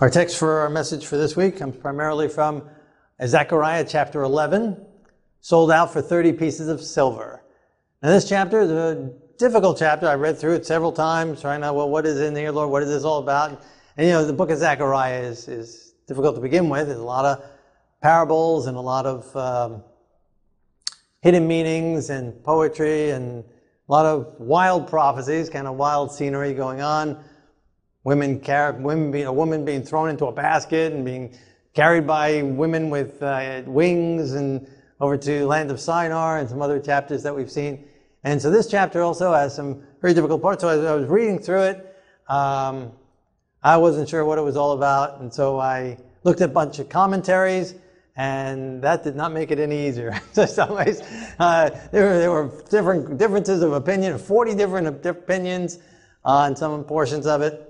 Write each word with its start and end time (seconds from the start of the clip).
Our 0.00 0.08
text 0.08 0.38
for 0.38 0.60
our 0.60 0.70
message 0.70 1.04
for 1.04 1.18
this 1.18 1.36
week 1.36 1.58
comes 1.58 1.76
primarily 1.76 2.26
from 2.26 2.62
Zechariah 3.22 3.84
chapter 3.86 4.22
11, 4.22 4.82
sold 5.42 5.70
out 5.70 5.92
for 5.92 6.00
30 6.00 6.32
pieces 6.32 6.68
of 6.68 6.80
silver. 6.80 7.44
Now, 8.02 8.08
this 8.08 8.26
chapter 8.26 8.60
is 8.60 8.70
a 8.70 9.12
difficult 9.36 9.78
chapter. 9.78 10.08
I 10.08 10.14
read 10.14 10.38
through 10.38 10.54
it 10.54 10.64
several 10.64 10.90
times, 10.90 11.42
trying 11.42 11.60
to, 11.60 11.74
well, 11.74 11.90
what 11.90 12.06
is 12.06 12.18
in 12.18 12.34
here, 12.34 12.50
Lord? 12.50 12.70
What 12.70 12.82
is 12.82 12.88
this 12.88 13.04
all 13.04 13.18
about? 13.18 13.62
And, 13.98 14.06
you 14.06 14.14
know, 14.14 14.24
the 14.24 14.32
book 14.32 14.48
of 14.48 14.56
Zechariah 14.56 15.20
is, 15.20 15.48
is 15.48 15.92
difficult 16.08 16.34
to 16.36 16.40
begin 16.40 16.70
with. 16.70 16.86
There's 16.86 16.98
a 16.98 17.02
lot 17.02 17.26
of 17.26 17.44
parables 18.00 18.68
and 18.68 18.78
a 18.78 18.80
lot 18.80 19.04
of 19.04 19.36
um, 19.36 19.84
hidden 21.20 21.46
meanings 21.46 22.08
and 22.08 22.42
poetry 22.42 23.10
and 23.10 23.44
a 23.86 23.92
lot 23.92 24.06
of 24.06 24.34
wild 24.38 24.88
prophecies, 24.88 25.50
kind 25.50 25.66
of 25.66 25.76
wild 25.76 26.10
scenery 26.10 26.54
going 26.54 26.80
on 26.80 27.22
women, 28.04 28.40
car- 28.40 28.72
women 28.72 29.10
being, 29.10 29.26
a 29.26 29.32
woman 29.32 29.64
being 29.64 29.82
thrown 29.82 30.08
into 30.08 30.26
a 30.26 30.32
basket 30.32 30.92
and 30.92 31.04
being 31.04 31.36
carried 31.74 32.06
by 32.06 32.42
women 32.42 32.90
with 32.90 33.22
uh, 33.22 33.62
wings 33.66 34.32
and 34.32 34.66
over 35.00 35.16
to 35.16 35.46
land 35.46 35.70
of 35.70 35.80
Shinar 35.80 36.38
and 36.38 36.48
some 36.48 36.60
other 36.60 36.78
chapters 36.78 37.22
that 37.22 37.34
we've 37.34 37.50
seen. 37.50 37.84
And 38.22 38.40
so 38.40 38.50
this 38.50 38.66
chapter 38.66 39.02
also 39.02 39.32
has 39.32 39.54
some 39.54 39.82
very 40.00 40.12
difficult 40.12 40.42
parts. 40.42 40.62
So 40.62 40.68
as 40.68 40.84
I 40.84 40.94
was 40.94 41.08
reading 41.08 41.38
through 41.38 41.62
it, 41.62 41.96
um, 42.28 42.92
I 43.62 43.76
wasn't 43.76 44.08
sure 44.08 44.24
what 44.24 44.38
it 44.38 44.42
was 44.42 44.56
all 44.56 44.72
about. 44.72 45.20
And 45.20 45.32
so 45.32 45.58
I 45.58 45.98
looked 46.22 46.40
at 46.40 46.50
a 46.50 46.52
bunch 46.52 46.78
of 46.78 46.88
commentaries 46.88 47.74
and 48.16 48.82
that 48.82 49.04
did 49.04 49.16
not 49.16 49.32
make 49.32 49.50
it 49.50 49.58
any 49.58 49.86
easier. 49.86 50.20
so 50.32 50.44
some 50.44 50.74
ways, 50.74 51.00
uh, 51.38 51.70
there, 51.92 52.04
were, 52.04 52.18
there 52.18 52.30
were 52.30 52.64
different 52.68 53.18
differences 53.18 53.62
of 53.62 53.72
opinion, 53.72 54.18
40 54.18 54.54
different 54.54 55.06
opinions 55.06 55.78
on 56.24 56.54
some 56.56 56.84
portions 56.84 57.26
of 57.26 57.40
it. 57.40 57.69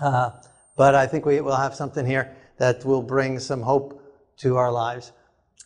Uh, 0.00 0.30
but 0.76 0.94
I 0.94 1.06
think 1.06 1.24
we 1.24 1.40
will 1.40 1.56
have 1.56 1.74
something 1.74 2.04
here 2.04 2.36
that 2.58 2.84
will 2.84 3.02
bring 3.02 3.38
some 3.38 3.62
hope 3.62 4.00
to 4.38 4.56
our 4.56 4.72
lives 4.72 5.12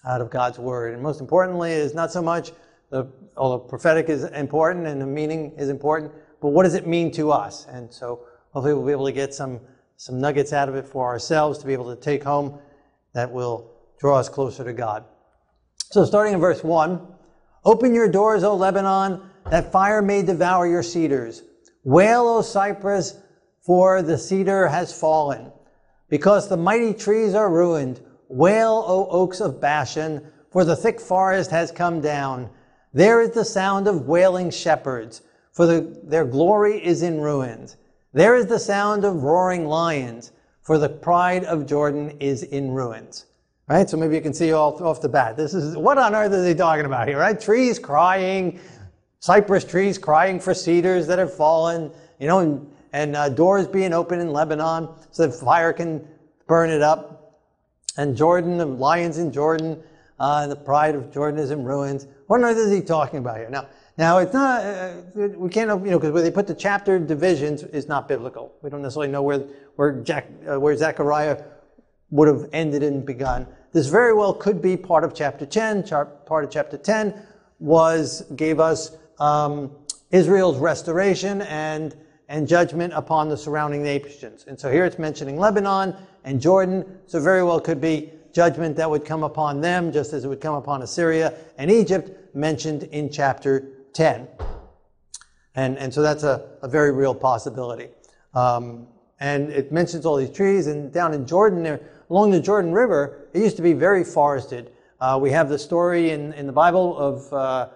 out 0.07 0.21
of 0.21 0.31
God's 0.31 0.59
Word. 0.59 0.95
And 0.95 1.03
most 1.03 1.21
importantly, 1.21 1.73
is 1.73 1.95
not 1.95 2.13
so 2.13 2.23
much 2.23 2.53
the, 2.91 3.11
although 3.37 3.59
prophetic 3.59 4.09
is 4.09 4.25
important 4.25 4.87
and 4.87 5.01
the 5.01 5.07
meaning 5.07 5.53
is 5.57 5.69
important, 5.69 6.13
but 6.41 6.49
what 6.49 6.63
does 6.63 6.75
it 6.75 6.87
mean 6.87 7.11
to 7.13 7.31
us? 7.31 7.67
And 7.67 7.93
so 7.93 8.25
hopefully 8.53 8.75
we'll 8.75 8.87
be 8.87 8.93
able 8.93 9.07
to 9.07 9.13
get 9.13 9.35
some, 9.35 9.61
some 9.97 10.21
nuggets 10.21 10.53
out 10.53 10.69
of 10.69 10.75
it 10.75 10.87
for 10.87 11.07
ourselves 11.07 11.59
to 11.59 11.67
be 11.67 11.73
able 11.73 11.95
to 11.95 12.01
take 12.01 12.23
home 12.23 12.59
that 13.15 13.31
will 13.31 13.73
draw 13.99 14.19
us 14.19 14.29
closer 14.29 14.65
to 14.65 14.73
God. 14.73 15.05
So 15.91 16.05
starting 16.05 16.35
in 16.35 16.41
verse 16.41 16.63
1, 16.63 17.15
Open 17.65 17.95
your 17.95 18.09
doors, 18.09 18.45
O 18.45 18.55
Lebanon, 18.55 19.21
that 19.51 19.73
fire 19.73 20.01
may 20.01 20.23
devour 20.23 20.67
your 20.67 20.83
cedars. 20.83 21.43
Wail, 21.85 22.27
O 22.27 22.43
Cypress, 22.43 23.17
for 23.69 24.01
the 24.01 24.17
cedar 24.17 24.67
has 24.67 24.99
fallen. 24.99 25.53
Because 26.09 26.49
the 26.49 26.57
mighty 26.57 26.95
trees 26.95 27.35
are 27.35 27.53
ruined, 27.53 28.01
wail, 28.31 28.83
O 28.89 29.07
oaks 29.11 29.41
of 29.41 29.61
Bashan, 29.61 30.27
for 30.51 30.65
the 30.65 30.75
thick 30.75 30.99
forest 30.99 31.51
has 31.51 31.71
come 31.71 32.01
down. 32.01 32.49
There 32.95 33.21
is 33.21 33.33
the 33.33 33.45
sound 33.45 33.87
of 33.87 34.09
wailing 34.09 34.51
shepherds, 34.51 35.21
for 35.53 35.67
the, 35.67 36.01
their 36.03 36.25
glory 36.25 36.83
is 36.83 37.03
in 37.03 37.21
ruins. 37.21 37.77
There 38.15 38.37
is 38.37 38.47
the 38.47 38.59
sound 38.59 39.05
of 39.05 39.23
roaring 39.23 39.67
lions, 39.67 40.33
for 40.63 40.79
the 40.79 40.89
pride 40.89 41.45
of 41.45 41.67
Jordan 41.67 42.17
is 42.21 42.45
in 42.45 42.71
ruins. 42.71 43.27
Right? 43.69 43.91
So 43.91 43.99
maybe 43.99 44.15
you 44.15 44.23
can 44.23 44.33
see 44.33 44.51
off, 44.51 44.81
off 44.81 45.03
the 45.03 45.11
bat. 45.11 45.37
This 45.37 45.53
is, 45.53 45.77
what 45.77 45.99
on 45.99 46.15
earth 46.15 46.33
are 46.33 46.43
they 46.43 46.55
talking 46.55 46.87
about 46.87 47.07
here, 47.07 47.19
right? 47.19 47.39
Trees 47.39 47.79
crying, 47.79 48.61
cypress 49.21 49.63
trees 49.63 49.99
crying 49.99 50.41
for 50.41 50.55
cedars 50.55 51.07
that 51.09 51.19
have 51.19 51.35
fallen, 51.35 51.91
you 52.19 52.29
know, 52.29 52.39
and 52.39 52.73
and 52.93 53.17
uh, 53.17 53.29
doors 53.29 53.67
being 53.67 53.93
open 53.93 54.21
in 54.21 54.33
Lebanon 54.33 54.89
so 55.11 55.27
that 55.27 55.39
fire 55.39 55.73
can 55.73 56.07
burn 56.47 56.71
it 56.71 56.83
up. 56.83 57.41
And 57.97 58.17
Jordan, 58.17 58.59
the 58.59 58.67
lions 58.67 59.19
in 59.19 59.33
Jordan, 59.33 59.83
uh, 60.21 60.47
the 60.47 60.57
pride 60.57 60.95
of 60.95 61.13
Jordan 61.13 61.39
is 61.41 61.51
in 61.51 61.65
ruins. 61.65 62.07
What 62.27 62.39
on 62.39 62.45
earth 62.45 62.57
is 62.57 62.73
he 62.73 62.81
talking 62.81 63.21
about 63.21 63.39
here? 63.39 63.51
Now, 63.51 63.67
now 63.97 64.19
it's 64.19 64.33
not, 64.33 64.65
uh, 64.65 64.93
we 65.15 65.49
can't, 65.49 65.85
you 65.85 65.91
know, 65.91 65.99
because 65.99 66.13
where 66.13 66.23
they 66.23 66.31
put 66.31 66.47
the 66.47 66.55
chapter 66.55 66.99
divisions 66.99 67.63
is 67.65 67.89
not 67.89 68.09
biblical. 68.09 68.53
We 68.63 68.71
don't 68.71 68.83
necessarily 68.83 69.11
know 69.11 69.23
where, 69.23 69.41
where, 69.77 69.93
Jack, 70.03 70.27
uh, 70.49 70.61
where 70.61 70.77
Zechariah 70.77 71.43
would 72.11 72.29
have 72.29 72.49
ended 72.53 72.83
and 72.83 73.05
begun. 73.05 73.47
This 73.73 73.89
very 73.89 74.15
well 74.15 74.33
could 74.33 74.63
be 74.63 74.77
part 74.77 75.05
of 75.05 75.15
chapter 75.15 75.45
10. 75.45 75.85
Part 75.85 76.45
of 76.45 76.51
chapter 76.51 76.79
10 76.79 77.15
was, 77.59 78.23
gave 78.37 78.61
us 78.61 78.97
um, 79.19 79.73
Israel's 80.11 80.59
restoration 80.59 81.43
and 81.43 81.97
and 82.29 82.47
judgment 82.47 82.93
upon 82.95 83.29
the 83.29 83.37
surrounding 83.37 83.83
nations. 83.83 84.45
And 84.47 84.59
so 84.59 84.71
here 84.71 84.85
it's 84.85 84.99
mentioning 84.99 85.39
Lebanon 85.39 85.97
and 86.25 86.41
Jordan, 86.41 86.85
so 87.07 87.21
very 87.21 87.43
well 87.43 87.61
could 87.61 87.81
be 87.81 88.13
judgment 88.33 88.77
that 88.77 88.89
would 88.89 89.05
come 89.05 89.23
upon 89.23 89.61
them, 89.61 89.91
just 89.91 90.13
as 90.13 90.25
it 90.25 90.29
would 90.29 90.41
come 90.41 90.55
upon 90.55 90.83
Assyria 90.83 91.35
and 91.57 91.71
Egypt, 91.71 92.35
mentioned 92.35 92.85
in 92.85 93.11
chapter 93.11 93.69
10. 93.95 94.29
And, 95.55 95.79
and 95.79 95.93
so 95.93 96.03
that's 96.03 96.23
a, 96.23 96.51
a 96.63 96.69
very 96.69 96.93
real 96.93 97.15
possibility. 97.15 97.89
Um, 98.35 98.87
and 99.21 99.51
it 99.51 99.73
mentions 99.73 100.07
all 100.07 100.17
these 100.17 100.31
trees, 100.31 100.69
and 100.69 100.93
down 100.93 101.13
in 101.15 101.27
Jordan, 101.27 101.63
there, 101.63 101.81
along 102.11 102.31
the 102.31 102.41
Jordan 102.41 102.73
River, 102.73 103.29
it 103.33 103.41
used 103.41 103.57
to 103.57 103.63
be 103.63 103.73
very 103.73 104.05
forested. 104.05 104.71
Uh, 105.01 105.19
we 105.21 105.31
have 105.31 105.49
the 105.49 105.59
story 105.59 106.11
in, 106.11 106.33
in 106.35 106.47
the 106.47 106.53
Bible 106.53 106.97
of 106.97 107.33
uh, 107.33 107.69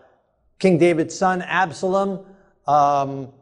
King 0.59 0.79
David's 0.79 1.17
son 1.17 1.43
Absalom. 1.43 2.25
Um, 2.69 3.33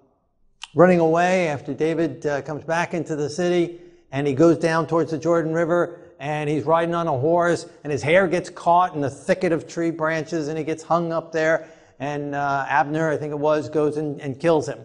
running 0.75 1.01
away 1.01 1.49
after 1.49 1.75
David 1.75 2.25
uh, 2.27 2.43
comes 2.43 2.65
back 2.65 2.95
into 2.95 3.17
the 3.17 3.29
city 3.29 3.81
and 4.13 4.27
he 4.27 4.35
goes 4.35 4.59
down 4.59 4.87
towards 4.87 5.11
the 5.11 5.19
Jordan 5.19 5.53
River 5.53 5.99
and 6.19 6.49
he's 6.49 6.65
riding 6.65 6.95
on 6.95 7.07
a 7.07 7.19
horse 7.19 7.67
and 7.83 7.93
his 7.93 8.03
hair 8.03 8.29
gets 8.29 8.51
caught 8.51 8.95
in 8.95 9.01
the 9.01 9.11
thicket 9.11 9.53
of 9.53 9.67
tree 9.67 9.91
branches 9.91 10.49
and 10.49 10.57
he 10.57 10.65
gets 10.65 10.83
hung 10.83 11.13
up 11.13 11.33
there 11.33 11.69
and 11.99 12.35
uh, 12.35 12.67
Abner, 12.69 13.11
I 13.11 13.17
think 13.17 13.33
it 13.33 13.39
was, 13.39 13.69
goes 13.69 13.97
and, 13.97 14.21
and 14.21 14.39
kills 14.39 14.69
him. 14.69 14.81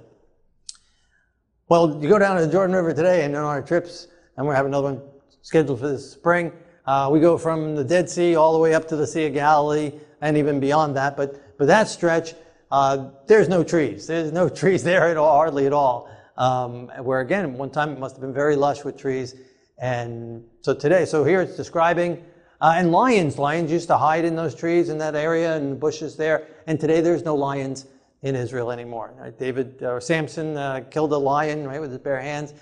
Well, 1.69 1.99
you 2.01 2.09
go 2.09 2.19
down 2.19 2.35
to 2.35 2.45
the 2.45 2.51
Jordan 2.51 2.75
River 2.75 2.93
today 2.93 3.23
and 3.23 3.35
on 3.35 3.43
our 3.43 3.61
trips, 3.61 4.07
and 4.37 4.45
we're 4.45 4.53
having 4.53 4.71
another 4.71 4.93
one 4.93 5.01
scheduled 5.41 5.79
for 5.79 5.87
this 5.87 6.11
spring, 6.11 6.51
uh, 6.85 7.09
we 7.11 7.19
go 7.19 7.37
from 7.37 7.75
the 7.75 7.83
Dead 7.83 8.09
Sea 8.09 8.35
all 8.35 8.53
the 8.53 8.59
way 8.59 8.75
up 8.75 8.87
to 8.89 8.95
the 8.95 9.07
Sea 9.07 9.25
of 9.25 9.33
Galilee 9.33 9.91
and 10.21 10.37
even 10.37 10.59
beyond 10.59 10.95
that. 10.95 11.17
But, 11.17 11.57
but 11.57 11.67
that 11.67 11.87
stretch, 11.87 12.35
uh, 12.71 13.09
there's 13.27 13.49
no 13.49 13.63
trees. 13.63 14.07
There's 14.07 14.31
no 14.31 14.49
trees 14.61 14.83
there 14.83 15.07
at 15.09 15.17
all, 15.17 15.35
hardly 15.35 15.65
at 15.65 15.73
all. 15.73 16.09
Um, 16.37 16.87
where 16.99 17.21
again, 17.21 17.53
one 17.53 17.69
time 17.69 17.91
it 17.91 17.99
must 17.99 18.15
have 18.15 18.21
been 18.21 18.33
very 18.33 18.55
lush 18.55 18.83
with 18.83 18.97
trees. 18.97 19.35
And 19.77 20.43
so 20.61 20.73
today, 20.73 21.05
so 21.05 21.23
here 21.23 21.41
it's 21.41 21.55
describing, 21.55 22.23
uh, 22.61 22.73
and 22.77 22.91
lions, 22.91 23.37
lions 23.37 23.71
used 23.71 23.87
to 23.87 23.97
hide 23.97 24.25
in 24.25 24.35
those 24.35 24.55
trees 24.55 24.89
in 24.89 24.97
that 24.99 25.15
area 25.15 25.55
and 25.55 25.79
bushes 25.79 26.15
there. 26.15 26.47
And 26.67 26.79
today 26.79 27.01
there's 27.01 27.23
no 27.23 27.35
lions 27.35 27.85
in 28.21 28.35
Israel 28.35 28.71
anymore. 28.71 29.13
Right? 29.17 29.37
David 29.37 29.83
or 29.83 30.01
Samson 30.01 30.57
uh, 30.57 30.83
killed 30.89 31.13
a 31.13 31.17
lion, 31.17 31.67
right, 31.67 31.79
with 31.79 31.91
his 31.91 31.99
bare 31.99 32.21
hands. 32.21 32.53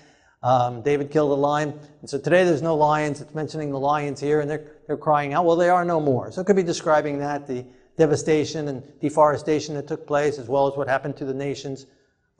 Um, 0.42 0.82
David 0.82 1.10
killed 1.10 1.30
a 1.30 1.40
lion. 1.40 1.78
And 2.00 2.10
so 2.10 2.18
today 2.18 2.44
there's 2.44 2.62
no 2.62 2.76
lions. 2.76 3.20
It's 3.20 3.34
mentioning 3.34 3.70
the 3.70 3.78
lions 3.78 4.20
here, 4.20 4.40
and 4.40 4.50
they're, 4.50 4.66
they're 4.86 4.96
crying 4.96 5.32
out. 5.32 5.46
Well, 5.46 5.56
they 5.56 5.70
are 5.70 5.84
no 5.84 6.00
more. 6.00 6.30
So 6.30 6.42
it 6.42 6.44
could 6.44 6.56
be 6.56 6.62
describing 6.62 7.18
that, 7.18 7.46
the, 7.46 7.64
devastation 7.96 8.68
and 8.68 8.82
deforestation 9.00 9.74
that 9.74 9.86
took 9.86 10.06
place, 10.06 10.38
as 10.38 10.48
well 10.48 10.66
as 10.66 10.76
what 10.76 10.88
happened 10.88 11.16
to 11.16 11.24
the 11.24 11.34
nations 11.34 11.86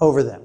over 0.01 0.23
them. 0.23 0.43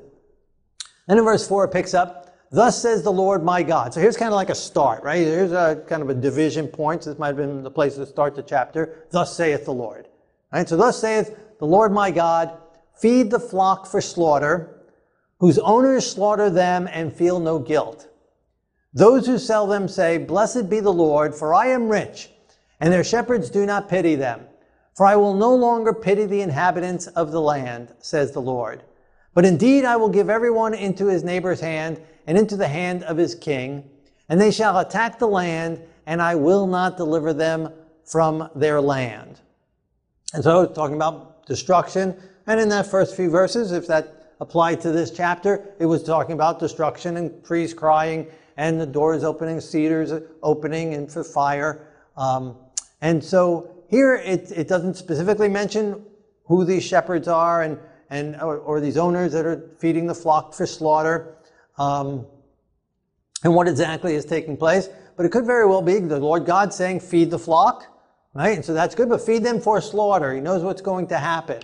Then 1.07 1.17
in 1.17 1.23
verse 1.23 1.47
4, 1.47 1.65
it 1.65 1.69
picks 1.69 1.93
up, 1.93 2.29
Thus 2.51 2.81
says 2.81 3.03
the 3.03 3.11
Lord 3.11 3.43
my 3.43 3.61
God. 3.61 3.93
So 3.93 4.01
here's 4.01 4.17
kind 4.17 4.29
of 4.29 4.35
like 4.35 4.49
a 4.49 4.55
start, 4.55 5.03
right? 5.03 5.19
Here's 5.19 5.51
a 5.51 5.83
kind 5.87 6.01
of 6.01 6.09
a 6.09 6.15
division 6.15 6.67
point. 6.67 7.03
So 7.03 7.11
this 7.11 7.19
might 7.19 7.27
have 7.27 7.37
been 7.37 7.61
the 7.61 7.69
place 7.69 7.95
to 7.95 8.05
start 8.05 8.35
the 8.35 8.41
chapter. 8.41 9.05
Thus 9.11 9.35
saith 9.35 9.65
the 9.65 9.73
Lord. 9.73 10.07
Right? 10.51 10.67
So 10.67 10.75
thus 10.75 10.99
saith 10.99 11.37
the 11.59 11.67
Lord 11.67 11.91
my 11.91 12.09
God, 12.09 12.57
feed 12.95 13.29
the 13.29 13.39
flock 13.39 13.85
for 13.85 14.01
slaughter, 14.01 14.83
whose 15.39 15.59
owners 15.59 16.09
slaughter 16.09 16.49
them 16.49 16.89
and 16.91 17.13
feel 17.13 17.39
no 17.39 17.59
guilt. 17.59 18.07
Those 18.93 19.27
who 19.27 19.37
sell 19.37 19.67
them 19.67 19.87
say, 19.87 20.17
Blessed 20.17 20.69
be 20.69 20.79
the 20.79 20.91
Lord, 20.91 21.35
for 21.35 21.53
I 21.53 21.67
am 21.67 21.87
rich, 21.87 22.31
and 22.79 22.91
their 22.91 23.03
shepherds 23.03 23.51
do 23.51 23.65
not 23.65 23.89
pity 23.89 24.15
them. 24.15 24.41
For 24.99 25.05
I 25.05 25.15
will 25.15 25.33
no 25.33 25.55
longer 25.55 25.93
pity 25.93 26.25
the 26.25 26.41
inhabitants 26.41 27.07
of 27.07 27.31
the 27.31 27.39
land, 27.39 27.93
says 27.99 28.33
the 28.33 28.41
Lord. 28.41 28.83
But 29.33 29.45
indeed 29.45 29.85
I 29.85 29.95
will 29.95 30.09
give 30.09 30.29
everyone 30.29 30.73
into 30.73 31.05
his 31.05 31.23
neighbor's 31.23 31.61
hand 31.61 32.01
and 32.27 32.37
into 32.37 32.57
the 32.57 32.67
hand 32.67 33.03
of 33.03 33.15
his 33.15 33.33
king, 33.33 33.89
and 34.27 34.41
they 34.41 34.51
shall 34.51 34.77
attack 34.79 35.17
the 35.17 35.25
land, 35.25 35.79
and 36.05 36.21
I 36.21 36.35
will 36.35 36.67
not 36.67 36.97
deliver 36.97 37.31
them 37.31 37.71
from 38.03 38.49
their 38.55 38.81
land. 38.81 39.39
And 40.33 40.43
so 40.43 40.65
talking 40.65 40.97
about 40.97 41.45
destruction, 41.45 42.13
and 42.45 42.59
in 42.59 42.67
that 42.67 42.85
first 42.85 43.15
few 43.15 43.29
verses, 43.29 43.71
if 43.71 43.87
that 43.87 44.33
applied 44.41 44.81
to 44.81 44.91
this 44.91 45.11
chapter, 45.11 45.75
it 45.79 45.85
was 45.85 46.03
talking 46.03 46.33
about 46.33 46.59
destruction 46.59 47.15
and 47.15 47.41
trees 47.45 47.73
crying 47.73 48.27
and 48.57 48.81
the 48.81 48.85
doors 48.85 49.23
opening, 49.23 49.61
cedars 49.61 50.11
opening 50.43 50.93
and 50.93 51.09
for 51.09 51.23
fire. 51.23 51.87
Um, 52.17 52.57
and 52.99 53.23
so 53.23 53.78
here 53.89 54.15
it, 54.15 54.51
it 54.51 54.67
doesn't 54.67 54.95
specifically 54.95 55.49
mention 55.49 56.05
who 56.45 56.63
these 56.63 56.83
shepherds 56.83 57.27
are 57.27 57.63
and, 57.63 57.79
and 58.09 58.35
or, 58.41 58.57
or 58.57 58.79
these 58.79 58.97
owners 58.97 59.33
that 59.33 59.45
are 59.45 59.71
feeding 59.79 60.07
the 60.07 60.15
flock 60.15 60.53
for 60.53 60.65
slaughter. 60.65 61.35
Um, 61.77 62.25
and 63.43 63.55
what 63.55 63.67
exactly 63.67 64.15
is 64.15 64.25
taking 64.25 64.57
place. 64.57 64.89
But 65.15 65.25
it 65.25 65.31
could 65.31 65.45
very 65.45 65.65
well 65.65 65.81
be 65.81 65.99
the 65.99 66.19
Lord 66.19 66.45
God 66.45 66.73
saying, 66.73 67.01
feed 67.01 67.31
the 67.31 67.39
flock, 67.39 67.85
right? 68.33 68.55
And 68.55 68.63
so 68.63 68.73
that's 68.73 68.95
good, 68.95 69.09
but 69.09 69.21
feed 69.21 69.43
them 69.43 69.59
for 69.59 69.81
slaughter. 69.81 70.33
He 70.33 70.41
knows 70.41 70.63
what's 70.63 70.81
going 70.81 71.07
to 71.07 71.17
happen. 71.17 71.61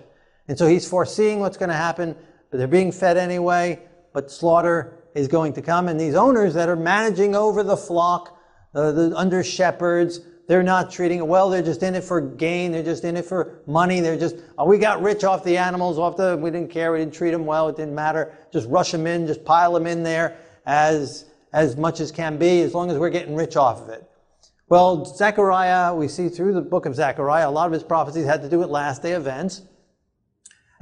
And 0.47 0.57
so 0.57 0.67
he's 0.67 0.87
foreseeing 0.87 1.39
what's 1.39 1.57
going 1.57 1.69
to 1.69 1.75
happen, 1.75 2.15
but 2.51 2.57
they're 2.57 2.67
being 2.67 2.91
fed 2.91 3.17
anyway, 3.17 3.81
but 4.13 4.31
slaughter 4.31 5.03
is 5.15 5.27
going 5.27 5.53
to 5.53 5.61
come. 5.61 5.87
And 5.87 5.99
these 5.99 6.15
owners 6.15 6.53
that 6.53 6.69
are 6.69 6.75
managing 6.75 7.35
over 7.35 7.63
the 7.63 7.77
flock, 7.77 8.37
uh, 8.73 8.91
the 8.91 9.13
under 9.15 9.43
shepherds, 9.43 10.19
they're 10.47 10.63
not 10.63 10.91
treating 10.91 11.19
it 11.19 11.27
well. 11.27 11.49
They're 11.49 11.63
just 11.63 11.81
in 11.81 11.95
it 11.95 12.03
for 12.03 12.21
gain. 12.21 12.71
They're 12.71 12.83
just 12.83 13.03
in 13.03 13.17
it 13.17 13.25
for 13.25 13.61
money. 13.65 13.99
They're 13.99 14.17
just, 14.17 14.35
oh, 14.57 14.65
we 14.65 14.77
got 14.77 15.01
rich 15.01 15.23
off 15.23 15.43
the 15.43 15.57
animals, 15.57 15.97
off 15.97 16.17
the, 16.17 16.37
we 16.37 16.51
didn't 16.51 16.69
care. 16.69 16.91
We 16.91 16.99
didn't 16.99 17.13
treat 17.13 17.31
them 17.31 17.45
well. 17.45 17.67
It 17.69 17.77
didn't 17.77 17.95
matter. 17.95 18.33
Just 18.53 18.69
rush 18.69 18.91
them 18.91 19.07
in, 19.07 19.25
just 19.25 19.43
pile 19.43 19.73
them 19.73 19.87
in 19.87 20.03
there 20.03 20.37
as, 20.65 21.25
as 21.53 21.77
much 21.77 21.99
as 21.99 22.11
can 22.11 22.37
be, 22.37 22.61
as 22.61 22.73
long 22.73 22.91
as 22.91 22.97
we're 22.97 23.09
getting 23.09 23.35
rich 23.35 23.55
off 23.55 23.81
of 23.81 23.89
it. 23.89 24.07
Well, 24.67 25.05
Zechariah, 25.05 25.93
we 25.93 26.07
see 26.07 26.29
through 26.29 26.53
the 26.53 26.61
book 26.61 26.85
of 26.85 26.95
Zechariah, 26.95 27.47
a 27.47 27.51
lot 27.51 27.67
of 27.67 27.71
his 27.71 27.83
prophecies 27.83 28.25
had 28.25 28.41
to 28.41 28.49
do 28.49 28.59
with 28.59 28.69
last 28.69 29.03
day 29.03 29.11
events, 29.11 29.61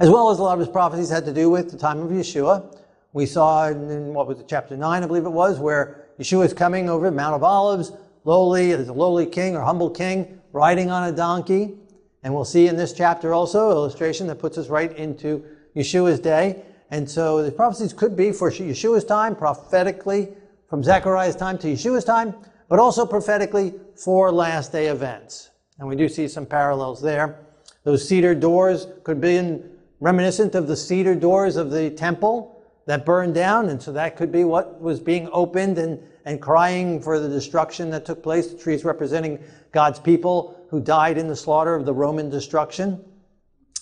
as 0.00 0.08
well 0.08 0.30
as 0.30 0.38
a 0.38 0.42
lot 0.42 0.54
of 0.54 0.60
his 0.60 0.68
prophecies 0.68 1.10
had 1.10 1.26
to 1.26 1.34
do 1.34 1.50
with 1.50 1.70
the 1.70 1.76
time 1.76 2.00
of 2.00 2.10
Yeshua. 2.10 2.76
We 3.12 3.26
saw 3.26 3.68
in, 3.68 4.14
what 4.14 4.26
was 4.26 4.40
it, 4.40 4.46
chapter 4.48 4.76
9, 4.76 5.02
I 5.02 5.06
believe 5.06 5.26
it 5.26 5.30
was, 5.30 5.58
where 5.58 6.06
Yeshua 6.18 6.46
is 6.46 6.54
coming 6.54 6.88
over 6.88 7.10
Mount 7.10 7.34
of 7.34 7.44
Olives, 7.44 7.92
lowly, 8.24 8.72
as 8.72 8.88
a 8.88 8.92
lowly 8.92 9.26
king 9.26 9.56
or 9.56 9.62
humble 9.62 9.90
king, 9.90 10.40
riding 10.52 10.90
on 10.90 11.08
a 11.08 11.12
donkey. 11.12 11.74
And 12.22 12.34
we'll 12.34 12.44
see 12.44 12.68
in 12.68 12.76
this 12.76 12.92
chapter 12.92 13.34
also 13.34 13.70
illustration 13.70 14.26
that 14.28 14.36
puts 14.36 14.56
us 14.58 14.68
right 14.68 14.94
into 14.96 15.44
Yeshua's 15.76 16.20
day. 16.20 16.62
And 16.90 17.08
so 17.08 17.42
the 17.42 17.52
prophecies 17.52 17.92
could 17.92 18.16
be 18.16 18.32
for 18.32 18.50
Yeshua's 18.50 19.04
time, 19.04 19.36
prophetically, 19.36 20.28
from 20.68 20.82
Zechariah's 20.82 21.36
time 21.36 21.58
to 21.58 21.68
Yeshua's 21.68 22.04
time, 22.04 22.34
but 22.68 22.78
also 22.78 23.04
prophetically 23.04 23.74
for 23.96 24.32
last 24.32 24.72
day 24.72 24.86
events. 24.86 25.50
And 25.78 25.88
we 25.88 25.96
do 25.96 26.08
see 26.08 26.28
some 26.28 26.46
parallels 26.46 27.02
there. 27.02 27.40
Those 27.82 28.08
cedar 28.08 28.34
doors 28.34 28.86
could 29.02 29.20
be 29.20 29.60
reminiscent 30.00 30.54
of 30.54 30.66
the 30.66 30.76
cedar 30.76 31.14
doors 31.14 31.56
of 31.56 31.70
the 31.70 31.90
temple 31.90 32.53
that 32.86 33.06
burned 33.06 33.34
down, 33.34 33.68
and 33.68 33.80
so 33.80 33.92
that 33.92 34.16
could 34.16 34.30
be 34.30 34.44
what 34.44 34.80
was 34.80 35.00
being 35.00 35.28
opened 35.32 35.78
and, 35.78 36.00
and 36.24 36.40
crying 36.40 37.00
for 37.00 37.18
the 37.18 37.28
destruction 37.28 37.90
that 37.90 38.04
took 38.04 38.22
place. 38.22 38.48
The 38.48 38.58
trees 38.58 38.84
representing 38.84 39.42
God's 39.72 39.98
people 39.98 40.66
who 40.70 40.80
died 40.80 41.18
in 41.18 41.28
the 41.28 41.36
slaughter 41.36 41.74
of 41.74 41.86
the 41.86 41.94
Roman 41.94 42.28
destruction. 42.28 43.02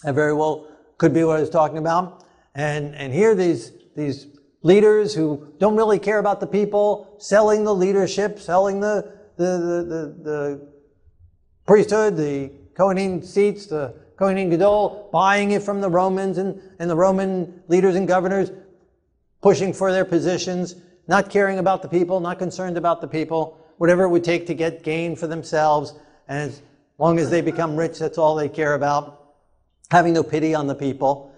That 0.04 0.14
very 0.14 0.34
well 0.34 0.68
could 0.98 1.12
be 1.12 1.24
what 1.24 1.38
I 1.38 1.40
was 1.40 1.50
talking 1.50 1.78
about. 1.78 2.24
And, 2.54 2.94
and 2.94 3.12
here 3.12 3.34
these, 3.34 3.72
these 3.96 4.26
leaders 4.62 5.14
who 5.14 5.52
don't 5.58 5.76
really 5.76 5.98
care 5.98 6.18
about 6.18 6.40
the 6.40 6.46
people, 6.46 7.16
selling 7.18 7.64
the 7.64 7.74
leadership, 7.74 8.38
selling 8.38 8.80
the, 8.80 9.12
the, 9.36 9.44
the, 9.44 9.84
the, 9.84 10.30
the 10.30 10.68
priesthood, 11.66 12.16
the 12.16 12.52
Kohanim 12.74 13.24
seats, 13.24 13.66
the 13.66 13.94
Kohanim 14.16 14.50
Gadol, 14.50 15.08
buying 15.12 15.50
it 15.52 15.62
from 15.62 15.80
the 15.80 15.90
Romans 15.90 16.38
and, 16.38 16.60
and 16.78 16.88
the 16.88 16.96
Roman 16.96 17.62
leaders 17.68 17.96
and 17.96 18.06
governors, 18.06 18.50
pushing 19.42 19.72
for 19.72 19.92
their 19.92 20.04
positions, 20.04 20.76
not 21.08 21.28
caring 21.28 21.58
about 21.58 21.82
the 21.82 21.88
people, 21.88 22.20
not 22.20 22.38
concerned 22.38 22.78
about 22.78 23.00
the 23.00 23.08
people, 23.08 23.58
whatever 23.76 24.04
it 24.04 24.08
would 24.08 24.24
take 24.24 24.46
to 24.46 24.54
get 24.54 24.82
gain 24.82 25.14
for 25.16 25.26
themselves. 25.26 25.94
And 26.28 26.50
as 26.50 26.62
long 26.98 27.18
as 27.18 27.28
they 27.28 27.40
become 27.42 27.76
rich, 27.76 27.98
that's 27.98 28.16
all 28.16 28.34
they 28.36 28.48
care 28.48 28.74
about, 28.74 29.34
having 29.90 30.14
no 30.14 30.22
pity 30.22 30.54
on 30.54 30.66
the 30.68 30.74
people. 30.74 31.32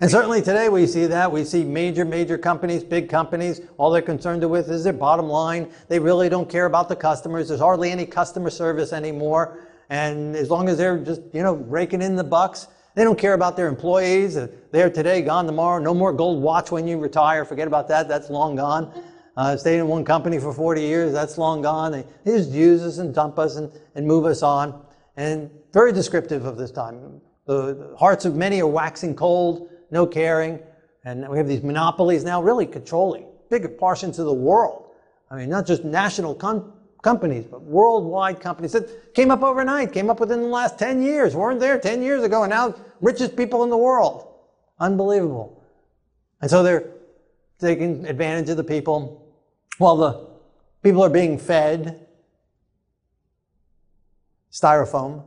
And 0.00 0.10
certainly 0.10 0.40
today 0.40 0.70
we 0.70 0.86
see 0.86 1.04
that. 1.06 1.30
We 1.30 1.44
see 1.44 1.62
major, 1.62 2.06
major 2.06 2.38
companies, 2.38 2.82
big 2.82 3.10
companies, 3.10 3.60
all 3.76 3.90
they're 3.90 4.00
concerned 4.00 4.48
with 4.48 4.70
is 4.70 4.82
their 4.82 4.94
bottom 4.94 5.28
line. 5.28 5.70
They 5.88 5.98
really 5.98 6.30
don't 6.30 6.48
care 6.48 6.64
about 6.64 6.88
the 6.88 6.96
customers. 6.96 7.48
There's 7.48 7.60
hardly 7.60 7.90
any 7.90 8.06
customer 8.06 8.48
service 8.48 8.94
anymore. 8.94 9.58
And 9.90 10.34
as 10.36 10.48
long 10.48 10.70
as 10.70 10.78
they're 10.78 10.96
just, 10.96 11.20
you 11.34 11.42
know, 11.42 11.52
raking 11.52 12.00
in 12.00 12.16
the 12.16 12.24
bucks, 12.24 12.68
they 13.00 13.04
don't 13.04 13.18
care 13.18 13.32
about 13.32 13.56
their 13.56 13.66
employees. 13.66 14.38
They're 14.72 14.90
today, 14.90 15.22
gone 15.22 15.46
tomorrow. 15.46 15.82
No 15.82 15.94
more 15.94 16.12
gold 16.12 16.42
watch 16.42 16.70
when 16.70 16.86
you 16.86 16.98
retire. 16.98 17.46
Forget 17.46 17.66
about 17.66 17.88
that. 17.88 18.08
That's 18.08 18.28
long 18.28 18.56
gone. 18.56 18.92
Uh, 19.38 19.56
stayed 19.56 19.78
in 19.78 19.88
one 19.88 20.04
company 20.04 20.38
for 20.38 20.52
40 20.52 20.82
years. 20.82 21.10
That's 21.10 21.38
long 21.38 21.62
gone. 21.62 21.92
They, 21.92 22.04
they 22.26 22.36
just 22.36 22.50
use 22.50 22.82
us 22.82 22.98
and 22.98 23.14
dump 23.14 23.38
us 23.38 23.56
and, 23.56 23.72
and 23.94 24.06
move 24.06 24.26
us 24.26 24.42
on. 24.42 24.84
And 25.16 25.50
very 25.72 25.94
descriptive 25.94 26.44
of 26.44 26.58
this 26.58 26.70
time. 26.70 27.22
The, 27.46 27.96
hearts 27.98 28.26
of 28.26 28.36
many 28.36 28.60
are 28.60 28.66
waxing 28.66 29.16
cold, 29.16 29.70
no 29.90 30.06
caring. 30.06 30.58
And 31.06 31.26
we 31.26 31.38
have 31.38 31.48
these 31.48 31.62
monopolies 31.62 32.22
now 32.22 32.42
really 32.42 32.66
controlling 32.66 33.24
big 33.48 33.78
portions 33.78 34.18
of 34.18 34.26
the 34.26 34.34
world. 34.34 34.90
I 35.30 35.36
mean, 35.36 35.48
not 35.48 35.66
just 35.66 35.84
national 35.84 36.34
con- 36.34 36.70
companies, 37.02 37.46
but 37.46 37.62
worldwide 37.62 38.40
companies 38.40 38.72
that 38.72 39.14
came 39.14 39.30
up 39.30 39.42
overnight, 39.42 39.92
came 39.92 40.10
up 40.10 40.20
within 40.20 40.40
the 40.40 40.48
last 40.48 40.78
10 40.78 41.02
years, 41.02 41.34
weren't 41.34 41.60
there 41.60 41.78
10 41.78 42.02
years 42.02 42.22
ago, 42.22 42.42
and 42.42 42.50
now 42.50 42.74
richest 43.00 43.36
people 43.36 43.64
in 43.64 43.70
the 43.70 43.76
world. 43.76 44.26
Unbelievable. 44.78 45.62
And 46.40 46.50
so 46.50 46.62
they're 46.62 46.90
taking 47.58 48.06
advantage 48.06 48.48
of 48.48 48.56
the 48.56 48.64
people 48.64 49.34
while 49.78 49.96
the 49.96 50.28
people 50.82 51.02
are 51.02 51.10
being 51.10 51.38
fed 51.38 52.06
styrofoam. 54.50 55.24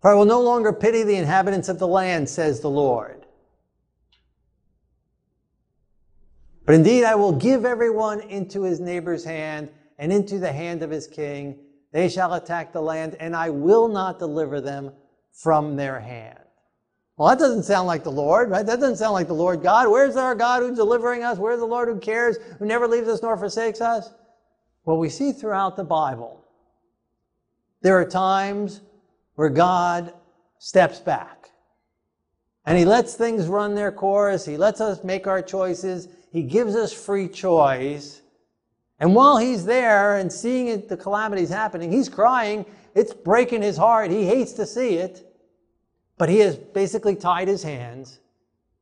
For 0.00 0.10
I 0.10 0.14
will 0.14 0.24
no 0.24 0.40
longer 0.40 0.72
pity 0.72 1.02
the 1.02 1.16
inhabitants 1.16 1.68
of 1.68 1.78
the 1.78 1.88
land, 1.88 2.28
says 2.28 2.60
the 2.60 2.70
Lord. 2.70 3.26
But 6.64 6.74
indeed, 6.74 7.04
I 7.04 7.14
will 7.14 7.32
give 7.32 7.64
everyone 7.64 8.20
into 8.20 8.62
his 8.62 8.78
neighbor's 8.78 9.24
hand 9.24 9.70
and 9.98 10.12
into 10.12 10.38
the 10.38 10.52
hand 10.52 10.82
of 10.82 10.90
his 10.90 11.06
king. 11.06 11.58
They 11.92 12.08
shall 12.08 12.34
attack 12.34 12.72
the 12.72 12.82
land, 12.82 13.16
and 13.18 13.34
I 13.34 13.50
will 13.50 13.88
not 13.88 14.18
deliver 14.18 14.60
them 14.60 14.92
from 15.32 15.76
their 15.76 15.98
hand. 15.98 16.38
Well, 17.18 17.28
that 17.28 17.40
doesn't 17.40 17.64
sound 17.64 17.88
like 17.88 18.04
the 18.04 18.12
Lord, 18.12 18.48
right? 18.48 18.64
That 18.64 18.78
doesn't 18.78 18.96
sound 18.96 19.12
like 19.12 19.26
the 19.26 19.34
Lord 19.34 19.60
God. 19.60 19.88
Where's 19.88 20.14
our 20.14 20.36
God 20.36 20.62
who's 20.62 20.76
delivering 20.76 21.24
us? 21.24 21.36
Where's 21.36 21.58
the 21.58 21.66
Lord 21.66 21.88
who 21.88 21.98
cares, 21.98 22.36
who 22.60 22.64
never 22.64 22.86
leaves 22.86 23.08
us 23.08 23.22
nor 23.22 23.36
forsakes 23.36 23.80
us? 23.80 24.10
Well, 24.84 24.98
we 24.98 25.08
see 25.08 25.32
throughout 25.32 25.76
the 25.76 25.82
Bible, 25.82 26.44
there 27.82 27.98
are 27.98 28.04
times 28.04 28.82
where 29.34 29.50
God 29.50 30.14
steps 30.58 31.00
back 31.00 31.50
and 32.64 32.78
He 32.78 32.84
lets 32.84 33.14
things 33.14 33.48
run 33.48 33.74
their 33.74 33.90
course. 33.90 34.44
He 34.44 34.56
lets 34.56 34.80
us 34.80 35.02
make 35.02 35.26
our 35.26 35.42
choices. 35.42 36.06
He 36.30 36.44
gives 36.44 36.76
us 36.76 36.92
free 36.92 37.26
choice. 37.26 38.22
And 39.00 39.14
while 39.14 39.38
he's 39.38 39.64
there 39.64 40.18
and 40.18 40.32
seeing 40.32 40.68
it, 40.68 40.88
the 40.88 40.96
calamities 40.96 41.50
happening, 41.50 41.90
he's 41.90 42.08
crying. 42.08 42.64
It's 42.94 43.12
breaking 43.12 43.62
his 43.62 43.76
heart. 43.76 44.10
He 44.10 44.24
hates 44.24 44.52
to 44.54 44.66
see 44.66 44.96
it. 44.96 45.27
But 46.18 46.28
he 46.28 46.40
has 46.40 46.56
basically 46.56 47.14
tied 47.14 47.48
his 47.48 47.62
hands 47.62 48.18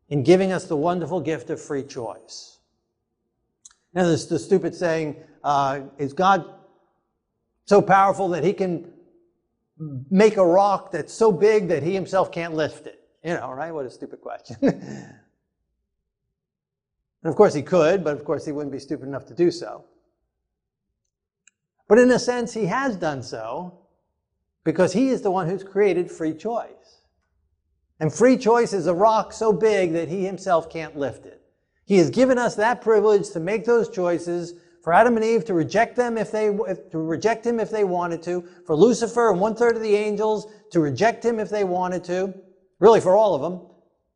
in 0.08 0.22
giving 0.22 0.52
us 0.52 0.64
the 0.64 0.76
wonderful 0.76 1.20
gift 1.20 1.50
of 1.50 1.60
free 1.60 1.82
choice. 1.82 2.58
Now, 3.92 4.04
there's 4.04 4.26
the 4.26 4.38
stupid 4.38 4.74
saying, 4.74 5.16
uh, 5.44 5.80
is 5.98 6.12
God 6.12 6.44
so 7.66 7.80
powerful 7.82 8.28
that 8.30 8.44
he 8.44 8.52
can 8.52 8.92
make 10.10 10.36
a 10.36 10.44
rock 10.44 10.90
that's 10.90 11.12
so 11.12 11.30
big 11.30 11.68
that 11.68 11.82
he 11.82 11.94
himself 11.94 12.32
can't 12.32 12.54
lift 12.54 12.86
it? 12.86 13.00
You 13.22 13.34
know, 13.34 13.50
right? 13.50 13.72
What 13.72 13.86
a 13.86 13.90
stupid 13.90 14.20
question. 14.20 14.56
and 14.62 15.14
of 17.24 17.34
course 17.36 17.54
he 17.54 17.62
could, 17.62 18.04
but 18.04 18.14
of 18.14 18.24
course 18.24 18.46
he 18.46 18.52
wouldn't 18.52 18.72
be 18.72 18.78
stupid 18.78 19.08
enough 19.08 19.26
to 19.26 19.34
do 19.34 19.50
so. 19.50 19.84
But 21.88 21.98
in 21.98 22.10
a 22.10 22.18
sense, 22.18 22.52
he 22.52 22.66
has 22.66 22.96
done 22.96 23.22
so 23.22 23.78
because 24.64 24.92
he 24.92 25.08
is 25.08 25.22
the 25.22 25.30
one 25.30 25.48
who's 25.48 25.62
created 25.62 26.10
free 26.10 26.34
choice. 26.34 26.75
And 27.98 28.12
free 28.12 28.36
choice 28.36 28.72
is 28.72 28.86
a 28.86 28.94
rock 28.94 29.32
so 29.32 29.52
big 29.52 29.92
that 29.92 30.08
he 30.08 30.24
himself 30.24 30.68
can't 30.68 30.96
lift 30.96 31.24
it. 31.24 31.42
He 31.86 31.96
has 31.98 32.10
given 32.10 32.36
us 32.36 32.56
that 32.56 32.82
privilege 32.82 33.30
to 33.30 33.40
make 33.40 33.64
those 33.64 33.88
choices 33.88 34.54
for 34.82 34.92
Adam 34.92 35.16
and 35.16 35.24
Eve 35.24 35.44
to 35.46 35.54
reject 35.54 35.96
them 35.96 36.18
if 36.18 36.30
they 36.30 36.46
to 36.46 36.98
reject 36.98 37.46
him 37.46 37.58
if 37.58 37.70
they 37.70 37.84
wanted 37.84 38.22
to, 38.24 38.44
for 38.66 38.76
Lucifer 38.76 39.30
and 39.30 39.40
one 39.40 39.54
third 39.54 39.76
of 39.76 39.82
the 39.82 39.94
angels 39.94 40.46
to 40.70 40.80
reject 40.80 41.24
him 41.24 41.40
if 41.40 41.48
they 41.48 41.64
wanted 41.64 42.04
to, 42.04 42.34
really 42.78 43.00
for 43.00 43.16
all 43.16 43.34
of 43.34 43.42
them, 43.42 43.66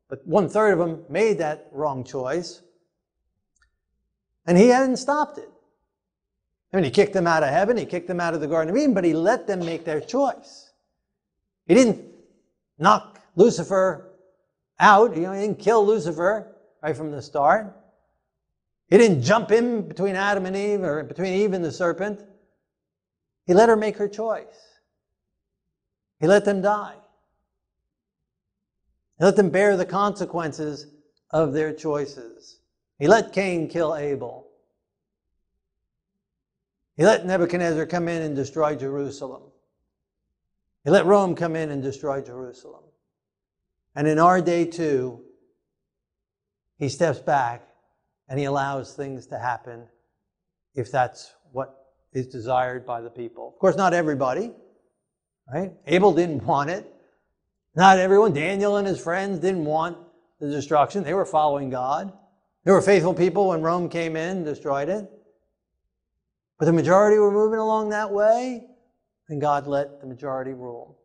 but 0.08 0.26
one 0.26 0.48
third 0.48 0.72
of 0.72 0.78
them 0.78 1.04
made 1.08 1.38
that 1.38 1.68
wrong 1.72 2.04
choice. 2.04 2.62
And 4.46 4.58
he 4.58 4.68
hadn't 4.68 4.96
stopped 4.96 5.38
it. 5.38 5.50
I 6.72 6.76
mean, 6.76 6.84
he 6.84 6.90
kicked 6.90 7.14
them 7.14 7.26
out 7.26 7.42
of 7.42 7.48
heaven, 7.48 7.76
he 7.76 7.84
kicked 7.84 8.06
them 8.08 8.20
out 8.20 8.34
of 8.34 8.40
the 8.40 8.46
Garden 8.46 8.70
of 8.74 8.80
Eden, 8.80 8.94
but 8.94 9.04
he 9.04 9.12
let 9.12 9.46
them 9.46 9.64
make 9.64 9.84
their 9.84 10.00
choice. 10.00 10.72
He 11.66 11.74
didn't 11.74 12.04
knock 12.78 13.19
Lucifer 13.36 14.10
out, 14.78 15.16
you 15.16 15.22
know, 15.22 15.32
he 15.32 15.40
didn't 15.40 15.58
kill 15.58 15.86
Lucifer 15.86 16.56
right 16.82 16.96
from 16.96 17.10
the 17.10 17.22
start. 17.22 17.76
He 18.88 18.98
didn't 18.98 19.22
jump 19.22 19.52
in 19.52 19.86
between 19.86 20.16
Adam 20.16 20.46
and 20.46 20.56
Eve 20.56 20.82
or 20.82 21.04
between 21.04 21.32
Eve 21.32 21.52
and 21.52 21.64
the 21.64 21.70
serpent. 21.70 22.24
He 23.46 23.54
let 23.54 23.68
her 23.68 23.76
make 23.76 23.96
her 23.98 24.08
choice. 24.08 24.78
He 26.18 26.26
let 26.26 26.44
them 26.44 26.60
die. 26.60 26.96
He 29.18 29.24
let 29.24 29.36
them 29.36 29.50
bear 29.50 29.76
the 29.76 29.86
consequences 29.86 30.86
of 31.30 31.52
their 31.52 31.72
choices. 31.72 32.58
He 32.98 33.06
let 33.06 33.32
Cain 33.32 33.68
kill 33.68 33.94
Abel. 33.94 34.48
He 36.96 37.04
let 37.04 37.24
Nebuchadnezzar 37.24 37.86
come 37.86 38.08
in 38.08 38.22
and 38.22 38.36
destroy 38.36 38.74
Jerusalem. 38.74 39.42
He 40.84 40.90
let 40.90 41.06
Rome 41.06 41.34
come 41.34 41.56
in 41.56 41.70
and 41.70 41.82
destroy 41.82 42.20
Jerusalem. 42.20 42.82
And 43.94 44.06
in 44.06 44.18
our 44.18 44.40
day, 44.40 44.64
too, 44.64 45.20
he 46.78 46.88
steps 46.88 47.18
back 47.18 47.66
and 48.28 48.38
he 48.38 48.44
allows 48.44 48.94
things 48.94 49.26
to 49.26 49.38
happen 49.38 49.86
if 50.74 50.90
that's 50.90 51.34
what 51.52 51.74
is 52.12 52.26
desired 52.26 52.86
by 52.86 53.00
the 53.00 53.10
people. 53.10 53.48
Of 53.48 53.58
course, 53.58 53.76
not 53.76 53.92
everybody, 53.92 54.52
right? 55.52 55.72
Abel 55.86 56.12
didn't 56.12 56.44
want 56.44 56.70
it. 56.70 56.92
Not 57.74 57.98
everyone. 57.98 58.32
Daniel 58.32 58.76
and 58.76 58.86
his 58.86 59.00
friends 59.00 59.38
didn't 59.38 59.64
want 59.64 59.98
the 60.40 60.48
destruction. 60.48 61.04
They 61.04 61.14
were 61.14 61.26
following 61.26 61.70
God. 61.70 62.12
They 62.64 62.72
were 62.72 62.82
faithful 62.82 63.14
people 63.14 63.48
when 63.48 63.62
Rome 63.62 63.88
came 63.88 64.16
in 64.16 64.44
destroyed 64.44 64.88
it. 64.88 65.10
But 66.58 66.66
the 66.66 66.72
majority 66.72 67.18
were 67.18 67.30
moving 67.32 67.58
along 67.58 67.90
that 67.90 68.10
way, 68.10 68.66
and 69.28 69.40
God 69.40 69.66
let 69.66 70.00
the 70.00 70.06
majority 70.06 70.52
rule 70.52 70.98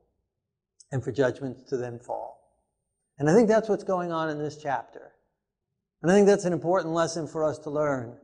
and 0.92 1.04
for 1.04 1.12
judgments 1.12 1.64
to 1.70 1.78
then 1.78 1.98
fall. 2.00 2.35
And 3.18 3.30
I 3.30 3.34
think 3.34 3.48
that's 3.48 3.70
what's 3.70 3.84
going 3.84 4.12
on 4.12 4.30
in 4.30 4.38
this 4.38 4.58
chapter. 4.58 5.14
And 6.02 6.12
I 6.12 6.16
think 6.16 6.28
that's 6.28 6.46
an 6.46 6.54
important 6.54 6.94
lesson 6.94 7.28
for 7.28 7.44
us 7.44 7.58
to 7.60 7.70
learn. 7.70 8.18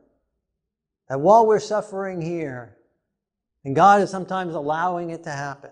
That 1.08 1.20
while 1.20 1.46
we're 1.46 1.60
suffering 1.60 2.20
here, 2.20 2.76
and 3.64 3.74
God 3.74 4.00
is 4.00 4.10
sometimes 4.10 4.54
allowing 4.54 5.10
it 5.10 5.24
to 5.24 5.30
happen, 5.30 5.70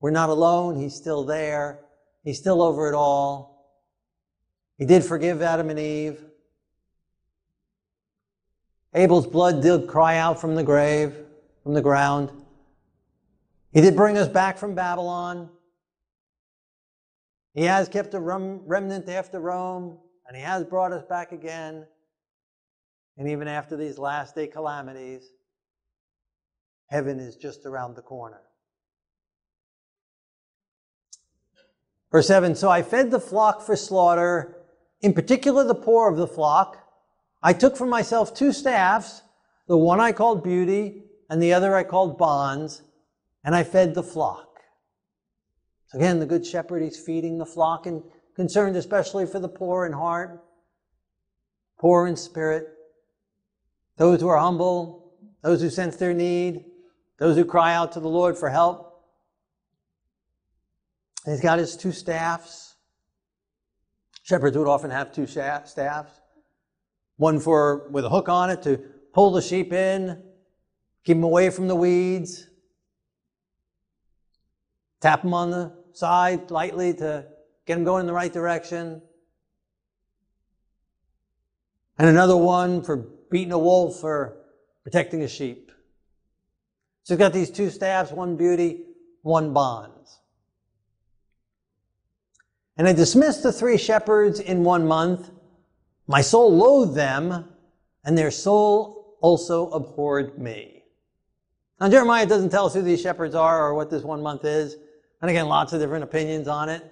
we're 0.00 0.10
not 0.10 0.28
alone. 0.28 0.76
He's 0.76 0.94
still 0.94 1.24
there. 1.24 1.80
He's 2.22 2.38
still 2.38 2.62
over 2.62 2.88
it 2.88 2.94
all. 2.94 3.54
He 4.76 4.84
did 4.84 5.04
forgive 5.04 5.40
Adam 5.40 5.70
and 5.70 5.78
Eve. 5.78 6.22
Abel's 8.92 9.26
blood 9.26 9.62
did 9.62 9.88
cry 9.88 10.18
out 10.18 10.40
from 10.40 10.54
the 10.54 10.62
grave, 10.62 11.14
from 11.62 11.74
the 11.74 11.82
ground. 11.82 12.30
He 13.72 13.80
did 13.80 13.96
bring 13.96 14.16
us 14.16 14.28
back 14.28 14.58
from 14.58 14.74
Babylon. 14.74 15.48
He 17.54 17.64
has 17.64 17.88
kept 17.88 18.14
a 18.14 18.20
remnant 18.20 19.08
after 19.08 19.40
Rome, 19.40 19.98
and 20.26 20.36
He 20.36 20.42
has 20.42 20.64
brought 20.64 20.92
us 20.92 21.04
back 21.04 21.32
again. 21.32 21.86
And 23.16 23.28
even 23.28 23.46
after 23.46 23.76
these 23.76 23.96
last 23.96 24.34
day 24.34 24.48
calamities, 24.48 25.30
heaven 26.86 27.20
is 27.20 27.36
just 27.36 27.64
around 27.64 27.94
the 27.94 28.02
corner. 28.02 28.40
Verse 32.10 32.26
7 32.26 32.56
So 32.56 32.68
I 32.68 32.82
fed 32.82 33.12
the 33.12 33.20
flock 33.20 33.62
for 33.62 33.76
slaughter, 33.76 34.56
in 35.00 35.12
particular 35.12 35.64
the 35.64 35.74
poor 35.76 36.10
of 36.10 36.16
the 36.16 36.26
flock. 36.26 36.78
I 37.40 37.52
took 37.52 37.76
for 37.76 37.86
myself 37.86 38.34
two 38.34 38.52
staffs, 38.52 39.22
the 39.68 39.76
one 39.76 40.00
I 40.00 40.10
called 40.10 40.42
beauty, 40.42 41.04
and 41.30 41.40
the 41.40 41.52
other 41.52 41.76
I 41.76 41.84
called 41.84 42.18
bonds, 42.18 42.82
and 43.44 43.54
I 43.54 43.62
fed 43.62 43.94
the 43.94 44.02
flock. 44.02 44.53
Again, 45.94 46.18
the 46.18 46.26
good 46.26 46.44
shepherd, 46.44 46.82
he's 46.82 46.98
feeding 46.98 47.38
the 47.38 47.46
flock 47.46 47.86
and 47.86 48.02
concerned 48.34 48.76
especially 48.76 49.26
for 49.26 49.38
the 49.38 49.48
poor 49.48 49.86
in 49.86 49.92
heart, 49.92 50.42
poor 51.78 52.08
in 52.08 52.16
spirit, 52.16 52.66
those 53.96 54.20
who 54.20 54.26
are 54.26 54.38
humble, 54.38 55.12
those 55.42 55.62
who 55.62 55.70
sense 55.70 55.94
their 55.94 56.12
need, 56.12 56.64
those 57.18 57.36
who 57.36 57.44
cry 57.44 57.74
out 57.74 57.92
to 57.92 58.00
the 58.00 58.08
Lord 58.08 58.36
for 58.36 58.50
help. 58.50 59.04
And 61.24 61.32
he's 61.32 61.40
got 61.40 61.60
his 61.60 61.76
two 61.76 61.92
staffs. 61.92 62.74
Shepherds 64.24 64.58
would 64.58 64.66
often 64.66 64.90
have 64.90 65.12
two 65.12 65.28
staffs 65.28 65.74
one 67.16 67.38
for 67.38 67.88
with 67.90 68.04
a 68.04 68.08
hook 68.08 68.28
on 68.28 68.50
it 68.50 68.62
to 68.62 68.78
pull 69.12 69.30
the 69.30 69.40
sheep 69.40 69.72
in, 69.72 70.20
keep 71.04 71.16
them 71.16 71.22
away 71.22 71.50
from 71.50 71.68
the 71.68 71.76
weeds, 71.76 72.48
tap 75.00 75.22
them 75.22 75.32
on 75.32 75.50
the 75.52 75.83
side 75.94 76.50
lightly 76.50 76.94
to 76.94 77.26
get 77.66 77.74
them 77.74 77.84
going 77.84 78.00
in 78.00 78.06
the 78.06 78.12
right 78.12 78.32
direction. 78.32 79.00
And 81.98 82.08
another 82.08 82.36
one 82.36 82.82
for 82.82 82.96
beating 83.30 83.52
a 83.52 83.58
wolf 83.58 84.02
or 84.02 84.36
protecting 84.82 85.22
a 85.22 85.28
sheep. 85.28 85.70
So 87.04 87.14
he's 87.14 87.18
got 87.18 87.32
these 87.32 87.50
two 87.50 87.70
staffs, 87.70 88.10
one 88.10 88.36
beauty, 88.36 88.84
one 89.22 89.52
bonds. 89.52 90.20
And 92.76 92.88
I 92.88 92.92
dismissed 92.92 93.42
the 93.42 93.52
three 93.52 93.78
shepherds 93.78 94.40
in 94.40 94.64
one 94.64 94.86
month 94.86 95.30
my 96.06 96.20
soul 96.20 96.54
loathed 96.54 96.94
them, 96.94 97.48
and 98.04 98.16
their 98.18 98.30
soul 98.30 99.16
also 99.20 99.70
abhorred 99.70 100.38
me. 100.38 100.82
Now, 101.80 101.88
Jeremiah 101.88 102.26
doesn't 102.26 102.50
tell 102.50 102.66
us 102.66 102.74
who 102.74 102.82
these 102.82 103.00
shepherds 103.00 103.34
are 103.34 103.66
or 103.66 103.74
what 103.74 103.90
this 103.90 104.02
one 104.02 104.22
month 104.22 104.44
is. 104.44 104.76
And 105.24 105.30
again, 105.30 105.48
lots 105.48 105.72
of 105.72 105.80
different 105.80 106.04
opinions 106.04 106.48
on 106.48 106.68
it. 106.68 106.82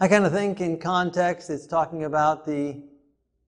I 0.00 0.08
kind 0.08 0.26
of 0.26 0.32
think 0.32 0.60
in 0.60 0.80
context, 0.80 1.48
it's 1.48 1.64
talking 1.64 2.02
about 2.02 2.44
the, 2.44 2.82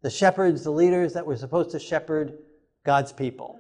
the 0.03 0.09
shepherds, 0.09 0.63
the 0.63 0.71
leaders 0.71 1.13
that 1.15 1.27
were 1.27 1.37
supposed 1.37 1.71
to 1.73 1.81
shepherd 1.81 2.39
God's 2.85 3.13
people. 3.13 3.59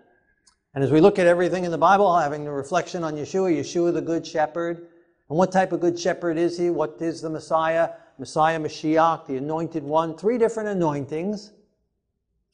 And 0.77 0.85
as 0.85 0.93
we 0.93 1.01
look 1.01 1.19
at 1.19 1.27
everything 1.27 1.65
in 1.65 1.73
the 1.73 1.77
Bible, 1.77 2.17
having 2.17 2.45
the 2.45 2.53
reflection 2.53 3.03
on 3.03 3.15
Yeshua, 3.15 3.59
Yeshua 3.59 3.93
the 3.93 4.01
good 4.01 4.25
shepherd, 4.25 4.87
and 5.29 5.37
what 5.37 5.51
type 5.51 5.73
of 5.73 5.81
good 5.81 5.99
shepherd 5.99 6.39
is 6.39 6.57
he? 6.57 6.71
What 6.71 6.99
is 7.01 7.21
the 7.21 7.29
Messiah? 7.29 7.91
Messiah 8.21 8.61
Mashiach, 8.61 9.27
the 9.27 9.39
anointed 9.39 9.83
one, 9.83 10.17
three 10.17 10.39
different 10.39 10.69
anointings. 10.69 11.51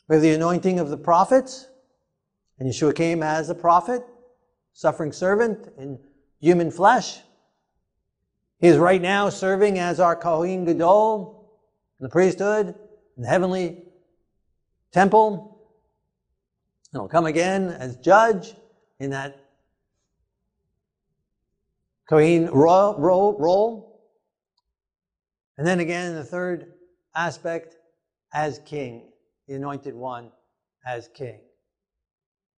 We 0.08 0.14
have 0.16 0.22
the 0.22 0.32
anointing 0.32 0.80
of 0.80 0.88
the 0.88 0.96
prophets, 0.96 1.66
and 2.58 2.66
Yeshua 2.66 2.94
came 2.94 3.22
as 3.22 3.50
a 3.50 3.54
prophet, 3.54 4.06
suffering 4.72 5.12
servant 5.12 5.68
in 5.76 5.98
human 6.40 6.70
flesh. 6.70 7.20
He 8.60 8.68
is 8.68 8.76
right 8.76 9.00
now 9.00 9.28
serving 9.28 9.78
as 9.78 10.00
our 10.00 10.16
Kohen 10.16 10.64
Gadol 10.64 11.50
in 12.00 12.04
the 12.04 12.10
priesthood, 12.10 12.74
in 13.16 13.22
the 13.22 13.28
heavenly 13.28 13.84
temple. 14.92 15.60
And 16.92 17.02
will 17.02 17.08
come 17.08 17.26
again 17.26 17.68
as 17.68 17.96
judge 17.96 18.54
in 18.98 19.10
that 19.10 19.44
Kohen 22.08 22.50
role. 22.50 24.00
And 25.56 25.66
then 25.66 25.80
again, 25.80 26.14
the 26.14 26.24
third 26.24 26.72
aspect, 27.14 27.76
as 28.32 28.60
king, 28.64 29.10
the 29.46 29.54
anointed 29.54 29.94
one 29.94 30.30
as 30.86 31.08
king. 31.08 31.40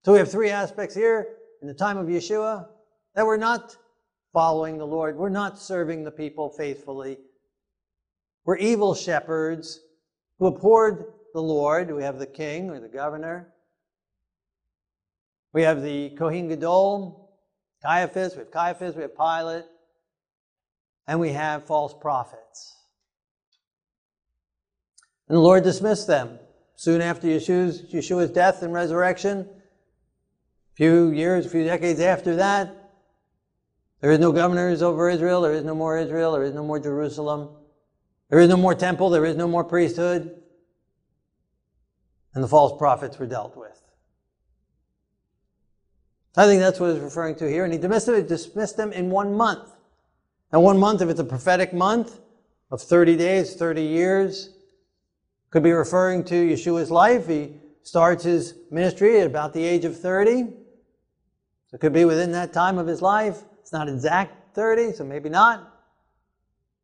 So 0.03 0.13
we 0.13 0.19
have 0.19 0.31
three 0.31 0.49
aspects 0.49 0.95
here 0.95 1.27
in 1.61 1.67
the 1.67 1.73
time 1.73 1.97
of 1.97 2.07
Yeshua 2.07 2.67
that 3.15 3.25
we're 3.25 3.37
not 3.37 3.75
following 4.33 4.77
the 4.77 4.87
Lord. 4.87 5.17
We're 5.17 5.29
not 5.29 5.59
serving 5.59 6.03
the 6.03 6.11
people 6.11 6.49
faithfully. 6.49 7.17
We're 8.45 8.57
evil 8.57 8.95
shepherds 8.95 9.79
who 10.39 10.47
abhorred 10.47 11.05
the 11.33 11.41
Lord. 11.41 11.93
We 11.93 12.03
have 12.03 12.19
the 12.19 12.25
king 12.25 12.69
or 12.69 12.79
the 12.79 12.87
governor. 12.87 13.53
We 15.53 15.63
have 15.63 15.81
the 15.81 16.11
Kohen 16.11 16.47
Gadol, 16.47 17.29
Caiaphas. 17.83 18.33
We 18.33 18.39
have 18.39 18.51
Caiaphas. 18.51 18.95
We 18.95 19.01
have 19.01 19.15
Pilate. 19.15 19.65
And 21.07 21.19
we 21.19 21.33
have 21.33 21.65
false 21.65 21.93
prophets. 21.93 22.77
And 25.27 25.35
the 25.37 25.41
Lord 25.41 25.63
dismissed 25.63 26.07
them. 26.07 26.39
Soon 26.75 27.01
after 27.01 27.27
Yeshua's, 27.27 27.83
Yeshua's 27.93 28.31
death 28.31 28.63
and 28.63 28.73
resurrection, 28.73 29.41
a 29.41 30.75
few 30.75 31.11
years, 31.11 31.45
a 31.45 31.49
few 31.49 31.63
decades 31.63 31.99
after 31.99 32.37
that, 32.37 32.80
there 34.01 34.11
is 34.11 34.19
no 34.19 34.31
governors 34.31 34.81
over 34.81 35.09
Israel, 35.09 35.41
there 35.41 35.53
is 35.53 35.63
no 35.63 35.75
more 35.75 35.97
Israel, 35.97 36.33
there 36.33 36.43
is 36.43 36.53
no 36.53 36.63
more 36.63 36.79
Jerusalem, 36.79 37.49
there 38.29 38.39
is 38.39 38.49
no 38.49 38.57
more 38.57 38.75
temple, 38.75 39.09
there 39.09 39.25
is 39.25 39.37
no 39.37 39.47
more 39.47 39.63
priesthood, 39.63 40.35
and 42.33 42.43
the 42.43 42.47
false 42.47 42.77
prophets 42.77 43.17
were 43.19 43.27
dealt 43.27 43.55
with. 43.55 43.81
I 46.35 46.45
think 46.45 46.61
that's 46.61 46.79
what 46.79 46.93
he's 46.93 47.03
referring 47.03 47.35
to 47.35 47.49
here, 47.49 47.65
and 47.65 47.73
he 47.73 47.79
dismissed 47.79 48.77
them 48.77 48.91
in 48.93 49.09
one 49.09 49.35
month. 49.35 49.69
Now, 50.51 50.61
one 50.61 50.77
month, 50.77 51.01
if 51.01 51.09
it's 51.09 51.19
a 51.19 51.25
prophetic 51.25 51.73
month 51.73 52.19
of 52.71 52.81
30 52.81 53.17
days, 53.17 53.55
30 53.55 53.83
years, 53.83 54.49
could 55.49 55.63
be 55.63 55.73
referring 55.73 56.23
to 56.23 56.35
Yeshua's 56.35 56.89
life. 56.89 57.27
He 57.27 57.55
starts 57.83 58.23
his 58.23 58.55
ministry 58.71 59.19
at 59.19 59.27
about 59.27 59.53
the 59.53 59.63
age 59.63 59.83
of 59.83 59.99
30. 59.99 60.43
So 61.67 61.75
it 61.75 61.81
could 61.81 61.93
be 61.93 62.05
within 62.05 62.31
that 62.31 62.53
time 62.53 62.77
of 62.77 62.87
his 62.87 63.01
life. 63.01 63.43
It's 63.71 63.77
not 63.77 63.87
exact 63.87 64.53
30, 64.53 64.91
so 64.91 65.05
maybe 65.05 65.29
not. 65.29 65.65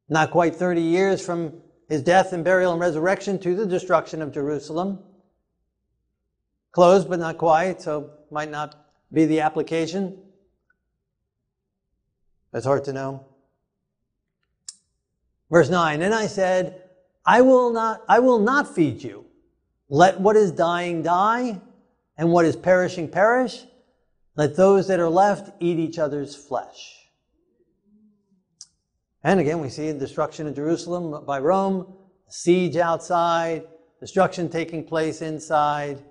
Not 0.08 0.32
quite 0.32 0.56
30 0.56 0.80
years 0.82 1.20
from 1.20 1.52
his 1.90 2.02
death 2.02 2.32
and 2.32 2.46
burial 2.46 2.72
and 2.72 2.80
resurrection 2.80 3.38
to 3.40 3.58
the 3.58 3.66
destruction 3.66 4.22
of 4.22 4.32
Jerusalem. 4.32 5.00
Close, 6.72 7.04
but 7.04 7.20
not 7.20 7.38
quite, 7.38 7.82
so 7.82 8.12
might 8.32 8.50
not 8.50 8.88
be 9.12 9.26
the 9.26 9.42
application. 9.42 10.18
It's 12.54 12.66
hard 12.66 12.86
to 12.86 12.94
know. 12.94 13.26
Verse 15.52 15.70
9, 15.70 16.02
and 16.02 16.14
I 16.14 16.28
said, 16.28 16.84
I 17.26 17.42
will 17.42 17.74
not, 17.74 18.02
I 18.08 18.20
will 18.20 18.40
not 18.40 18.74
feed 18.74 19.04
you. 19.04 19.26
Let 19.90 20.22
what 20.22 20.38
is 20.38 20.54
dying 20.54 21.04
die, 21.04 21.60
and 22.18 22.32
what 22.32 22.46
is 22.46 22.56
perishing 22.56 23.10
perish. 23.10 23.66
Let 24.38 24.56
those 24.56 24.88
that 24.88 25.00
are 25.00 25.10
left 25.10 25.50
eat 25.60 25.80
each 25.80 25.98
other's 25.98 26.36
flesh. 26.36 27.10
And 29.24 29.40
again, 29.40 29.60
we 29.60 29.70
see 29.70 29.92
destruction 29.94 30.46
of 30.46 30.56
Jerusalem 30.56 31.26
by 31.26 31.40
Rome, 31.40 31.92
siege 32.30 32.78
outside, 32.78 33.64
destruction 34.00 34.48
taking 34.48 34.86
place 34.86 35.24
inside, 35.24 36.04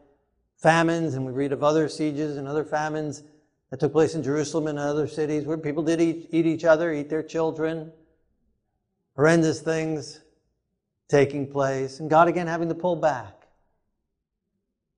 famines, 0.56 1.14
and 1.14 1.24
we 1.24 1.32
read 1.32 1.52
of 1.52 1.62
other 1.62 1.88
sieges 1.88 2.36
and 2.36 2.48
other 2.48 2.64
famines 2.64 3.22
that 3.70 3.78
took 3.78 3.92
place 3.92 4.16
in 4.16 4.24
Jerusalem 4.24 4.66
and 4.66 4.78
other 4.78 5.06
cities 5.06 5.44
where 5.44 5.56
people 5.56 5.84
did 5.84 6.00
eat, 6.00 6.28
eat 6.32 6.46
each 6.46 6.64
other, 6.64 6.92
eat 6.92 7.08
their 7.08 7.22
children. 7.22 7.92
Horrendous 9.14 9.60
things 9.60 10.20
taking 11.08 11.46
place, 11.46 12.00
and 12.00 12.10
God 12.10 12.26
again 12.26 12.48
having 12.48 12.68
to 12.70 12.74
pull 12.74 12.96
back. 12.96 13.46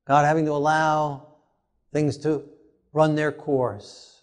God 0.07 0.25
having 0.25 0.47
to 0.47 0.53
allow 0.53 1.35
things 1.93 2.17
to 2.19 2.49
run 2.93 3.15
their 3.15 3.33
course 3.33 4.23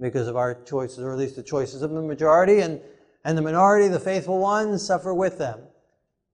because 0.00 0.26
of 0.26 0.36
our 0.36 0.54
choices, 0.64 0.98
or 0.98 1.12
at 1.12 1.18
least 1.18 1.36
the 1.36 1.42
choices 1.42 1.82
of 1.82 1.90
the 1.90 2.02
majority, 2.02 2.60
and, 2.60 2.80
and 3.24 3.38
the 3.38 3.42
minority, 3.42 3.88
the 3.88 4.00
faithful 4.00 4.38
ones, 4.38 4.84
suffer 4.84 5.14
with 5.14 5.38
them. 5.38 5.60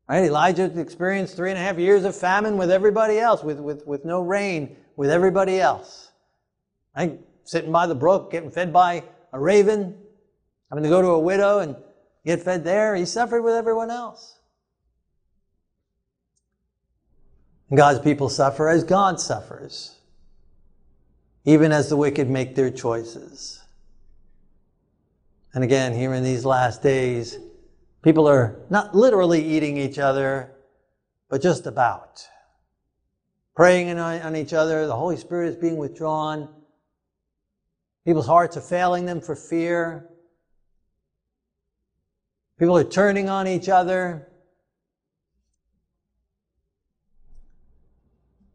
Right? 0.09 0.25
Elijah 0.25 0.65
experienced 0.81 1.37
three 1.37 1.51
and 1.51 1.59
a 1.59 1.63
half 1.63 1.79
years 1.79 2.05
of 2.05 2.17
famine 2.17 2.57
with 2.57 2.71
everybody 2.71 3.19
else, 3.19 3.45
with, 3.45 3.61
with, 3.61 3.87
with 3.87 4.05
no 4.05 4.23
rain, 4.23 4.77
with 4.97 5.11
everybody 5.11 5.61
else. 5.61 6.11
Right? 6.97 7.21
Sitting 7.45 7.71
by 7.71 7.87
the 7.87 7.95
brook, 7.95 8.33
getting 8.33 8.51
fed 8.51 8.73
by 8.73 9.05
a 9.33 9.39
raven, 9.39 9.97
having 10.69 10.83
to 10.85 10.91
go 10.91 11.03
to 11.03 11.09
a 11.09 11.19
widow 11.19 11.59
and 11.61 11.77
get 12.25 12.43
fed 12.43 12.65
there. 12.65 12.97
He 12.97 13.05
suffered 13.05 13.43
with 13.43 13.55
everyone 13.55 13.91
else. 13.91 14.39
God's 17.73 18.01
people 18.01 18.29
suffer 18.29 18.69
as 18.69 18.83
God 18.83 19.21
suffers, 19.21 20.00
even 21.45 21.73
as 21.73 21.89
the 21.89 21.97
wicked 21.97 22.29
make 22.29 22.55
their 22.55 22.71
choices. 22.71 23.61
And 25.53 25.65
again, 25.65 25.93
here 25.93 26.15
in 26.15 26.23
these 26.23 26.45
last 26.45 26.83
days, 26.83 27.39
people 28.03 28.29
are 28.29 28.61
not 28.71 28.95
literally 28.95 29.43
eating 29.43 29.77
each 29.77 29.99
other, 29.99 30.53
but 31.29 31.43
just 31.43 31.67
about. 31.67 32.27
Preying 33.57 33.99
on 33.99 34.37
each 34.37 34.53
other, 34.53 34.87
the 34.87 34.97
Holy 34.97 35.17
Spirit 35.17 35.49
is 35.49 35.57
being 35.57 35.77
withdrawn. 35.77 36.49
People's 38.05 38.27
hearts 38.27 38.57
are 38.57 38.63
failing 38.63 39.07
them 39.07 39.21
for 39.21 39.35
fear. 39.35 40.09
People 42.59 42.77
are 42.77 42.85
turning 42.85 43.29
on 43.29 43.49
each 43.49 43.69
other. 43.69 44.29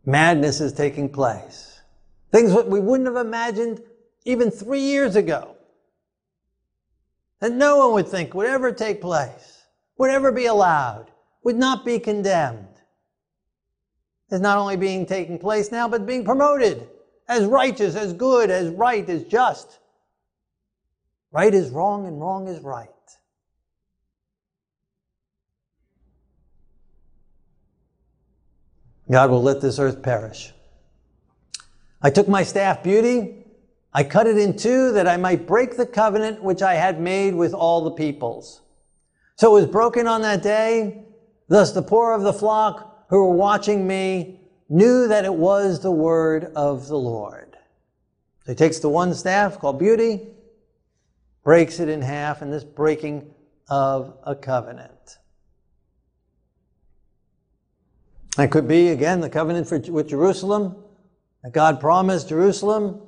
Madness 0.06 0.62
is 0.62 0.72
taking 0.72 1.10
place. 1.10 1.75
Things 2.36 2.52
that 2.52 2.68
we 2.68 2.82
wouldn't 2.82 3.08
have 3.08 3.26
imagined 3.26 3.82
even 4.26 4.52
three 4.52 4.82
years 4.82 5.16
ago. 5.16 5.56
That 7.40 7.54
no 7.54 7.78
one 7.78 7.94
would 7.94 8.10
think 8.10 8.34
would 8.34 8.46
ever 8.46 8.74
take 8.74 9.00
place, 9.00 9.64
would 9.98 10.10
ever 10.10 10.34
be 10.34 10.48
allowed, 10.48 11.12
would 11.46 11.56
not 11.56 11.86
be 11.86 11.98
condemned. 11.98 12.68
Is 14.32 14.42
not 14.42 14.58
only 14.58 14.76
being 14.76 15.06
taking 15.06 15.40
place 15.40 15.72
now, 15.72 15.88
but 15.88 16.06
being 16.06 16.26
promoted 16.26 16.90
as 17.30 17.46
righteous, 17.46 17.96
as 17.96 18.12
good, 18.12 18.50
as 18.50 18.70
right, 18.70 19.08
as 19.08 19.24
just. 19.24 19.80
Right 21.32 21.54
is 21.54 21.70
wrong 21.70 22.06
and 22.06 22.20
wrong 22.20 22.50
is 22.50 22.60
right. 22.60 22.90
God 29.10 29.30
will 29.30 29.42
let 29.42 29.62
this 29.62 29.80
earth 29.80 30.04
perish. 30.04 30.52
I 32.06 32.12
took 32.12 32.28
my 32.28 32.44
staff 32.44 32.84
beauty, 32.84 33.34
I 33.92 34.04
cut 34.04 34.28
it 34.28 34.38
in 34.38 34.56
two 34.56 34.92
that 34.92 35.08
I 35.08 35.18
might 35.18 35.48
break 35.48 35.76
the 35.76 35.88
covenant 35.88 36.44
which 36.44 36.62
I 36.62 36.76
had 36.76 37.02
made 37.02 37.34
with 37.34 37.52
all 37.52 37.84
the 37.84 37.90
peoples. 37.90 38.62
So 39.38 39.58
it 39.58 39.62
was 39.62 39.72
broken 39.72 40.06
on 40.06 40.22
that 40.22 40.44
day. 40.44 41.04
Thus 41.48 41.72
the 41.72 41.82
poor 41.82 42.14
of 42.14 42.22
the 42.22 42.32
flock 42.32 43.08
who 43.10 43.26
were 43.26 43.34
watching 43.34 43.88
me 43.88 44.40
knew 44.70 45.08
that 45.08 45.26
it 45.26 45.34
was 45.34 45.80
the 45.80 45.90
word 45.90 46.52
of 46.56 46.88
the 46.88 46.96
Lord. 46.96 47.58
So 48.46 48.52
he 48.52 48.56
takes 48.56 48.78
the 48.78 48.90
one 48.90 49.12
staff 49.16 49.58
called 49.58 49.80
beauty, 49.80 50.28
breaks 51.44 51.80
it 51.80 51.90
in 51.90 52.04
half, 52.04 52.44
in 52.44 52.52
this 52.52 52.64
breaking 52.64 53.34
of 53.68 54.16
a 54.24 54.36
covenant. 54.36 55.18
That 58.38 58.52
could 58.52 58.68
be, 58.68 58.90
again, 58.90 59.22
the 59.22 59.30
covenant 59.32 59.68
for, 59.68 59.80
with 59.80 60.08
Jerusalem, 60.08 60.76
God 61.52 61.80
promised 61.80 62.30
Jerusalem. 62.30 63.02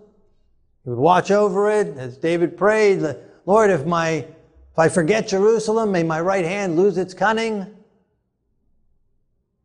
He 0.83 0.89
would 0.89 0.99
watch 0.99 1.31
over 1.31 1.71
it, 1.71 1.97
as 1.97 2.17
David 2.17 2.57
prayed, 2.57 3.03
Lord, 3.45 3.69
if 3.69 3.85
my 3.85 4.27
if 4.77 4.81
I 4.81 4.89
forget 4.89 5.27
Jerusalem, 5.27 5.91
may 5.91 6.03
my 6.03 6.21
right 6.21 6.45
hand 6.45 6.75
lose 6.75 6.99
its 6.99 7.15
cunning. 7.15 7.65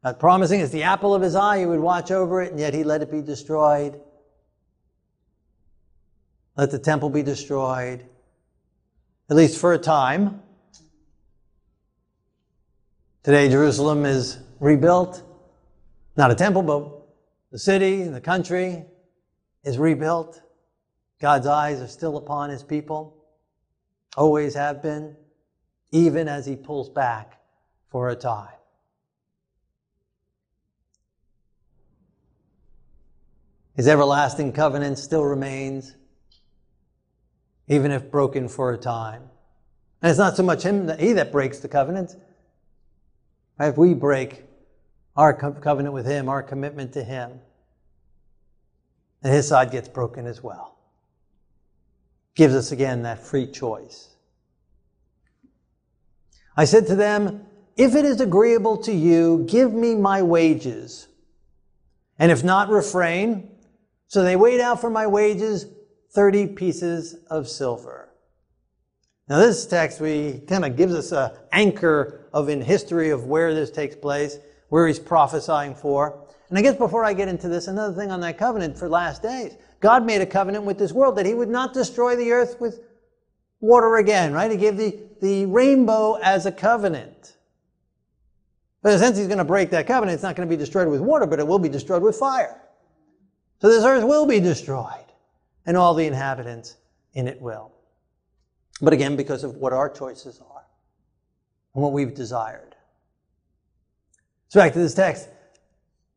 God 0.02 0.18
promising 0.18 0.62
as 0.62 0.70
the 0.70 0.84
apple 0.84 1.14
of 1.14 1.20
his 1.20 1.36
eye, 1.36 1.58
he 1.58 1.66
would 1.66 1.80
watch 1.80 2.10
over 2.10 2.40
it, 2.40 2.50
and 2.50 2.58
yet 2.58 2.72
he 2.72 2.82
let 2.82 3.02
it 3.02 3.10
be 3.10 3.20
destroyed. 3.20 4.00
Let 6.56 6.70
the 6.70 6.78
temple 6.78 7.10
be 7.10 7.22
destroyed, 7.22 8.06
at 9.28 9.36
least 9.36 9.58
for 9.60 9.74
a 9.74 9.78
time. 9.78 10.40
Today, 13.22 13.50
Jerusalem 13.50 14.06
is 14.06 14.38
rebuilt. 14.60 15.22
Not 16.16 16.30
a 16.30 16.34
temple, 16.34 16.62
but 16.62 17.01
the 17.52 17.58
city, 17.58 18.00
and 18.00 18.14
the 18.14 18.20
country 18.20 18.86
is 19.62 19.78
rebuilt. 19.78 20.40
God's 21.20 21.46
eyes 21.46 21.80
are 21.80 21.86
still 21.86 22.16
upon 22.16 22.50
his 22.50 22.64
people, 22.64 23.14
always 24.16 24.54
have 24.54 24.82
been, 24.82 25.14
even 25.92 26.26
as 26.26 26.46
he 26.46 26.56
pulls 26.56 26.88
back 26.88 27.40
for 27.90 28.08
a 28.08 28.16
time. 28.16 28.48
His 33.76 33.86
everlasting 33.86 34.52
covenant 34.52 34.98
still 34.98 35.24
remains, 35.24 35.94
even 37.68 37.90
if 37.90 38.10
broken 38.10 38.48
for 38.48 38.72
a 38.72 38.78
time. 38.78 39.22
And 40.00 40.10
it's 40.10 40.18
not 40.18 40.36
so 40.36 40.42
much 40.42 40.62
him 40.62 40.86
that 40.86 41.00
he 41.00 41.12
that 41.12 41.30
breaks 41.30 41.60
the 41.60 41.68
covenant. 41.68 42.16
If 43.60 43.76
we 43.76 43.94
break 43.94 44.44
our 45.16 45.34
covenant 45.34 45.94
with 45.94 46.06
him, 46.06 46.28
our 46.28 46.42
commitment 46.42 46.92
to 46.94 47.04
him, 47.04 47.40
and 49.22 49.32
his 49.32 49.48
side 49.48 49.70
gets 49.70 49.88
broken 49.88 50.26
as 50.26 50.42
well. 50.42 50.76
Gives 52.34 52.54
us 52.54 52.72
again 52.72 53.02
that 53.02 53.22
free 53.22 53.46
choice. 53.46 54.08
I 56.56 56.64
said 56.64 56.86
to 56.88 56.96
them, 56.96 57.46
If 57.76 57.94
it 57.94 58.04
is 58.04 58.20
agreeable 58.20 58.78
to 58.78 58.92
you, 58.92 59.46
give 59.48 59.72
me 59.72 59.94
my 59.94 60.22
wages. 60.22 61.08
And 62.18 62.30
if 62.30 62.42
not, 62.42 62.68
refrain. 62.68 63.50
So 64.08 64.22
they 64.22 64.36
weighed 64.36 64.60
out 64.60 64.80
for 64.80 64.90
my 64.90 65.06
wages 65.06 65.66
30 66.12 66.48
pieces 66.48 67.16
of 67.30 67.48
silver. 67.48 68.10
Now, 69.28 69.38
this 69.38 69.66
text 69.66 70.00
we 70.00 70.40
kind 70.46 70.64
of 70.64 70.76
gives 70.76 70.94
us 70.94 71.12
an 71.12 71.30
anchor 71.52 72.28
of 72.32 72.48
in 72.48 72.60
history 72.60 73.10
of 73.10 73.24
where 73.24 73.54
this 73.54 73.70
takes 73.70 73.96
place, 73.96 74.38
where 74.72 74.86
he's 74.86 74.98
prophesying 74.98 75.74
for. 75.74 76.18
And 76.48 76.58
I 76.58 76.62
guess 76.62 76.76
before 76.76 77.04
I 77.04 77.12
get 77.12 77.28
into 77.28 77.46
this, 77.46 77.66
another 77.66 77.92
thing 77.92 78.10
on 78.10 78.20
that 78.20 78.38
covenant 78.38 78.78
for 78.78 78.88
last 78.88 79.22
days. 79.22 79.54
God 79.80 80.06
made 80.06 80.22
a 80.22 80.26
covenant 80.26 80.64
with 80.64 80.78
this 80.78 80.92
world 80.92 81.16
that 81.16 81.26
he 81.26 81.34
would 81.34 81.50
not 81.50 81.74
destroy 81.74 82.16
the 82.16 82.32
earth 82.32 82.58
with 82.58 82.80
water 83.60 83.96
again, 83.96 84.32
right? 84.32 84.50
He 84.50 84.56
gave 84.56 84.78
the, 84.78 84.98
the 85.20 85.44
rainbow 85.44 86.14
as 86.14 86.46
a 86.46 86.52
covenant. 86.52 87.36
But 88.80 88.92
in 88.92 88.94
a 88.94 88.98
sense, 88.98 89.18
he's 89.18 89.26
going 89.26 89.36
to 89.36 89.44
break 89.44 89.68
that 89.72 89.86
covenant. 89.86 90.14
It's 90.14 90.22
not 90.22 90.36
going 90.36 90.48
to 90.48 90.50
be 90.50 90.58
destroyed 90.58 90.88
with 90.88 91.02
water, 91.02 91.26
but 91.26 91.38
it 91.38 91.46
will 91.46 91.58
be 91.58 91.68
destroyed 91.68 92.02
with 92.02 92.16
fire. 92.16 92.58
So 93.60 93.68
this 93.68 93.84
earth 93.84 94.04
will 94.04 94.24
be 94.24 94.40
destroyed, 94.40 95.04
and 95.66 95.76
all 95.76 95.92
the 95.92 96.06
inhabitants 96.06 96.76
in 97.12 97.28
it 97.28 97.42
will. 97.42 97.72
But 98.80 98.94
again, 98.94 99.16
because 99.16 99.44
of 99.44 99.56
what 99.56 99.74
our 99.74 99.90
choices 99.90 100.40
are 100.40 100.64
and 101.74 101.82
what 101.82 101.92
we've 101.92 102.14
desired. 102.14 102.72
So 104.52 104.60
back 104.60 104.74
to 104.74 104.80
this 104.80 104.92
text. 104.92 105.30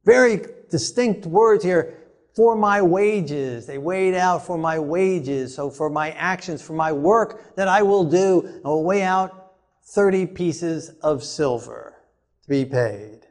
Very 0.03 0.45
distinct 0.69 1.25
words 1.25 1.63
here. 1.63 1.93
For 2.35 2.53
my 2.57 2.81
wages. 2.81 3.65
They 3.65 3.77
weighed 3.77 4.13
out 4.13 4.45
for 4.45 4.57
my 4.57 4.77
wages. 4.77 5.55
So 5.55 5.69
for 5.69 5.89
my 5.89 6.11
actions, 6.11 6.61
for 6.61 6.73
my 6.73 6.91
work 6.91 7.55
that 7.55 7.69
I 7.69 7.81
will 7.81 8.03
do, 8.03 8.59
I 8.65 8.67
will 8.67 8.83
weigh 8.83 9.03
out 9.03 9.53
30 9.85 10.25
pieces 10.25 10.89
of 11.01 11.23
silver 11.23 11.95
to 12.43 12.49
be 12.49 12.65
paid. 12.65 13.21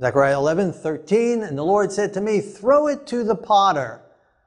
Zechariah 0.00 0.38
11, 0.38 0.74
13, 0.74 1.42
and 1.42 1.58
the 1.58 1.64
Lord 1.64 1.90
said 1.90 2.12
to 2.12 2.20
me, 2.20 2.40
Throw 2.40 2.86
it 2.86 3.08
to 3.08 3.24
the 3.24 3.34
potter, 3.34 4.00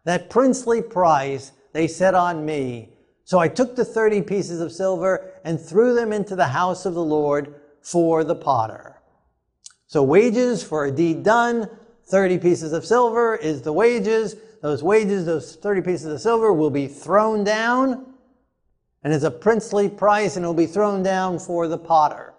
that 0.06 0.30
princely 0.30 0.82
price 0.82 1.52
they 1.74 1.88
set 1.88 2.15
on 2.15 2.45
me. 2.45 2.93
So 3.26 3.38
I 3.38 3.50
took 3.50 3.76
the 3.76 3.84
30 3.84 4.22
pieces 4.22 4.62
of 4.62 4.72
silver 4.72 5.28
and 5.43 5.60
threw 5.60 5.93
them 5.93 6.13
into 6.13 6.36
the 6.36 6.47
house 6.47 6.86
of 6.86 6.93
the 6.93 7.04
Lord 7.04 7.56
for 7.82 8.23
the 8.23 8.36
potter. 8.36 9.02
So 9.88 10.04
wages 10.04 10.63
for 10.63 10.86
a 10.86 10.91
deed 10.91 11.23
done, 11.23 11.69
30 12.08 12.38
pieces 12.39 12.73
of 12.73 12.86
silver 12.86 13.36
is 13.36 13.62
the 13.62 13.73
wages. 13.73 14.36
Those 14.62 14.84
wages, 14.84 15.25
those 15.25 15.56
30 15.56 15.82
pieces 15.82 16.06
of 16.13 16.21
silver 16.21 16.52
will 16.54 16.69
be 16.69 16.88
thrown 16.88 17.43
down 17.43 18.06
and 19.04 19.13
it's 19.13 19.23
a 19.23 19.32
princely 19.32 19.88
price 19.88 20.36
and 20.36 20.43
it 20.43 20.47
will 20.47 20.54
be 20.54 20.65
thrown 20.65 21.04
down 21.04 21.39
for 21.39 21.67
the 21.67 21.78
potter. 21.78 22.34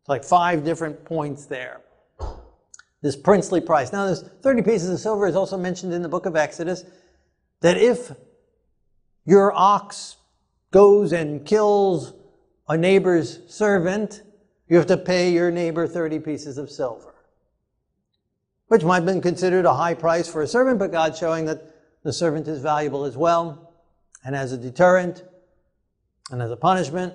It's 0.00 0.08
like 0.08 0.24
five 0.24 0.64
different 0.64 1.04
points 1.04 1.46
there. 1.46 1.80
This 3.00 3.14
princely 3.14 3.60
price. 3.60 3.92
Now, 3.92 4.06
this 4.06 4.22
30 4.42 4.62
pieces 4.62 4.90
of 4.90 4.98
silver 4.98 5.26
is 5.28 5.36
also 5.36 5.56
mentioned 5.56 5.92
in 5.94 6.02
the 6.02 6.08
book 6.08 6.26
of 6.26 6.34
Exodus 6.34 6.82
that 7.60 7.76
if 7.76 8.12
your 9.24 9.52
ox 9.54 10.16
goes 10.70 11.12
and 11.12 11.44
kills 11.46 12.12
a 12.68 12.76
neighbor's 12.76 13.40
servant, 13.48 14.22
you 14.68 14.76
have 14.76 14.86
to 14.86 14.96
pay 14.96 15.32
your 15.32 15.50
neighbor 15.50 15.86
30 15.86 16.18
pieces 16.20 16.58
of 16.58 16.70
silver. 16.70 17.14
Which 18.66 18.84
might 18.84 18.96
have 18.96 19.06
been 19.06 19.22
considered 19.22 19.64
a 19.64 19.74
high 19.74 19.94
price 19.94 20.28
for 20.30 20.42
a 20.42 20.46
servant, 20.46 20.78
but 20.78 20.92
God's 20.92 21.18
showing 21.18 21.46
that 21.46 21.74
the 22.02 22.12
servant 22.12 22.46
is 22.48 22.60
valuable 22.60 23.04
as 23.04 23.16
well. 23.16 23.72
And 24.24 24.36
as 24.36 24.52
a 24.52 24.58
deterrent 24.58 25.24
and 26.30 26.42
as 26.42 26.50
a 26.50 26.56
punishment. 26.56 27.14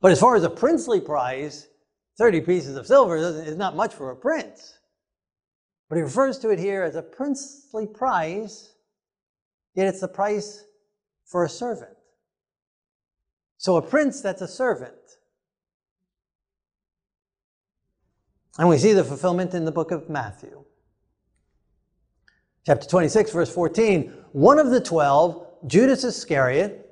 But 0.00 0.12
as 0.12 0.20
far 0.20 0.36
as 0.36 0.42
a 0.42 0.50
princely 0.50 1.00
price, 1.00 1.68
30 2.18 2.42
pieces 2.42 2.76
of 2.76 2.86
silver 2.86 3.16
is 3.16 3.56
not 3.56 3.76
much 3.76 3.94
for 3.94 4.10
a 4.10 4.16
prince. 4.16 4.78
But 5.88 5.96
he 5.96 6.02
refers 6.02 6.38
to 6.40 6.50
it 6.50 6.58
here 6.58 6.82
as 6.82 6.96
a 6.96 7.02
princely 7.02 7.86
price, 7.86 8.74
yet 9.74 9.88
it's 9.88 10.00
the 10.00 10.08
price 10.08 10.64
for 11.30 11.44
a 11.44 11.48
servant. 11.48 11.96
So 13.56 13.76
a 13.76 13.82
prince 13.82 14.20
that's 14.20 14.42
a 14.42 14.48
servant. 14.48 14.94
And 18.58 18.68
we 18.68 18.78
see 18.78 18.92
the 18.92 19.04
fulfillment 19.04 19.54
in 19.54 19.64
the 19.64 19.72
book 19.72 19.92
of 19.92 20.10
Matthew. 20.10 20.64
Chapter 22.66 22.86
26, 22.88 23.30
verse 23.32 23.54
14. 23.54 24.12
One 24.32 24.58
of 24.58 24.70
the 24.70 24.80
twelve, 24.80 25.46
Judas 25.66 26.04
Iscariot, 26.04 26.86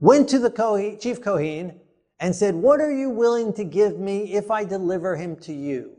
went 0.00 0.28
to 0.30 0.38
the 0.38 0.98
chief 1.00 1.20
Kohen 1.22 1.78
and 2.18 2.34
said, 2.34 2.54
What 2.54 2.80
are 2.80 2.92
you 2.92 3.10
willing 3.10 3.52
to 3.54 3.64
give 3.64 3.98
me 3.98 4.34
if 4.34 4.50
I 4.50 4.64
deliver 4.64 5.16
him 5.16 5.36
to 5.36 5.52
you? 5.52 5.92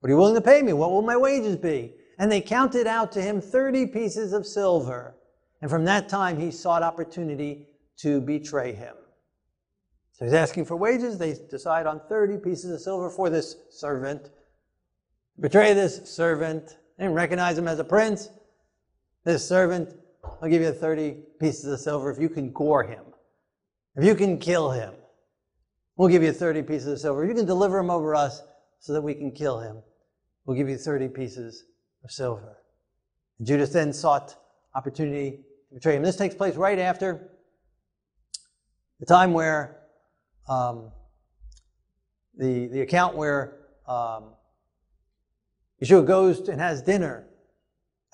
What 0.00 0.08
are 0.08 0.12
you 0.12 0.18
willing 0.18 0.34
to 0.34 0.40
pay 0.40 0.62
me? 0.62 0.72
What 0.72 0.90
will 0.90 1.02
my 1.02 1.16
wages 1.16 1.56
be? 1.56 1.94
And 2.18 2.30
they 2.30 2.40
counted 2.40 2.86
out 2.86 3.12
to 3.12 3.22
him 3.22 3.40
30 3.40 3.86
pieces 3.88 4.32
of 4.32 4.46
silver. 4.46 5.16
And 5.62 5.70
from 5.70 5.84
that 5.84 6.08
time, 6.08 6.38
he 6.38 6.50
sought 6.50 6.82
opportunity 6.82 7.68
to 7.98 8.20
betray 8.20 8.72
him. 8.72 8.94
So 10.12 10.24
he's 10.24 10.34
asking 10.34 10.64
for 10.64 10.76
wages. 10.76 11.18
They 11.18 11.36
decide 11.50 11.86
on 11.86 12.00
30 12.08 12.38
pieces 12.38 12.70
of 12.70 12.80
silver 12.80 13.10
for 13.10 13.30
this 13.30 13.56
servant. 13.70 14.30
Betray 15.40 15.74
this 15.74 16.10
servant. 16.10 16.76
They 16.96 17.04
didn't 17.04 17.16
recognize 17.16 17.58
him 17.58 17.68
as 17.68 17.78
a 17.78 17.84
prince. 17.84 18.28
This 19.24 19.46
servant, 19.46 19.94
I'll 20.40 20.48
give 20.48 20.62
you 20.62 20.72
30 20.72 21.16
pieces 21.40 21.70
of 21.70 21.80
silver 21.80 22.10
if 22.10 22.18
you 22.18 22.28
can 22.28 22.52
gore 22.52 22.84
him. 22.84 23.04
If 23.96 24.04
you 24.04 24.14
can 24.14 24.38
kill 24.38 24.70
him, 24.70 24.94
we'll 25.96 26.08
give 26.08 26.22
you 26.22 26.32
30 26.32 26.62
pieces 26.62 26.86
of 26.88 27.00
silver. 27.00 27.24
If 27.24 27.28
you 27.28 27.34
can 27.34 27.46
deliver 27.46 27.78
him 27.78 27.90
over 27.90 28.14
us 28.14 28.42
so 28.78 28.92
that 28.92 29.02
we 29.02 29.14
can 29.14 29.32
kill 29.32 29.58
him, 29.60 29.78
we'll 30.44 30.56
give 30.56 30.68
you 30.68 30.76
30 30.76 31.08
pieces 31.08 31.64
of 32.04 32.10
silver. 32.10 32.58
And 33.38 33.46
Judas 33.46 33.70
then 33.70 33.92
sought 33.92 34.36
opportunity 34.74 35.45
betray 35.72 35.96
him. 35.96 36.02
This 36.02 36.16
takes 36.16 36.34
place 36.34 36.56
right 36.56 36.78
after 36.78 37.30
the 39.00 39.06
time 39.06 39.32
where 39.32 39.82
um, 40.48 40.90
the, 42.36 42.66
the 42.68 42.80
account 42.82 43.16
where 43.16 43.58
um, 43.86 44.34
Yeshua 45.82 46.06
goes 46.06 46.48
and 46.48 46.60
has 46.60 46.82
dinner 46.82 47.26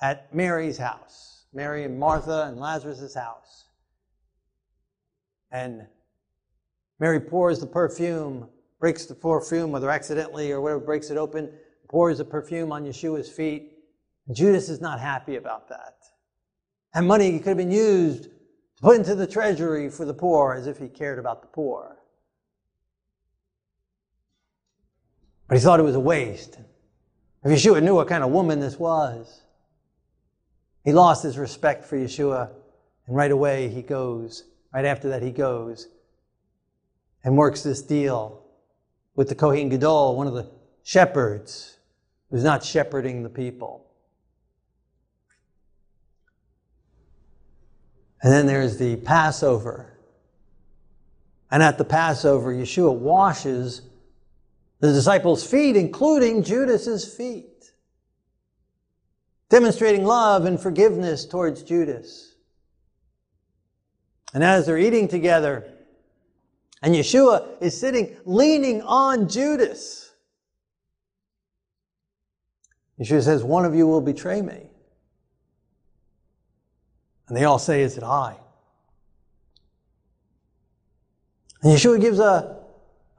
at 0.01 0.33
Mary's 0.33 0.77
house, 0.77 1.45
Mary 1.53 1.83
and 1.85 1.97
Martha 1.97 2.45
and 2.47 2.59
Lazarus' 2.59 3.15
house. 3.15 3.65
And 5.51 5.87
Mary 6.99 7.19
pours 7.19 7.59
the 7.59 7.67
perfume, 7.67 8.49
breaks 8.79 9.05
the 9.05 9.15
perfume, 9.15 9.71
whether 9.71 9.89
accidentally 9.89 10.51
or 10.51 10.61
whatever, 10.61 10.79
breaks 10.79 11.09
it 11.09 11.17
open, 11.17 11.51
pours 11.87 12.17
the 12.17 12.25
perfume 12.25 12.71
on 12.71 12.83
Yeshua's 12.83 13.29
feet. 13.29 13.73
Judas 14.31 14.67
is 14.67 14.81
not 14.81 14.99
happy 14.99 15.35
about 15.35 15.69
that. 15.69 16.02
And 16.93 17.07
money 17.07 17.37
could 17.39 17.47
have 17.47 17.57
been 17.57 17.71
used 17.71 18.23
to 18.23 18.81
put 18.81 18.95
into 18.95 19.15
the 19.15 19.27
treasury 19.27 19.89
for 19.89 20.05
the 20.05 20.13
poor 20.13 20.53
as 20.53 20.67
if 20.67 20.77
he 20.77 20.87
cared 20.87 21.19
about 21.19 21.41
the 21.41 21.47
poor. 21.47 21.97
But 25.47 25.57
he 25.57 25.63
thought 25.63 25.79
it 25.79 25.83
was 25.83 25.95
a 25.95 25.99
waste. 25.99 26.59
If 27.43 27.51
Yeshua 27.51 27.83
knew 27.83 27.95
what 27.95 28.07
kind 28.07 28.23
of 28.23 28.31
woman 28.31 28.59
this 28.59 28.79
was, 28.79 29.41
he 30.83 30.93
lost 30.93 31.23
his 31.23 31.37
respect 31.37 31.83
for 31.83 31.97
Yeshua, 31.97 32.49
and 33.07 33.15
right 33.15 33.31
away 33.31 33.69
he 33.69 33.81
goes, 33.81 34.45
right 34.73 34.85
after 34.85 35.09
that 35.09 35.21
he 35.21 35.31
goes 35.31 35.87
and 37.23 37.37
works 37.37 37.63
this 37.63 37.81
deal 37.81 38.43
with 39.15 39.29
the 39.29 39.35
Kohen 39.35 39.69
Gadol, 39.69 40.15
one 40.15 40.27
of 40.27 40.33
the 40.33 40.49
shepherds, 40.83 41.77
who's 42.29 42.43
not 42.43 42.63
shepherding 42.63 43.23
the 43.23 43.29
people. 43.29 43.85
And 48.23 48.31
then 48.31 48.45
there's 48.47 48.77
the 48.77 48.95
Passover. 48.95 49.99
And 51.51 51.61
at 51.61 51.77
the 51.77 51.83
Passover, 51.83 52.53
Yeshua 52.53 52.95
washes 52.95 53.81
the 54.79 54.93
disciples' 54.93 55.45
feet, 55.45 55.75
including 55.75 56.41
Judas's 56.41 57.05
feet, 57.13 57.71
demonstrating 59.49 60.05
love 60.05 60.45
and 60.45 60.59
forgiveness 60.59 61.25
towards 61.25 61.63
Judas. 61.63 62.35
And 64.33 64.43
as 64.43 64.65
they're 64.65 64.79
eating 64.79 65.09
together, 65.09 65.69
and 66.81 66.95
Yeshua 66.95 67.61
is 67.61 67.77
sitting 67.77 68.15
leaning 68.25 68.81
on 68.81 69.27
Judas, 69.27 70.11
Yeshua 72.99 73.21
says, 73.21 73.43
One 73.43 73.65
of 73.65 73.75
you 73.75 73.85
will 73.85 74.01
betray 74.01 74.41
me. 74.41 74.72
And 77.27 77.37
they 77.37 77.45
all 77.45 77.59
say, 77.59 77.81
Is 77.81 77.97
it 77.97 78.03
I? 78.03 78.37
And 81.61 81.71
Yeshua 81.71 81.99
gives 81.99 82.19
a, 82.19 82.57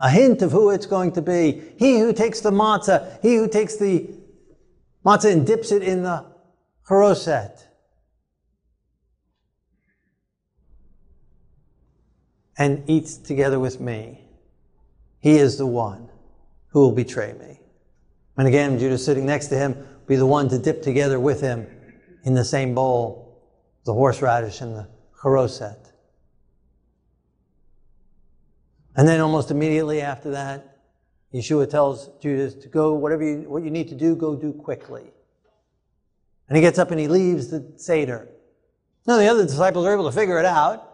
a 0.00 0.10
hint 0.10 0.42
of 0.42 0.52
who 0.52 0.70
it's 0.70 0.86
going 0.86 1.12
to 1.12 1.22
be. 1.22 1.62
He 1.78 1.98
who 1.98 2.12
takes 2.12 2.40
the 2.40 2.50
matzah, 2.50 3.20
he 3.22 3.36
who 3.36 3.48
takes 3.48 3.76
the 3.76 4.08
matzah 5.04 5.32
and 5.32 5.46
dips 5.46 5.72
it 5.72 5.82
in 5.82 6.02
the 6.02 6.26
charoset. 6.86 7.62
And 12.56 12.88
eats 12.88 13.16
together 13.16 13.58
with 13.58 13.80
me. 13.80 14.20
He 15.20 15.38
is 15.38 15.56
the 15.56 15.66
one 15.66 16.10
who 16.68 16.80
will 16.80 16.92
betray 16.92 17.32
me. 17.32 17.60
And 18.36 18.46
again, 18.46 18.78
Judas 18.78 19.04
sitting 19.04 19.26
next 19.26 19.46
to 19.48 19.56
him 19.56 19.86
be 20.06 20.16
the 20.16 20.26
one 20.26 20.48
to 20.50 20.58
dip 20.58 20.82
together 20.82 21.18
with 21.18 21.40
him 21.40 21.66
in 22.24 22.34
the 22.34 22.44
same 22.44 22.74
bowl 22.74 23.23
the 23.84 23.92
horseradish 23.92 24.60
and 24.60 24.74
the 24.74 24.88
charoset. 25.20 25.92
And 28.96 29.08
then 29.08 29.20
almost 29.20 29.50
immediately 29.50 30.00
after 30.00 30.30
that, 30.30 30.78
Yeshua 31.32 31.68
tells 31.68 32.10
Judas 32.20 32.54
to 32.54 32.68
go, 32.68 32.94
whatever 32.94 33.24
you, 33.24 33.48
what 33.48 33.64
you 33.64 33.70
need 33.70 33.88
to 33.88 33.94
do, 33.94 34.14
go 34.14 34.36
do 34.36 34.52
quickly. 34.52 35.10
And 36.48 36.56
he 36.56 36.62
gets 36.62 36.78
up 36.78 36.90
and 36.90 37.00
he 37.00 37.08
leaves 37.08 37.48
the 37.48 37.72
Seder. 37.76 38.28
Now, 39.06 39.16
the 39.16 39.26
other 39.26 39.44
disciples 39.44 39.84
are 39.84 39.92
able 39.92 40.08
to 40.08 40.16
figure 40.16 40.38
it 40.38 40.46
out. 40.46 40.90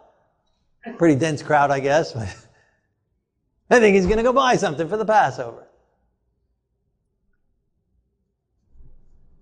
Pretty 0.97 1.15
dense 1.15 1.43
crowd, 1.43 1.69
I 1.69 1.79
guess. 1.79 2.15
I 3.69 3.79
think 3.79 3.95
he's 3.95 4.05
going 4.05 4.17
to 4.17 4.23
go 4.23 4.33
buy 4.33 4.55
something 4.55 4.89
for 4.89 4.97
the 4.97 5.05
Passover. 5.05 5.67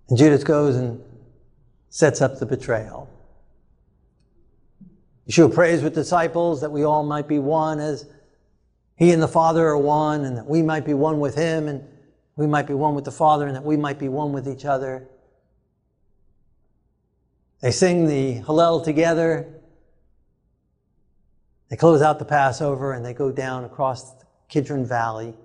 And 0.10 0.18
Judas 0.18 0.44
goes 0.44 0.76
and 0.76 1.02
sets 1.90 2.22
up 2.22 2.40
the 2.40 2.46
betrayal. 2.46 3.10
Yeshua 5.30 5.54
prays 5.54 5.84
with 5.84 5.94
disciples 5.94 6.60
that 6.62 6.72
we 6.72 6.84
all 6.84 7.04
might 7.04 7.28
be 7.28 7.38
one 7.38 7.80
as 7.80 8.08
he 8.96 9.12
and 9.12 9.22
the 9.22 9.28
Father 9.28 9.68
are 9.68 9.78
one, 9.78 10.26
and 10.26 10.36
that 10.36 10.46
we 10.46 10.62
might 10.62 10.86
be 10.86 10.94
one 10.94 11.20
with 11.20 11.36
him, 11.36 11.68
and 11.68 11.88
we 12.36 12.48
might 12.48 12.68
be 12.68 12.74
one 12.74 12.96
with 12.96 13.06
the 13.06 13.12
Father, 13.12 13.46
and 13.46 13.56
that 13.56 13.64
we 13.64 13.78
might 13.78 13.98
be 13.98 14.10
one 14.10 14.34
with 14.34 14.48
each 14.48 14.66
other. 14.66 15.08
They 17.62 17.72
sing 17.72 18.08
the 18.08 18.42
Hallel 18.42 18.84
together. 18.84 19.48
They 21.70 21.78
close 21.78 22.02
out 22.02 22.18
the 22.18 22.26
Passover 22.26 22.94
and 22.94 23.06
they 23.06 23.14
go 23.14 23.32
down 23.32 23.64
across 23.64 24.14
the 24.14 24.26
Kidron 24.48 24.86
Valley 24.86 25.36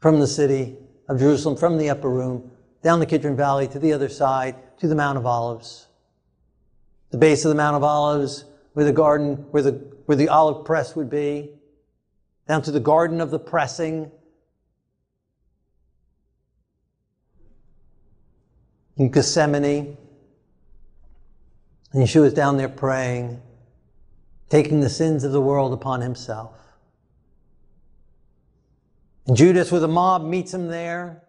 from 0.00 0.20
the 0.20 0.26
city 0.26 0.76
of 1.08 1.18
Jerusalem, 1.18 1.56
from 1.56 1.76
the 1.76 1.90
upper 1.90 2.08
room, 2.08 2.52
down 2.82 3.00
the 3.00 3.06
Kidron 3.06 3.36
Valley 3.36 3.66
to 3.68 3.78
the 3.78 3.92
other 3.92 4.08
side, 4.08 4.54
to 4.78 4.86
the 4.86 4.94
Mount 4.94 5.18
of 5.18 5.26
Olives 5.26 5.86
the 7.10 7.18
base 7.18 7.44
of 7.44 7.50
the 7.50 7.54
Mount 7.54 7.76
of 7.76 7.84
Olives, 7.84 8.44
where 8.72 8.84
the 8.84 8.92
garden, 8.92 9.46
where 9.50 9.62
the, 9.62 9.72
where 10.06 10.16
the 10.16 10.28
olive 10.28 10.64
press 10.64 10.96
would 10.96 11.10
be. 11.10 11.50
down 12.48 12.62
to 12.62 12.70
the 12.70 12.80
garden 12.80 13.20
of 13.20 13.30
the 13.30 13.38
pressing. 13.38 14.10
In 18.96 19.10
Gethsemane, 19.10 19.96
and 21.92 22.02
Yeshua's 22.02 22.32
down 22.32 22.56
there 22.56 22.68
praying, 22.68 23.40
taking 24.48 24.80
the 24.80 24.88
sins 24.88 25.24
of 25.24 25.32
the 25.32 25.40
world 25.40 25.72
upon 25.72 26.00
himself. 26.00 26.54
And 29.26 29.36
Judas 29.36 29.72
with 29.72 29.82
a 29.82 29.88
mob 29.88 30.24
meets 30.24 30.54
him 30.54 30.68
there. 30.68 31.22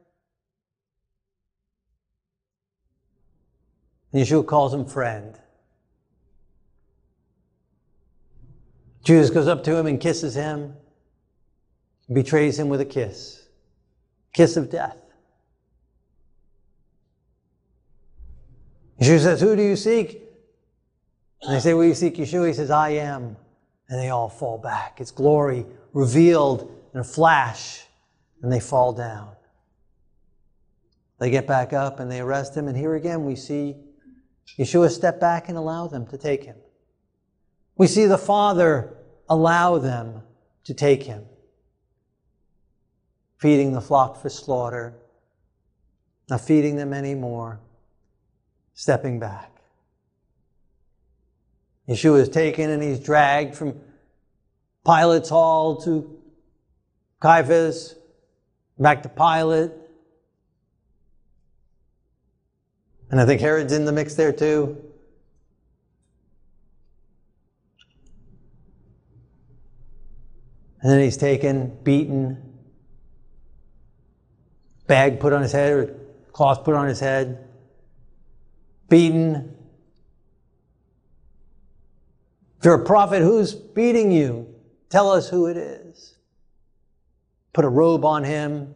And 4.13 4.21
Yeshua 4.23 4.45
calls 4.45 4.73
him 4.73 4.85
friend. 4.85 5.37
Judas 9.07 9.29
goes 9.29 9.47
up 9.47 9.63
to 9.63 9.73
him 9.73 9.87
and 9.87 10.01
kisses 10.01 10.35
him, 10.35 10.73
betrays 12.11 12.59
him 12.59 12.67
with 12.67 12.81
a 12.81 12.85
kiss, 12.85 13.41
kiss 14.33 14.57
of 14.57 14.69
death. 14.69 15.01
Yeshua 18.99 19.19
says, 19.21 19.39
Who 19.39 19.55
do 19.55 19.61
you 19.61 19.77
seek? 19.77 20.21
And 21.41 21.55
they 21.55 21.61
say, 21.61 21.69
you 21.69 21.93
seek 21.93 22.17
Yeshua? 22.17 22.47
He 22.47 22.53
says, 22.53 22.69
I 22.69 22.89
am. 22.89 23.37
And 23.87 23.97
they 23.97 24.09
all 24.09 24.27
fall 24.27 24.57
back. 24.57 24.99
It's 24.99 25.11
glory 25.11 25.65
revealed 25.93 26.69
in 26.93 26.99
a 26.99 27.03
flash, 27.05 27.85
and 28.41 28.51
they 28.51 28.59
fall 28.59 28.91
down. 28.91 29.29
They 31.17 31.29
get 31.29 31.47
back 31.47 31.71
up 31.71 32.01
and 32.01 32.11
they 32.11 32.19
arrest 32.19 32.57
him, 32.57 32.67
and 32.67 32.75
here 32.75 32.95
again 32.95 33.23
we 33.23 33.37
see 33.37 33.77
Yeshua 34.59 34.89
step 34.89 35.17
back 35.21 35.47
and 35.47 35.57
allow 35.57 35.87
them 35.87 36.05
to 36.07 36.17
take 36.17 36.43
him. 36.43 36.57
We 37.77 37.87
see 37.87 38.05
the 38.05 38.17
Father 38.17 38.96
allow 39.29 39.77
them 39.77 40.21
to 40.63 40.73
take 40.73 41.03
him, 41.03 41.25
feeding 43.37 43.73
the 43.73 43.81
flock 43.81 44.21
for 44.21 44.29
slaughter, 44.29 44.93
not 46.29 46.41
feeding 46.41 46.75
them 46.75 46.93
anymore, 46.93 47.59
stepping 48.73 49.19
back. 49.19 49.51
Yeshua 51.87 52.19
is 52.19 52.29
taken 52.29 52.69
and 52.69 52.83
he's 52.83 52.99
dragged 52.99 53.55
from 53.55 53.79
Pilate's 54.85 55.29
hall 55.29 55.77
to 55.81 56.19
Caiaphas, 57.19 57.95
back 58.77 59.03
to 59.03 59.09
Pilate. 59.09 59.71
And 63.09 63.21
I 63.21 63.25
think 63.25 63.39
Herod's 63.39 63.71
in 63.71 63.85
the 63.85 63.91
mix 63.91 64.15
there 64.15 64.33
too. 64.33 64.86
And 70.87 70.93
then 70.93 71.01
he's 71.01 71.17
taken, 71.17 71.77
beaten, 71.83 72.41
bag 74.87 75.19
put 75.19 75.33
on 75.33 75.41
his 75.41 75.51
head, 75.51 75.73
or 75.73 75.95
cloth 76.31 76.63
put 76.63 76.75
on 76.75 76.87
his 76.87 77.01
head, 77.01 77.45
beaten, 78.87 79.53
if 82.57 82.63
you're 82.63 82.81
a 82.81 82.85
prophet, 82.85 83.21
who's 83.21 83.53
beating 83.53 84.13
you? 84.13 84.47
Tell 84.89 85.11
us 85.11 85.27
who 85.27 85.47
it 85.47 85.57
is. 85.57 86.15
Put 87.51 87.65
a 87.65 87.69
robe 87.69 88.05
on 88.05 88.23
him, 88.23 88.73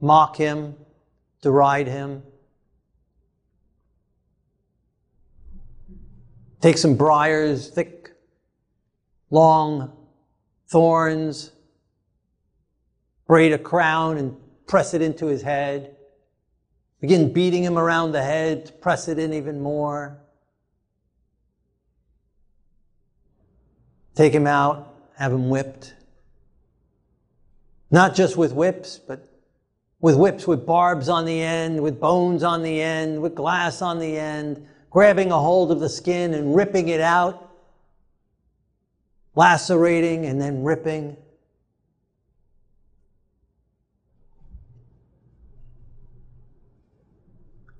mock 0.00 0.36
him, 0.36 0.76
deride 1.42 1.88
him. 1.88 2.22
Take 6.60 6.78
some 6.78 6.94
briars, 6.94 7.70
thick, 7.70 8.12
long 9.30 9.97
thorns, 10.68 11.52
braid 13.26 13.52
a 13.52 13.58
crown 13.58 14.18
and 14.18 14.36
press 14.66 14.94
it 14.94 15.02
into 15.02 15.26
his 15.26 15.42
head. 15.42 15.96
Begin 17.00 17.32
beating 17.32 17.62
him 17.62 17.78
around 17.78 18.12
the 18.12 18.22
head, 18.22 18.66
to 18.66 18.72
press 18.72 19.08
it 19.08 19.18
in 19.18 19.32
even 19.32 19.60
more. 19.60 20.18
Take 24.14 24.32
him 24.32 24.46
out, 24.46 24.94
have 25.16 25.32
him 25.32 25.48
whipped. 25.48 25.94
Not 27.90 28.14
just 28.14 28.36
with 28.36 28.52
whips, 28.52 28.98
but 28.98 29.28
with 30.00 30.16
whips 30.16 30.46
with 30.46 30.66
barbs 30.66 31.08
on 31.08 31.24
the 31.24 31.40
end, 31.40 31.82
with 31.82 32.00
bones 32.00 32.42
on 32.42 32.62
the 32.62 32.80
end, 32.80 33.20
with 33.20 33.34
glass 33.34 33.80
on 33.82 33.98
the 33.98 34.18
end, 34.18 34.66
grabbing 34.90 35.30
a 35.30 35.38
hold 35.38 35.70
of 35.72 35.80
the 35.80 35.88
skin 35.88 36.34
and 36.34 36.54
ripping 36.54 36.88
it 36.88 37.00
out, 37.00 37.47
lacerating 39.38 40.26
and 40.26 40.40
then 40.40 40.62
ripping. 40.62 41.16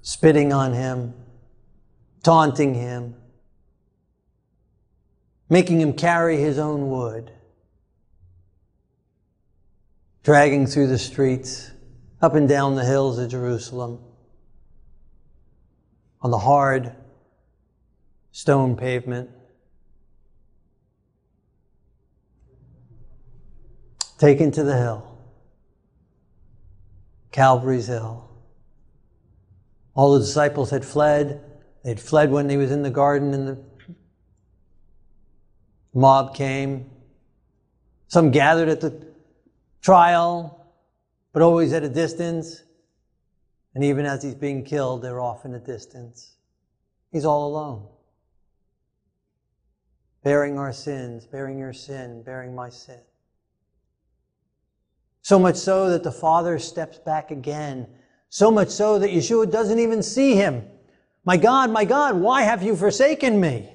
Spitting 0.00 0.52
on 0.52 0.72
him, 0.72 1.12
taunting 2.22 2.74
him 2.74 3.14
making 5.48 5.80
him 5.80 5.92
carry 5.92 6.36
his 6.36 6.58
own 6.58 6.90
wood, 6.90 7.32
dragging 10.22 10.66
through 10.66 10.88
the 10.88 10.98
streets, 10.98 11.70
up 12.20 12.34
and 12.34 12.48
down 12.48 12.74
the 12.74 12.84
hills 12.84 13.18
of 13.18 13.30
Jerusalem, 13.30 14.00
on 16.20 16.30
the 16.30 16.38
hard 16.38 16.94
stone 18.32 18.76
pavement. 18.76 19.30
Taken 24.18 24.50
to 24.50 24.64
the 24.64 24.76
hill, 24.76 25.16
Calvary's 27.30 27.86
Hill. 27.86 28.28
All 29.94 30.14
the 30.14 30.20
disciples 30.20 30.70
had 30.70 30.84
fled. 30.84 31.40
They'd 31.84 32.00
fled 32.00 32.32
when 32.32 32.50
he 32.50 32.56
was 32.56 32.72
in 32.72 32.82
the 32.82 32.90
garden 32.90 33.32
and 33.32 33.46
the 33.46 33.58
mob 35.94 36.34
came. 36.34 36.90
Some 38.08 38.32
gathered 38.32 38.68
at 38.68 38.80
the 38.80 39.06
trial, 39.82 40.66
but 41.32 41.42
always 41.42 41.72
at 41.72 41.84
a 41.84 41.88
distance. 41.88 42.64
And 43.74 43.84
even 43.84 44.04
as 44.04 44.24
he's 44.24 44.34
being 44.34 44.64
killed, 44.64 45.02
they're 45.02 45.20
off 45.20 45.44
in 45.44 45.54
a 45.54 45.60
distance. 45.60 46.34
He's 47.12 47.24
all 47.24 47.46
alone. 47.46 47.86
Bearing 50.24 50.58
our 50.58 50.72
sins, 50.72 51.24
bearing 51.24 51.58
your 51.58 51.72
sin, 51.72 52.22
bearing 52.24 52.54
my 52.54 52.68
sin. 52.68 52.98
So 55.28 55.38
much 55.38 55.56
so 55.56 55.90
that 55.90 56.04
the 56.04 56.10
Father 56.10 56.58
steps 56.58 56.96
back 56.96 57.30
again. 57.30 57.86
So 58.30 58.50
much 58.50 58.70
so 58.70 58.98
that 58.98 59.10
Yeshua 59.10 59.52
doesn't 59.52 59.78
even 59.78 60.02
see 60.02 60.34
him. 60.34 60.66
My 61.22 61.36
God, 61.36 61.70
my 61.70 61.84
God, 61.84 62.16
why 62.16 62.44
have 62.44 62.62
you 62.62 62.74
forsaken 62.74 63.38
me? 63.38 63.70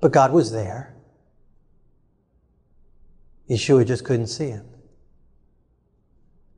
But 0.00 0.10
God 0.10 0.32
was 0.32 0.50
there. 0.50 0.96
Yeshua 3.48 3.86
just 3.86 4.04
couldn't 4.04 4.26
see 4.26 4.48
him. 4.48 4.66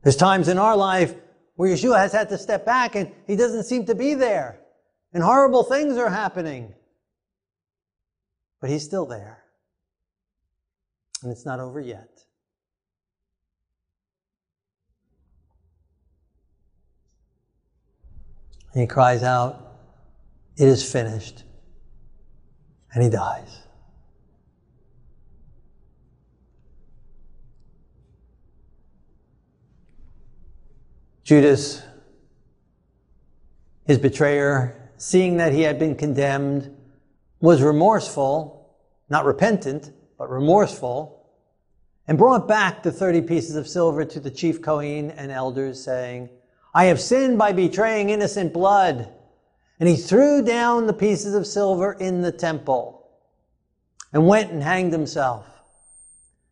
There's 0.01 0.15
times 0.15 0.47
in 0.47 0.57
our 0.57 0.75
life 0.75 1.13
where 1.57 1.69
Yeshua 1.69 1.99
has 1.99 2.11
had 2.11 2.29
to 2.29 2.39
step 2.39 2.65
back 2.65 2.95
and 2.95 3.11
he 3.27 3.35
doesn't 3.35 3.65
seem 3.65 3.85
to 3.85 3.93
be 3.93 4.15
there. 4.15 4.61
And 5.13 5.21
horrible 5.21 5.61
things 5.61 5.95
are 5.95 6.09
happening. 6.09 6.73
But 8.59 8.71
he's 8.71 8.83
still 8.83 9.05
there. 9.05 9.36
And 11.23 11.31
it's 11.31 11.45
not 11.45 11.59
over 11.59 11.79
yet. 11.79 12.09
And 18.73 18.81
he 18.81 18.87
cries 18.87 19.23
out, 19.23 19.79
It 20.57 20.67
is 20.67 20.89
finished 20.89 21.43
and 22.93 23.03
he 23.03 23.09
dies. 23.09 23.61
Judas, 31.23 31.83
his 33.85 33.97
betrayer, 33.97 34.91
seeing 34.97 35.37
that 35.37 35.51
he 35.51 35.61
had 35.61 35.77
been 35.77 35.95
condemned, 35.95 36.73
was 37.41 37.61
remorseful, 37.61 38.77
not 39.09 39.25
repentant, 39.25 39.91
but 40.17 40.29
remorseful, 40.29 41.25
and 42.07 42.17
brought 42.17 42.47
back 42.47 42.83
the 42.83 42.91
30 42.91 43.21
pieces 43.21 43.55
of 43.55 43.67
silver 43.67 44.05
to 44.05 44.19
the 44.19 44.31
chief 44.31 44.61
Kohen 44.61 45.11
and 45.11 45.31
elders, 45.31 45.83
saying, 45.83 46.29
I 46.73 46.85
have 46.85 47.01
sinned 47.01 47.37
by 47.37 47.53
betraying 47.53 48.09
innocent 48.09 48.53
blood. 48.53 49.09
And 49.79 49.87
he 49.87 49.95
threw 49.95 50.41
down 50.41 50.87
the 50.87 50.93
pieces 50.93 51.35
of 51.35 51.45
silver 51.45 51.93
in 51.93 52.21
the 52.21 52.31
temple 52.31 53.09
and 54.11 54.27
went 54.27 54.51
and 54.51 54.63
hanged 54.63 54.91
himself. 54.91 55.45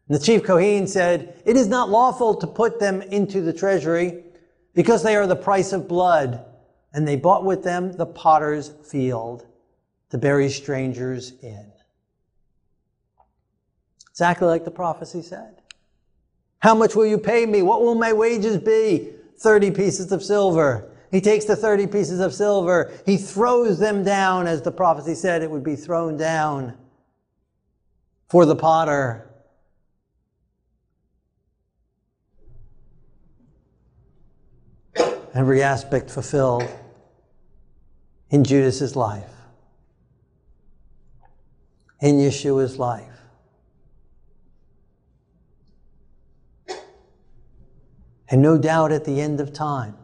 And 0.08 0.16
the 0.16 0.24
chief 0.24 0.44
Kohen 0.44 0.88
said, 0.88 1.42
It 1.46 1.56
is 1.56 1.68
not 1.68 1.90
lawful 1.90 2.36
to 2.36 2.48
put 2.48 2.80
them 2.80 3.02
into 3.02 3.42
the 3.42 3.54
treasury 3.54 4.24
because 4.74 5.02
they 5.02 5.16
are 5.16 5.26
the 5.26 5.36
price 5.36 5.74
of 5.74 5.88
blood. 5.88 6.46
And 6.94 7.08
they 7.08 7.16
bought 7.16 7.44
with 7.44 7.64
them 7.64 7.94
the 7.94 8.06
potter's 8.06 8.70
field 8.90 9.46
to 10.12 10.18
bury 10.18 10.50
strangers 10.50 11.34
in. 11.42 11.72
Exactly 14.16 14.48
like 14.48 14.64
the 14.64 14.72
prophecy 14.72 15.22
said. 15.22 15.62
How 16.60 16.74
much 16.74 16.96
will 16.96 17.06
you 17.06 17.18
pay 17.18 17.46
me? 17.46 17.62
What 17.62 17.82
will 17.82 17.96
my 17.96 18.14
wages 18.14 18.58
be? 18.58 19.10
30 19.40 19.72
pieces 19.72 20.14
of 20.14 20.24
silver. 20.24 20.90
He 21.12 21.20
takes 21.20 21.44
the 21.44 21.56
30 21.58 21.88
pieces 21.88 22.22
of 22.22 22.34
silver. 22.34 22.94
He 23.06 23.18
throws 23.18 23.78
them 23.78 24.06
down, 24.06 24.48
as 24.48 24.62
the 24.62 24.72
prophecy 24.72 25.16
said 25.16 25.42
it 25.42 25.52
would 25.52 25.66
be 25.66 25.76
thrown 25.76 26.16
down 26.16 26.78
for 28.30 28.46
the 28.46 28.56
potter. 28.56 29.30
Every 35.34 35.62
aspect 35.62 36.10
fulfilled 36.10 36.70
in 38.30 38.46
Judas's 38.46 38.96
life, 38.96 39.30
in 42.00 42.16
Yeshua's 42.16 42.80
life. 42.80 43.15
And 48.30 48.42
no 48.42 48.58
doubt 48.58 48.92
at 48.92 49.06
the 49.06 49.22
end 49.22 49.40
of 49.40 49.54
time, 49.54 49.96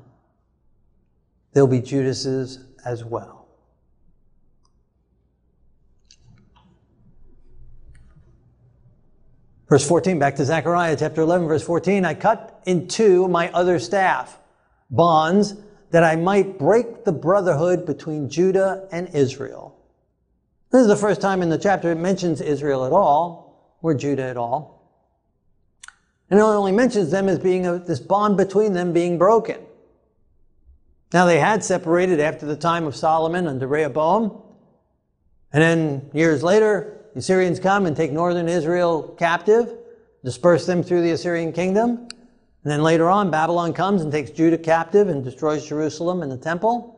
there'll 1.54 1.68
be 1.68 1.82
Judas's 1.82 2.60
as 2.86 3.04
well. 3.04 3.42
Verse 9.72 9.88
14, 9.88 10.20
back 10.20 10.36
to 10.36 10.44
Zechariah 10.44 10.98
chapter 11.00 11.22
11, 11.22 11.48
verse 11.48 11.64
14. 11.64 12.04
I 12.04 12.14
cut 12.14 12.62
in 12.66 12.90
two 12.90 13.30
my 13.30 13.50
other 13.54 13.80
staff, 13.80 14.38
bonds, 14.90 15.56
that 15.92 16.04
I 16.04 16.18
might 16.18 16.60
break 16.60 17.06
the 17.06 17.14
brotherhood 17.14 17.86
between 17.86 18.30
Judah 18.30 18.88
and 18.92 19.08
Israel. 19.16 19.78
This 20.72 20.82
is 20.82 20.88
the 20.88 20.98
first 20.98 21.22
time 21.22 21.42
in 21.42 21.50
the 21.50 21.58
chapter 21.58 21.92
it 21.92 21.96
mentions 21.96 22.42
Israel 22.42 22.86
at 22.86 22.92
all, 22.92 23.78
or 23.82 23.94
Judah 23.94 24.24
at 24.24 24.36
all. 24.36 24.81
And 26.32 26.40
it 26.40 26.44
only 26.44 26.72
mentions 26.72 27.12
them 27.12 27.28
as 27.28 27.38
being 27.38 27.68
a, 27.68 27.78
this 27.78 28.00
bond 28.00 28.38
between 28.38 28.72
them 28.72 28.94
being 28.94 29.18
broken. 29.18 29.58
Now 31.12 31.26
they 31.26 31.40
had 31.40 31.62
separated 31.62 32.22
after 32.22 32.46
the 32.46 32.56
time 32.56 32.88
of 32.88 32.96
Solomon 32.96 33.48
under 33.48 33.68
Rehoboam. 33.68 34.42
And 35.52 35.62
then 35.62 36.10
years 36.14 36.42
later, 36.42 37.02
the 37.14 37.20
Assyrians 37.20 37.60
come 37.60 37.86
and 37.86 37.98
take 37.98 38.14
northern 38.14 38.48
Israel 38.48 39.14
captive, 39.20 39.74
disperse 40.24 40.66
them 40.66 40.82
through 40.82 41.02
the 41.02 41.12
Assyrian 41.12 41.52
kingdom. 41.52 42.08
And 42.64 42.72
then 42.72 42.82
later 42.82 43.10
on, 43.10 43.30
Babylon 43.30 43.74
comes 43.74 44.02
and 44.02 44.10
takes 44.10 44.32
Judah 44.32 44.58
captive 44.58 45.10
and 45.10 45.26
destroys 45.26 45.68
Jerusalem 45.68 46.22
and 46.22 46.32
the 46.32 46.38
temple. 46.38 46.98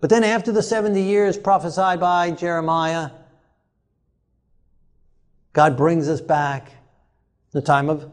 But 0.00 0.08
then 0.08 0.22
after 0.22 0.52
the 0.52 0.62
70 0.62 1.02
years 1.02 1.36
prophesied 1.36 1.98
by 1.98 2.30
Jeremiah, 2.30 3.10
God 5.52 5.76
brings 5.76 6.08
us 6.08 6.20
back 6.20 6.70
the 7.50 7.62
time 7.62 7.88
of 7.88 8.08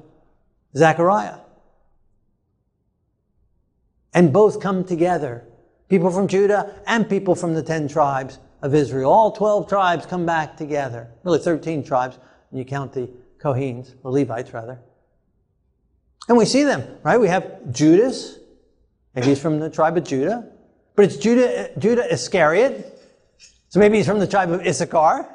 Zechariah. 0.75 1.37
And 4.13 4.31
both 4.31 4.59
come 4.59 4.83
together. 4.83 5.45
People 5.89 6.11
from 6.11 6.27
Judah 6.27 6.81
and 6.87 7.09
people 7.09 7.35
from 7.35 7.53
the 7.53 7.63
10 7.63 7.87
tribes 7.87 8.39
of 8.61 8.73
Israel. 8.73 9.11
All 9.11 9.31
12 9.31 9.67
tribes 9.67 10.05
come 10.05 10.25
back 10.25 10.57
together. 10.57 11.11
Really 11.23 11.39
13 11.39 11.83
tribes, 11.83 12.17
and 12.49 12.59
you 12.59 12.65
count 12.65 12.93
the 12.93 13.09
Kohenes, 13.39 13.93
the 14.01 14.09
Levites 14.09 14.53
rather. 14.53 14.79
And 16.29 16.37
we 16.37 16.45
see 16.45 16.63
them, 16.63 16.83
right? 17.03 17.19
We 17.19 17.27
have 17.27 17.71
Judas. 17.71 18.39
Maybe 19.13 19.27
he's 19.27 19.41
from 19.41 19.59
the 19.59 19.69
tribe 19.69 19.97
of 19.97 20.03
Judah. 20.03 20.49
But 20.95 21.05
it's 21.05 21.17
Judah, 21.17 21.71
Judah 21.77 22.11
Iscariot. 22.11 22.89
So 23.69 23.79
maybe 23.79 23.97
he's 23.97 24.05
from 24.05 24.19
the 24.19 24.27
tribe 24.27 24.51
of 24.51 24.61
Issachar. 24.61 25.27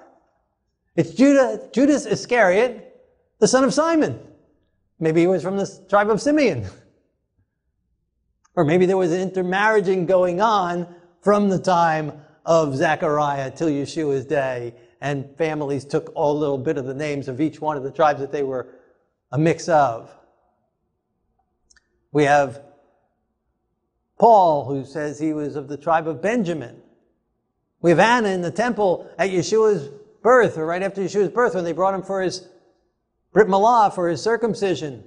It's 0.96 1.10
Judah, 1.10 1.68
Judas 1.72 2.06
Iscariot, 2.06 2.96
the 3.38 3.48
son 3.48 3.64
of 3.64 3.74
Simon. 3.74 4.18
Maybe 5.00 5.20
he 5.20 5.26
was 5.26 5.42
from 5.42 5.56
the 5.56 5.70
tribe 5.88 6.10
of 6.10 6.20
Simeon. 6.20 6.66
Or 8.56 8.64
maybe 8.64 8.86
there 8.86 8.96
was 8.96 9.12
intermarrying 9.12 10.04
going 10.06 10.40
on 10.40 10.92
from 11.22 11.48
the 11.48 11.60
time 11.60 12.12
of 12.44 12.74
Zechariah 12.74 13.52
till 13.52 13.68
Yeshua's 13.68 14.24
day, 14.24 14.74
and 15.00 15.32
families 15.38 15.84
took 15.84 16.12
a 16.16 16.32
little 16.32 16.58
bit 16.58 16.76
of 16.76 16.84
the 16.84 16.94
names 16.94 17.28
of 17.28 17.40
each 17.40 17.60
one 17.60 17.76
of 17.76 17.84
the 17.84 17.92
tribes 17.92 18.18
that 18.18 18.32
they 18.32 18.42
were 18.42 18.66
a 19.30 19.38
mix 19.38 19.68
of. 19.68 20.12
We 22.10 22.24
have 22.24 22.60
Paul, 24.18 24.64
who 24.64 24.84
says 24.84 25.20
he 25.20 25.32
was 25.32 25.54
of 25.54 25.68
the 25.68 25.76
tribe 25.76 26.08
of 26.08 26.20
Benjamin. 26.20 26.82
We 27.80 27.90
have 27.90 28.00
Anna 28.00 28.30
in 28.30 28.42
the 28.42 28.50
temple 28.50 29.08
at 29.18 29.30
Yeshua's 29.30 29.88
birth, 30.20 30.58
or 30.58 30.66
right 30.66 30.82
after 30.82 31.00
Yeshua's 31.00 31.28
birth, 31.28 31.54
when 31.54 31.62
they 31.62 31.72
brought 31.72 31.94
him 31.94 32.02
for 32.02 32.22
his 32.22 32.48
Brit 33.38 33.46
Milah 33.46 33.94
for 33.94 34.08
his 34.08 34.20
circumcision, 34.20 35.04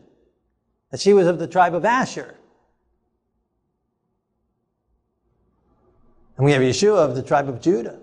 that 0.90 1.02
she 1.02 1.12
was 1.12 1.28
of 1.28 1.38
the 1.38 1.48
tribe 1.48 1.76
of 1.76 1.84
Asher. 1.84 2.34
And 6.38 6.46
we 6.46 6.54
have 6.54 6.62
Yeshua 6.62 7.00
of 7.00 7.16
the 7.16 7.24
tribe 7.24 7.50
of 7.50 7.60
Judah. 7.60 8.00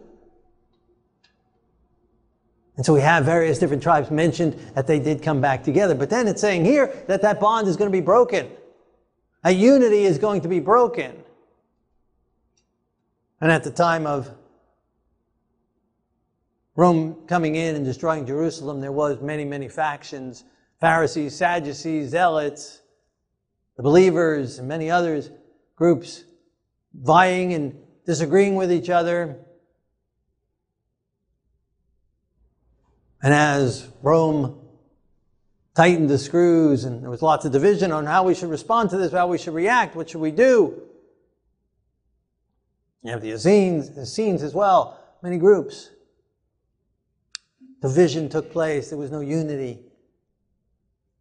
And 2.77 2.85
so 2.85 2.93
we 2.93 3.01
have 3.01 3.25
various 3.25 3.59
different 3.59 3.83
tribes 3.83 4.11
mentioned 4.11 4.61
that 4.75 4.87
they 4.87 4.99
did 4.99 5.23
come 5.23 5.41
back 5.41 5.64
together. 5.64 5.95
But 5.95 6.11
then 6.11 6.29
it's 6.29 6.43
saying 6.43 6.67
here 6.67 6.93
that 7.07 7.23
that 7.23 7.41
bond 7.41 7.67
is 7.67 7.79
going 7.79 7.91
to 7.91 7.97
be 7.97 8.05
broken. 8.05 8.51
A 9.45 9.51
unity 9.51 10.05
is 10.05 10.19
going 10.19 10.43
to 10.43 10.49
be 10.49 10.61
broken. 10.61 11.25
And 13.41 13.51
at 13.51 13.64
the 13.64 13.71
time 13.71 14.07
of 14.07 14.31
Rome 16.79 17.17
coming 17.27 17.57
in 17.57 17.75
and 17.75 17.85
destroying 17.85 18.25
Jerusalem, 18.25 18.81
there 18.81 18.93
was 18.93 19.21
many, 19.21 19.45
many 19.45 19.69
factions, 19.69 20.45
Pharisees, 20.81 21.35
Sadducees, 21.35 22.11
Zealots, 22.11 22.83
the 23.77 23.83
believers, 23.83 24.61
and 24.61 24.69
many 24.69 24.88
others, 24.88 25.29
groups 25.75 26.23
vying 26.95 27.53
and 27.53 27.77
disagreeing 28.07 28.55
with 28.55 28.71
each 28.71 28.91
other. 28.91 29.41
And 33.21 33.35
as 33.35 33.88
Rome 34.01 34.61
tightened 35.75 36.09
the 36.09 36.17
screws 36.19 36.85
and 36.85 37.03
there 37.03 37.11
was 37.11 37.23
lots 37.23 37.45
of 37.45 37.51
division 37.51 37.91
on 37.91 38.07
how 38.07 38.23
we 38.23 38.37
should 38.37 38.51
respond 38.51 38.91
to 38.91 38.97
this, 38.97 39.11
how 39.11 39.27
we 39.27 39.38
should 39.38 39.55
react, 39.55 39.97
what 39.97 40.11
should 40.11 40.21
we 40.21 40.31
do? 40.31 40.81
You 43.03 43.11
have 43.11 43.21
the 43.21 43.33
Essenes, 43.33 43.99
Essenes 43.99 44.45
as 44.45 44.55
well, 44.55 44.97
many 45.25 45.38
groups. 45.38 45.91
Division 47.81 48.29
took 48.29 48.51
place. 48.51 48.91
There 48.91 48.99
was 48.99 49.11
no 49.11 49.21
unity 49.21 49.79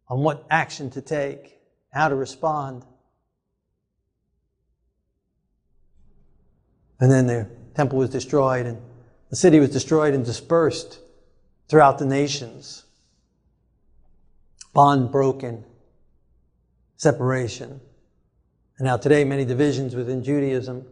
on 0.08 0.20
what 0.20 0.46
action 0.50 0.90
to 0.90 1.00
take, 1.00 1.58
how 1.92 2.08
to 2.08 2.14
respond. 2.14 2.84
And 7.00 7.10
then 7.10 7.26
the 7.26 7.48
temple 7.74 7.98
was 7.98 8.10
destroyed, 8.10 8.66
and 8.66 8.80
the 9.30 9.36
city 9.36 9.60
was 9.60 9.70
destroyed 9.70 10.14
and 10.14 10.24
dispersed 10.24 10.98
throughout 11.68 11.98
the 11.98 12.06
nations. 12.06 12.84
Bond 14.72 15.12
broken, 15.12 15.64
separation. 16.96 17.80
And 18.78 18.86
now, 18.86 18.96
today, 18.96 19.24
many 19.24 19.44
divisions 19.44 19.94
within 19.94 20.24
Judaism 20.24 20.84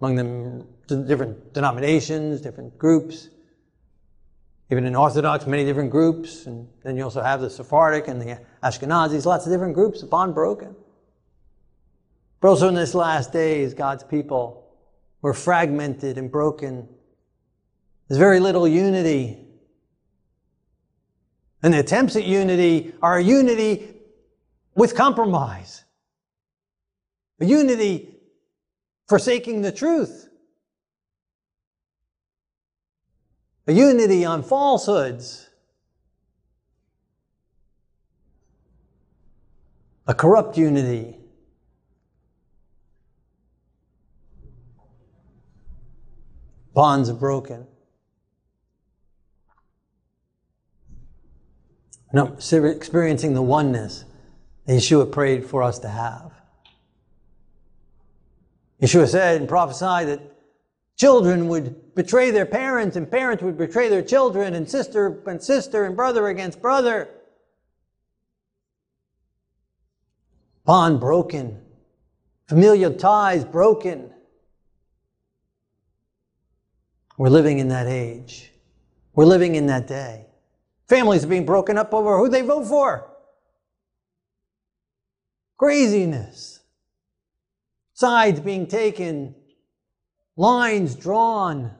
among 0.00 0.16
them 0.16 0.66
different 0.92 1.52
denominations, 1.54 2.40
different 2.40 2.78
groups. 2.78 3.28
Even 4.70 4.86
in 4.86 4.96
Orthodox, 4.96 5.46
many 5.46 5.64
different 5.64 5.90
groups. 5.90 6.46
And 6.46 6.68
then 6.82 6.96
you 6.96 7.04
also 7.04 7.22
have 7.22 7.40
the 7.40 7.50
Sephardic 7.50 8.08
and 8.08 8.20
the 8.20 8.40
Ashkenazis, 8.62 9.26
lots 9.26 9.46
of 9.46 9.52
different 9.52 9.74
groups, 9.74 10.02
bond 10.02 10.34
broken. 10.34 10.74
But 12.40 12.48
also 12.48 12.68
in 12.68 12.74
this 12.74 12.94
last 12.94 13.32
days, 13.32 13.74
God's 13.74 14.02
people 14.02 14.66
were 15.20 15.34
fragmented 15.34 16.18
and 16.18 16.30
broken. 16.30 16.88
There's 18.08 18.18
very 18.18 18.40
little 18.40 18.66
unity. 18.66 19.38
And 21.62 21.72
the 21.72 21.78
attempts 21.78 22.16
at 22.16 22.24
unity 22.24 22.92
are 23.00 23.18
a 23.18 23.22
unity 23.22 23.94
with 24.74 24.96
compromise. 24.96 25.84
A 27.40 27.44
unity 27.44 28.16
forsaking 29.08 29.62
the 29.62 29.70
truth. 29.70 30.28
A 33.66 33.72
unity 33.72 34.24
on 34.24 34.42
falsehoods. 34.42 35.48
A 40.06 40.14
corrupt 40.14 40.58
unity. 40.58 41.16
Bonds 46.74 47.08
are 47.08 47.14
broken. 47.14 47.66
No, 52.12 52.36
experiencing 52.50 53.34
the 53.34 53.42
oneness 53.42 54.04
that 54.66 54.74
Yeshua 54.74 55.10
prayed 55.10 55.46
for 55.46 55.62
us 55.62 55.78
to 55.80 55.88
have. 55.88 56.32
Yeshua 58.82 59.08
said 59.08 59.40
and 59.40 59.48
prophesied 59.48 60.08
that 60.08 60.31
Children 61.02 61.48
would 61.48 61.96
betray 61.96 62.30
their 62.30 62.46
parents, 62.46 62.94
and 62.94 63.10
parents 63.10 63.42
would 63.42 63.58
betray 63.58 63.88
their 63.88 64.02
children, 64.02 64.54
and 64.54 64.70
sister 64.70 65.20
and 65.26 65.42
sister, 65.42 65.84
and 65.84 65.96
brother 65.96 66.28
against 66.28 66.62
brother. 66.62 67.08
Bond 70.64 71.00
broken, 71.00 71.60
familial 72.46 72.94
ties 72.94 73.44
broken. 73.44 74.12
We're 77.18 77.30
living 77.30 77.58
in 77.58 77.66
that 77.66 77.88
age. 77.88 78.52
We're 79.12 79.24
living 79.24 79.56
in 79.56 79.66
that 79.66 79.88
day. 79.88 80.26
Families 80.88 81.24
are 81.24 81.26
being 81.26 81.44
broken 81.44 81.78
up 81.78 81.92
over 81.92 82.16
who 82.16 82.28
they 82.28 82.42
vote 82.42 82.66
for. 82.66 83.10
Craziness. 85.56 86.60
Sides 87.92 88.38
being 88.38 88.68
taken 88.68 89.34
lines 90.36 90.94
drawn, 90.94 91.70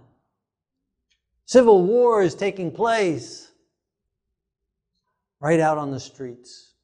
civil 1.46 1.84
wars 1.84 2.34
taking 2.34 2.70
place 2.70 3.50
right 5.40 5.60
out 5.60 5.78
on 5.78 5.90
the 5.90 6.00
streets. 6.00 6.74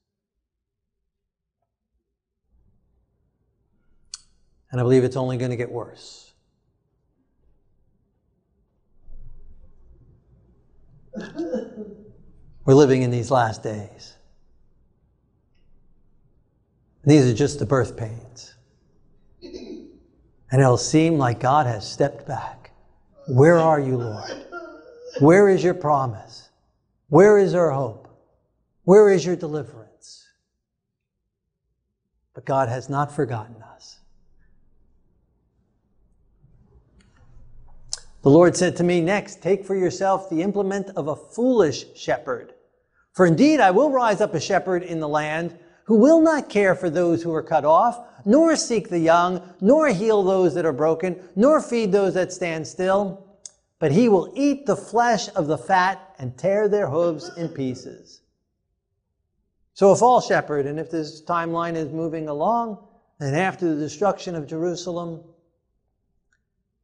And 4.70 4.80
I 4.80 4.84
believe 4.84 5.04
it's 5.04 5.16
only 5.16 5.38
going 5.38 5.50
to 5.50 5.56
get 5.56 5.70
worse. 5.70 6.32
We're 12.64 12.74
living 12.74 13.02
in 13.02 13.10
these 13.10 13.30
last 13.30 13.62
days. 13.62 14.14
These 17.04 17.30
are 17.30 17.34
just 17.34 17.58
the 17.58 17.64
birth 17.64 17.96
pains. 17.96 18.54
And 20.50 20.62
it'll 20.62 20.78
seem 20.78 21.18
like 21.18 21.40
God 21.40 21.66
has 21.66 21.90
stepped 21.90 22.26
back. 22.26 22.72
Where 23.26 23.58
are 23.58 23.78
you, 23.78 23.98
Lord? 23.98 24.46
Where 25.20 25.48
is 25.48 25.62
your 25.62 25.74
promise? 25.74 26.48
Where 27.08 27.38
is 27.38 27.54
our 27.54 27.70
hope? 27.70 28.08
Where 28.84 29.10
is 29.10 29.26
your 29.26 29.36
deliverance? 29.36 30.26
But 32.34 32.46
God 32.46 32.68
has 32.68 32.88
not 32.88 33.14
forgotten 33.14 33.56
us. 33.62 33.98
The 38.22 38.30
Lord 38.30 38.56
said 38.56 38.76
to 38.76 38.84
me, 38.84 39.00
Next, 39.00 39.42
take 39.42 39.64
for 39.64 39.74
yourself 39.74 40.30
the 40.30 40.42
implement 40.42 40.90
of 40.96 41.08
a 41.08 41.16
foolish 41.16 41.94
shepherd. 41.94 42.54
For 43.12 43.26
indeed, 43.26 43.60
I 43.60 43.70
will 43.70 43.90
rise 43.90 44.20
up 44.20 44.34
a 44.34 44.40
shepherd 44.40 44.82
in 44.82 45.00
the 45.00 45.08
land 45.08 45.58
who 45.88 45.96
will 45.96 46.20
not 46.20 46.50
care 46.50 46.74
for 46.74 46.90
those 46.90 47.22
who 47.22 47.32
are 47.32 47.42
cut 47.42 47.64
off 47.64 47.98
nor 48.26 48.56
seek 48.56 48.90
the 48.90 48.98
young, 48.98 49.42
nor 49.58 49.88
heal 49.88 50.22
those 50.22 50.54
that 50.54 50.66
are 50.66 50.72
broken, 50.72 51.18
nor 51.34 51.62
feed 51.62 51.92
those 51.92 52.12
that 52.12 52.30
stand 52.30 52.66
still. 52.66 53.26
But 53.78 53.92
he 53.92 54.10
will 54.10 54.30
eat 54.36 54.66
the 54.66 54.76
flesh 54.76 55.30
of 55.34 55.46
the 55.46 55.56
fat 55.56 56.14
and 56.18 56.36
tear 56.36 56.68
their 56.68 56.90
hooves 56.90 57.30
in 57.38 57.48
pieces. 57.48 58.20
So 59.72 59.90
a 59.90 59.96
false 59.96 60.26
shepherd, 60.26 60.66
and 60.66 60.78
if 60.78 60.90
this 60.90 61.22
timeline 61.22 61.74
is 61.74 61.90
moving 61.90 62.28
along, 62.28 62.86
then 63.18 63.34
after 63.34 63.74
the 63.74 63.80
destruction 63.80 64.34
of 64.34 64.46
Jerusalem, 64.46 65.24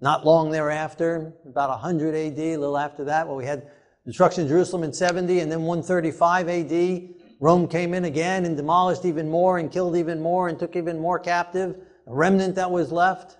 not 0.01 0.25
long 0.25 0.51
thereafter, 0.51 1.35
about 1.45 1.69
100 1.69 2.15
AD, 2.15 2.39
a 2.39 2.57
little 2.57 2.79
after 2.79 3.05
that, 3.05 3.27
well, 3.27 3.37
we 3.37 3.45
had 3.45 3.71
destruction 4.07 4.45
of 4.45 4.49
Jerusalem 4.49 4.83
in 4.83 4.95
70, 4.95 5.41
and 5.41 5.53
then 5.53 5.65
135 5.65 6.49
AD, 6.49 7.24
Rome 7.45 7.69
came 7.69 7.93
in 7.93 8.07
again 8.07 8.47
and 8.47 8.57
demolished 8.57 9.05
even 9.05 9.29
more 9.29 9.59
and 9.59 9.71
killed 9.71 9.97
even 9.97 10.19
more 10.19 10.49
and 10.49 10.59
took 10.59 10.77
even 10.77 10.99
more 10.99 11.19
captive, 11.19 11.77
a 12.07 12.15
remnant 12.15 12.55
that 12.55 12.71
was 12.71 12.91
left. 12.91 13.37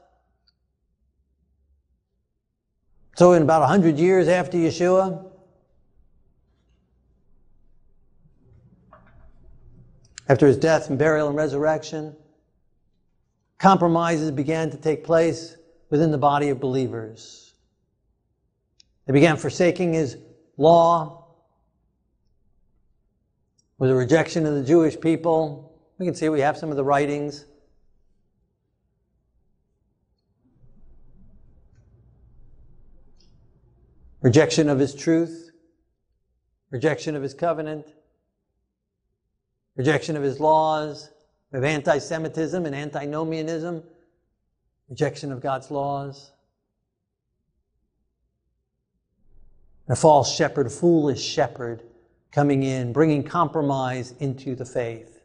So, 3.17 3.33
in 3.33 3.41
about 3.41 3.61
100 3.61 3.99
years 3.99 4.29
after 4.29 4.59
Yeshua, 4.59 5.25
after 10.29 10.49
his 10.49 10.59
death 10.59 10.91
and 10.91 10.99
burial 10.99 11.29
and 11.29 11.37
resurrection, 11.39 12.15
compromises 13.57 14.31
began 14.31 14.71
to 14.71 14.77
take 14.77 15.03
place 15.03 15.57
within 15.89 16.11
the 16.11 16.19
body 16.19 16.51
of 16.51 16.61
believers. 16.61 17.55
They 19.07 19.15
began 19.15 19.39
forsaking 19.39 19.95
his 19.95 20.19
law, 20.59 21.24
with 23.79 23.91
a 23.91 23.95
rejection 23.95 24.47
of 24.47 24.55
the 24.55 24.63
Jewish 24.63 24.99
people. 25.01 25.73
We 25.99 26.07
can 26.07 26.15
see 26.15 26.29
we 26.29 26.41
have 26.41 26.57
some 26.57 26.71
of 26.71 26.77
the 26.77 26.85
writings. 26.85 27.45
Rejection 34.21 34.71
of 34.71 34.79
his 34.79 34.95
truth, 34.95 35.51
rejection 36.71 37.15
of 37.15 37.23
his 37.23 37.35
covenant, 37.35 37.87
rejection 39.77 40.17
of 40.17 40.23
his 40.23 40.41
laws, 40.41 41.11
of 41.53 41.63
anti 41.63 41.99
Semitism 41.99 42.65
and 42.65 42.75
antinomianism, 42.75 43.83
rejection 44.89 45.31
of 45.31 45.41
God's 45.41 45.71
laws. 45.71 46.33
A 49.89 49.97
false 49.97 50.35
shepherd, 50.35 50.73
foolish 50.73 51.23
shepherd 51.23 51.83
coming 52.35 52.65
in, 52.65 52.93
bringing 52.93 53.23
compromise 53.23 54.13
into 54.19 54.57
the 54.57 54.65
faith, 54.65 55.21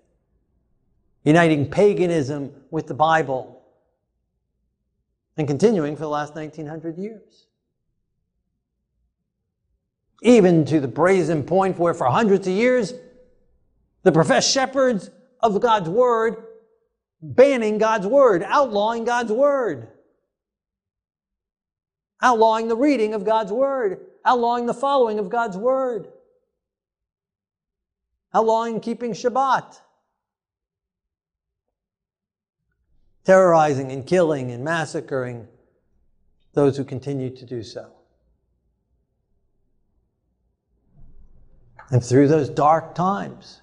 uniting 1.23 1.67
paganism 1.67 2.53
with 2.69 2.85
the 2.85 2.93
Bible, 2.93 3.63
and 5.35 5.47
continuing 5.47 5.95
for 5.95 6.01
the 6.01 6.09
last 6.09 6.35
1900 6.35 6.99
years. 6.99 7.47
Even 10.21 10.63
to 10.65 10.79
the 10.79 10.87
brazen 10.87 11.43
point 11.43 11.79
where, 11.79 11.95
for 11.95 12.05
hundreds 12.05 12.47
of 12.47 12.53
years, 12.53 12.93
the 14.03 14.11
professed 14.11 14.51
shepherds 14.53 15.09
of 15.39 15.59
God's 15.59 15.89
Word 15.89 16.43
banning 17.21 17.79
God's 17.79 18.05
Word, 18.05 18.43
outlawing 18.43 19.03
God's 19.03 19.31
Word, 19.31 19.87
outlawing 22.21 22.67
the 22.67 22.77
reading 22.77 23.15
of 23.15 23.25
God's 23.25 23.51
Word, 23.51 24.05
outlawing 24.23 24.67
the 24.67 24.75
following 24.75 25.17
of 25.17 25.29
God's 25.29 25.57
Word 25.57 26.09
outlawing 28.33 28.79
keeping 28.79 29.13
Shabbat, 29.13 29.79
terrorizing 33.25 33.91
and 33.91 34.05
killing 34.05 34.51
and 34.51 34.63
massacring 34.63 35.47
those 36.53 36.77
who 36.77 36.83
continue 36.83 37.35
to 37.35 37.45
do 37.45 37.63
so. 37.63 37.91
And 41.91 42.03
through 42.03 42.27
those 42.27 42.49
dark 42.49 42.93
times, 42.93 43.61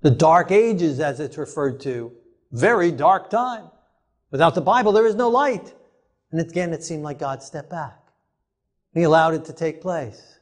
the 0.00 0.10
dark 0.10 0.50
ages 0.50 1.00
as 1.00 1.20
it's 1.20 1.38
referred 1.38 1.80
to, 1.80 2.12
very 2.52 2.90
dark 2.90 3.30
time. 3.30 3.66
Without 4.30 4.54
the 4.54 4.60
Bible, 4.60 4.92
there 4.92 5.06
is 5.06 5.14
no 5.14 5.28
light. 5.28 5.74
And 6.30 6.40
again, 6.40 6.72
it 6.72 6.82
seemed 6.82 7.02
like 7.02 7.18
God 7.18 7.42
stepped 7.42 7.70
back. 7.70 7.98
He 8.94 9.02
allowed 9.02 9.34
it 9.34 9.44
to 9.46 9.52
take 9.52 9.80
place. 9.80 10.38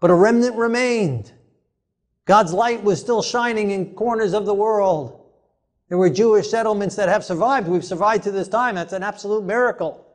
But 0.00 0.10
a 0.10 0.14
remnant 0.14 0.56
remained. 0.56 1.32
God's 2.26 2.52
light 2.52 2.82
was 2.82 3.00
still 3.00 3.22
shining 3.22 3.70
in 3.70 3.94
corners 3.94 4.32
of 4.32 4.46
the 4.46 4.54
world. 4.54 5.20
There 5.88 5.98
were 5.98 6.08
Jewish 6.08 6.50
settlements 6.50 6.96
that 6.96 7.08
have 7.08 7.24
survived. 7.24 7.68
We've 7.68 7.84
survived 7.84 8.24
to 8.24 8.30
this 8.30 8.48
time. 8.48 8.76
That's 8.76 8.94
an 8.94 9.02
absolute 9.02 9.44
miracle. 9.44 10.06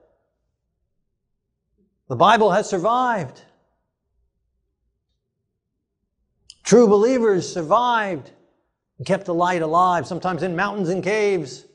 The 2.07 2.15
Bible 2.15 2.51
has 2.51 2.67
survived. 2.67 3.41
True 6.63 6.87
believers 6.87 7.51
survived 7.51 8.31
and 8.97 9.05
kept 9.05 9.25
the 9.25 9.33
light 9.33 9.61
alive, 9.61 10.07
sometimes 10.07 10.41
in 10.41 10.55
mountains 10.55 10.89
and 10.89 11.03
caves. 11.03 11.65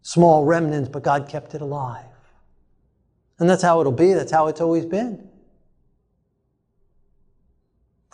Small 0.00 0.44
remnants, 0.44 0.88
but 0.88 1.02
God 1.02 1.28
kept 1.28 1.54
it 1.54 1.60
alive. 1.60 2.04
And 3.38 3.50
that's 3.50 3.62
how 3.62 3.80
it'll 3.80 3.92
be. 3.92 4.14
That's 4.14 4.32
how 4.32 4.46
it's 4.46 4.62
always 4.62 4.86
been. 4.86 5.28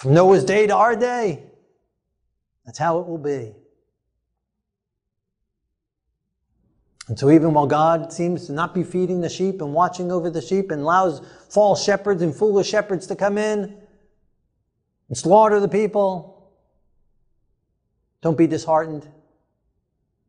From 0.02 0.14
Noah's 0.14 0.44
day 0.44 0.66
to 0.66 0.74
our 0.74 0.96
day. 0.96 1.44
That's 2.66 2.76
how 2.76 2.98
it 2.98 3.06
will 3.06 3.18
be. 3.18 3.54
And 7.06 7.16
so, 7.16 7.30
even 7.30 7.54
while 7.54 7.68
God 7.68 8.12
seems 8.12 8.46
to 8.46 8.52
not 8.52 8.74
be 8.74 8.82
feeding 8.82 9.20
the 9.20 9.28
sheep 9.28 9.60
and 9.60 9.72
watching 9.72 10.10
over 10.10 10.28
the 10.28 10.42
sheep 10.42 10.72
and 10.72 10.82
allows 10.82 11.22
false 11.48 11.84
shepherds 11.84 12.20
and 12.20 12.34
foolish 12.34 12.68
shepherds 12.68 13.06
to 13.06 13.14
come 13.14 13.38
in 13.38 13.76
and 15.08 15.16
slaughter 15.16 15.60
the 15.60 15.68
people, 15.68 16.50
don't 18.22 18.36
be 18.36 18.48
disheartened, 18.48 19.06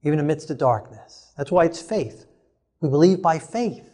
even 0.04 0.20
amidst 0.20 0.50
the 0.50 0.54
darkness. 0.54 1.34
That's 1.36 1.52
why 1.52 1.66
it's 1.66 1.82
faith. 1.82 2.28
We 2.80 2.90
believe 2.90 3.24
by 3.24 3.40
faith, 3.40 3.90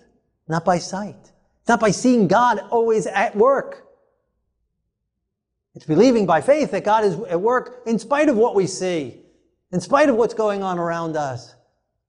not 0.45 0.65
by 0.65 0.79
sight. 0.79 1.31
Not 1.69 1.79
by 1.79 1.91
seeing 1.91 2.27
God 2.27 2.59
always 2.69 3.07
at 3.07 3.33
work. 3.33 3.88
It's 5.79 5.85
believing 5.85 6.25
by 6.25 6.41
faith 6.41 6.71
that 6.71 6.83
God 6.83 7.05
is 7.05 7.17
at 7.29 7.39
work 7.39 7.83
in 7.85 7.97
spite 7.97 8.27
of 8.27 8.35
what 8.35 8.53
we 8.53 8.67
see, 8.67 9.21
in 9.71 9.79
spite 9.79 10.09
of 10.09 10.17
what's 10.17 10.33
going 10.33 10.61
on 10.61 10.77
around 10.77 11.15
us. 11.15 11.55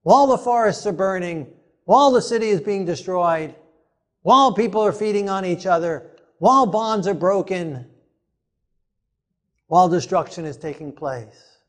while 0.03 0.27
the 0.27 0.37
forests 0.37 0.85
are 0.85 0.91
burning, 0.91 1.47
while 1.85 2.11
the 2.11 2.21
city 2.21 2.49
is 2.49 2.59
being 2.59 2.83
destroyed, 2.83 3.55
while 4.23 4.53
people 4.53 4.81
are 4.81 4.91
feeding 4.91 5.29
on 5.29 5.45
each 5.45 5.65
other, 5.65 6.11
while 6.39 6.65
bonds 6.65 7.07
are 7.07 7.13
broken, 7.13 7.89
while 9.67 9.87
destruction 9.87 10.43
is 10.43 10.57
taking 10.57 10.91
place. 10.91 11.59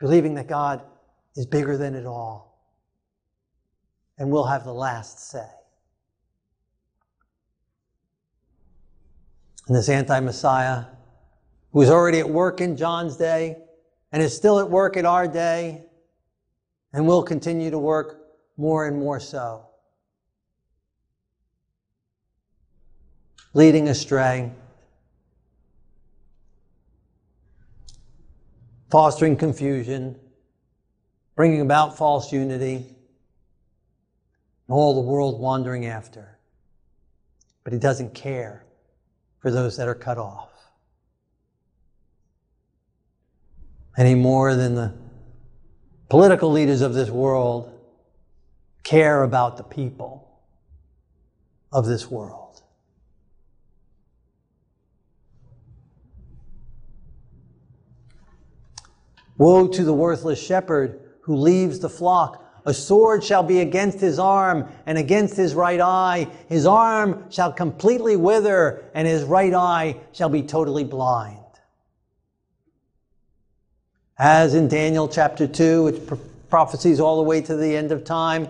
Believing 0.00 0.34
that 0.34 0.48
God 0.48 0.82
is 1.36 1.46
bigger 1.46 1.76
than 1.76 1.94
it 1.94 2.06
all 2.06 2.58
and 4.18 4.32
will 4.32 4.46
have 4.46 4.64
the 4.64 4.74
last 4.74 5.30
say. 5.30 5.48
And 9.66 9.76
this 9.76 9.88
anti 9.88 10.20
Messiah, 10.20 10.84
who 11.72 11.80
was 11.80 11.90
already 11.90 12.20
at 12.20 12.28
work 12.28 12.60
in 12.60 12.76
John's 12.76 13.16
day 13.16 13.56
and 14.12 14.22
is 14.22 14.36
still 14.36 14.60
at 14.60 14.70
work 14.70 14.96
in 14.96 15.04
our 15.04 15.26
day 15.26 15.84
and 16.92 17.06
will 17.06 17.22
continue 17.22 17.70
to 17.70 17.78
work 17.78 18.20
more 18.56 18.86
and 18.86 18.98
more 18.98 19.18
so. 19.18 19.66
Leading 23.54 23.88
astray, 23.88 24.52
fostering 28.90 29.36
confusion, 29.36 30.14
bringing 31.34 31.60
about 31.60 31.96
false 31.96 32.32
unity, 32.32 32.76
and 32.76 32.86
all 34.68 34.94
the 34.94 35.00
world 35.00 35.40
wandering 35.40 35.86
after. 35.86 36.38
But 37.64 37.72
he 37.72 37.78
doesn't 37.78 38.14
care 38.14 38.65
for 39.38 39.50
those 39.50 39.76
that 39.76 39.88
are 39.88 39.94
cut 39.94 40.18
off. 40.18 40.50
Any 43.96 44.14
more 44.14 44.54
than 44.54 44.74
the 44.74 44.94
political 46.08 46.50
leaders 46.50 46.80
of 46.80 46.94
this 46.94 47.10
world 47.10 47.72
care 48.82 49.22
about 49.22 49.56
the 49.56 49.64
people 49.64 50.40
of 51.72 51.86
this 51.86 52.10
world. 52.10 52.62
Woe 59.38 59.68
to 59.68 59.84
the 59.84 59.92
worthless 59.92 60.42
shepherd 60.42 61.00
who 61.22 61.36
leaves 61.36 61.80
the 61.80 61.90
flock. 61.90 62.42
A 62.66 62.74
sword 62.74 63.22
shall 63.22 63.44
be 63.44 63.60
against 63.60 64.00
his 64.00 64.18
arm 64.18 64.68
and 64.86 64.98
against 64.98 65.36
his 65.36 65.54
right 65.54 65.80
eye. 65.80 66.26
His 66.48 66.66
arm 66.66 67.30
shall 67.30 67.52
completely 67.52 68.16
wither 68.16 68.82
and 68.92 69.06
his 69.06 69.22
right 69.22 69.54
eye 69.54 69.96
shall 70.12 70.28
be 70.28 70.42
totally 70.42 70.82
blind. 70.82 71.38
As 74.18 74.54
in 74.54 74.66
Daniel 74.66 75.06
chapter 75.08 75.46
2, 75.46 75.84
which 75.84 76.00
prophecies 76.50 76.98
all 76.98 77.16
the 77.16 77.22
way 77.22 77.40
to 77.42 77.54
the 77.54 77.76
end 77.76 77.92
of 77.92 78.02
time, 78.02 78.48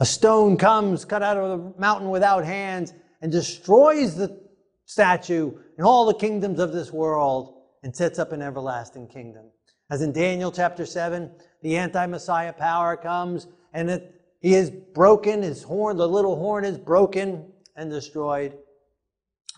a 0.00 0.06
stone 0.06 0.56
comes 0.56 1.04
cut 1.04 1.22
out 1.22 1.36
of 1.36 1.50
the 1.50 1.80
mountain 1.80 2.10
without 2.10 2.44
hands 2.44 2.92
and 3.20 3.30
destroys 3.30 4.16
the 4.16 4.40
statue 4.84 5.52
and 5.76 5.86
all 5.86 6.06
the 6.06 6.14
kingdoms 6.14 6.58
of 6.58 6.72
this 6.72 6.92
world 6.92 7.62
and 7.84 7.94
sets 7.94 8.18
up 8.18 8.32
an 8.32 8.42
everlasting 8.42 9.06
kingdom. 9.06 9.44
As 9.90 10.02
in 10.02 10.12
Daniel 10.12 10.50
chapter 10.50 10.86
7, 10.86 11.30
the 11.62 11.76
anti 11.76 12.06
Messiah 12.06 12.52
power 12.52 12.96
comes 12.96 13.48
and 13.72 13.90
it, 13.90 14.20
he 14.40 14.54
is 14.54 14.70
broken, 14.70 15.42
his 15.42 15.62
horn, 15.62 15.96
the 15.96 16.08
little 16.08 16.36
horn 16.36 16.64
is 16.64 16.76
broken 16.76 17.46
and 17.76 17.90
destroyed, 17.90 18.58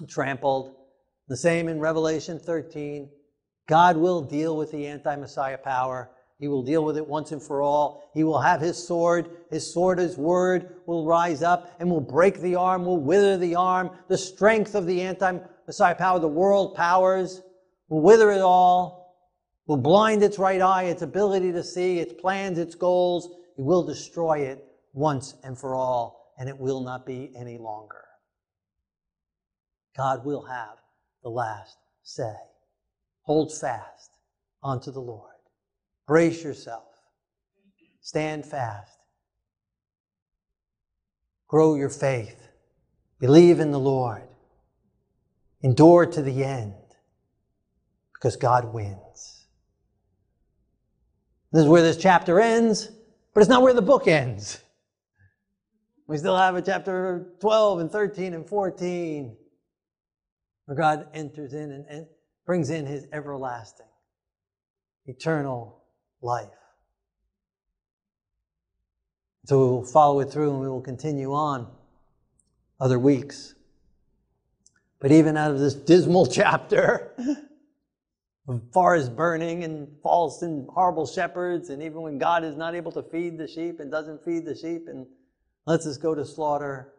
trampled. 0.06 0.74
The 1.28 1.36
same 1.36 1.68
in 1.68 1.80
Revelation 1.80 2.38
13. 2.38 3.08
God 3.66 3.96
will 3.96 4.20
deal 4.20 4.56
with 4.56 4.70
the 4.70 4.86
anti 4.86 5.16
Messiah 5.16 5.58
power 5.58 6.10
he 6.38 6.48
will 6.48 6.62
deal 6.62 6.84
with 6.84 6.96
it 6.96 7.06
once 7.06 7.32
and 7.32 7.42
for 7.42 7.62
all. 7.62 8.10
He 8.12 8.24
will 8.24 8.40
have 8.40 8.60
his 8.60 8.76
sword. 8.76 9.30
His 9.50 9.72
sword, 9.72 9.98
his 9.98 10.18
word, 10.18 10.76
will 10.86 11.06
rise 11.06 11.42
up 11.42 11.74
and 11.78 11.88
will 11.88 12.00
break 12.00 12.40
the 12.40 12.56
arm, 12.56 12.84
will 12.84 13.00
wither 13.00 13.36
the 13.36 13.54
arm. 13.54 13.90
The 14.08 14.18
strength 14.18 14.74
of 14.74 14.86
the 14.86 15.00
anti 15.00 15.38
Messiah 15.66 15.94
power, 15.94 16.18
the 16.18 16.28
world 16.28 16.74
powers, 16.74 17.40
will 17.88 18.00
wither 18.00 18.30
it 18.32 18.40
all, 18.40 19.03
will 19.66 19.76
blind 19.76 20.22
its 20.22 20.38
right 20.38 20.60
eye, 20.60 20.84
its 20.84 21.02
ability 21.02 21.52
to 21.52 21.64
see, 21.64 21.98
its 21.98 22.12
plans, 22.12 22.58
its 22.58 22.74
goals. 22.74 23.36
He 23.56 23.62
will 23.62 23.82
destroy 23.82 24.40
it 24.40 24.64
once 24.92 25.34
and 25.42 25.58
for 25.58 25.74
all, 25.74 26.34
and 26.38 26.48
it 26.48 26.58
will 26.58 26.80
not 26.80 27.06
be 27.06 27.32
any 27.36 27.58
longer. 27.58 28.04
God 29.96 30.24
will 30.24 30.44
have 30.44 30.78
the 31.22 31.30
last 31.30 31.78
say. 32.02 32.34
Hold 33.22 33.56
fast 33.56 34.10
unto 34.62 34.90
the 34.90 35.00
Lord. 35.00 35.32
Brace 36.06 36.44
yourself. 36.44 36.84
Stand 38.00 38.44
fast. 38.44 38.98
Grow 41.48 41.76
your 41.76 41.88
faith. 41.88 42.48
Believe 43.20 43.60
in 43.60 43.70
the 43.70 43.80
Lord. 43.80 44.22
Endure 45.62 46.04
to 46.04 46.20
the 46.20 46.44
end 46.44 46.74
because 48.12 48.36
God 48.36 48.74
wins. 48.74 49.33
This 51.54 51.62
is 51.62 51.68
where 51.68 51.82
this 51.82 51.96
chapter 51.96 52.40
ends, 52.40 52.90
but 53.32 53.40
it's 53.40 53.48
not 53.48 53.62
where 53.62 53.72
the 53.72 53.80
book 53.80 54.08
ends. 54.08 54.60
We 56.08 56.18
still 56.18 56.36
have 56.36 56.56
a 56.56 56.62
chapter 56.62 57.28
12 57.40 57.78
and 57.78 57.90
13 57.92 58.34
and 58.34 58.44
14 58.44 59.36
where 60.64 60.76
God 60.76 61.06
enters 61.14 61.54
in 61.54 61.70
and, 61.70 61.86
and 61.88 62.06
brings 62.44 62.70
in 62.70 62.86
his 62.86 63.06
everlasting, 63.12 63.86
eternal 65.06 65.84
life. 66.20 66.48
So 69.44 69.56
we 69.56 69.64
will 69.64 69.86
follow 69.86 70.18
it 70.18 70.30
through 70.32 70.50
and 70.50 70.60
we 70.60 70.68
will 70.68 70.82
continue 70.82 71.32
on 71.32 71.70
other 72.80 72.98
weeks. 72.98 73.54
But 74.98 75.12
even 75.12 75.36
out 75.36 75.52
of 75.52 75.60
this 75.60 75.74
dismal 75.74 76.26
chapter 76.40 77.14
of 78.46 78.60
forest 78.72 79.16
burning 79.16 79.64
and 79.64 79.88
false 80.02 80.42
and 80.42 80.68
horrible 80.68 81.06
shepherds, 81.06 81.70
and 81.70 81.82
even 81.82 82.02
when 82.02 82.18
God 82.18 82.44
is 82.44 82.56
not 82.56 82.74
able 82.74 82.92
to 82.92 83.02
feed 83.02 83.38
the 83.38 83.48
sheep 83.48 83.80
and 83.80 83.90
doesn't 83.90 84.24
feed 84.24 84.44
the 84.44 84.54
sheep 84.54 84.86
and 84.86 85.06
lets 85.66 85.86
us 85.86 85.96
go 85.96 86.14
to 86.14 86.24
slaughter, 86.24 86.92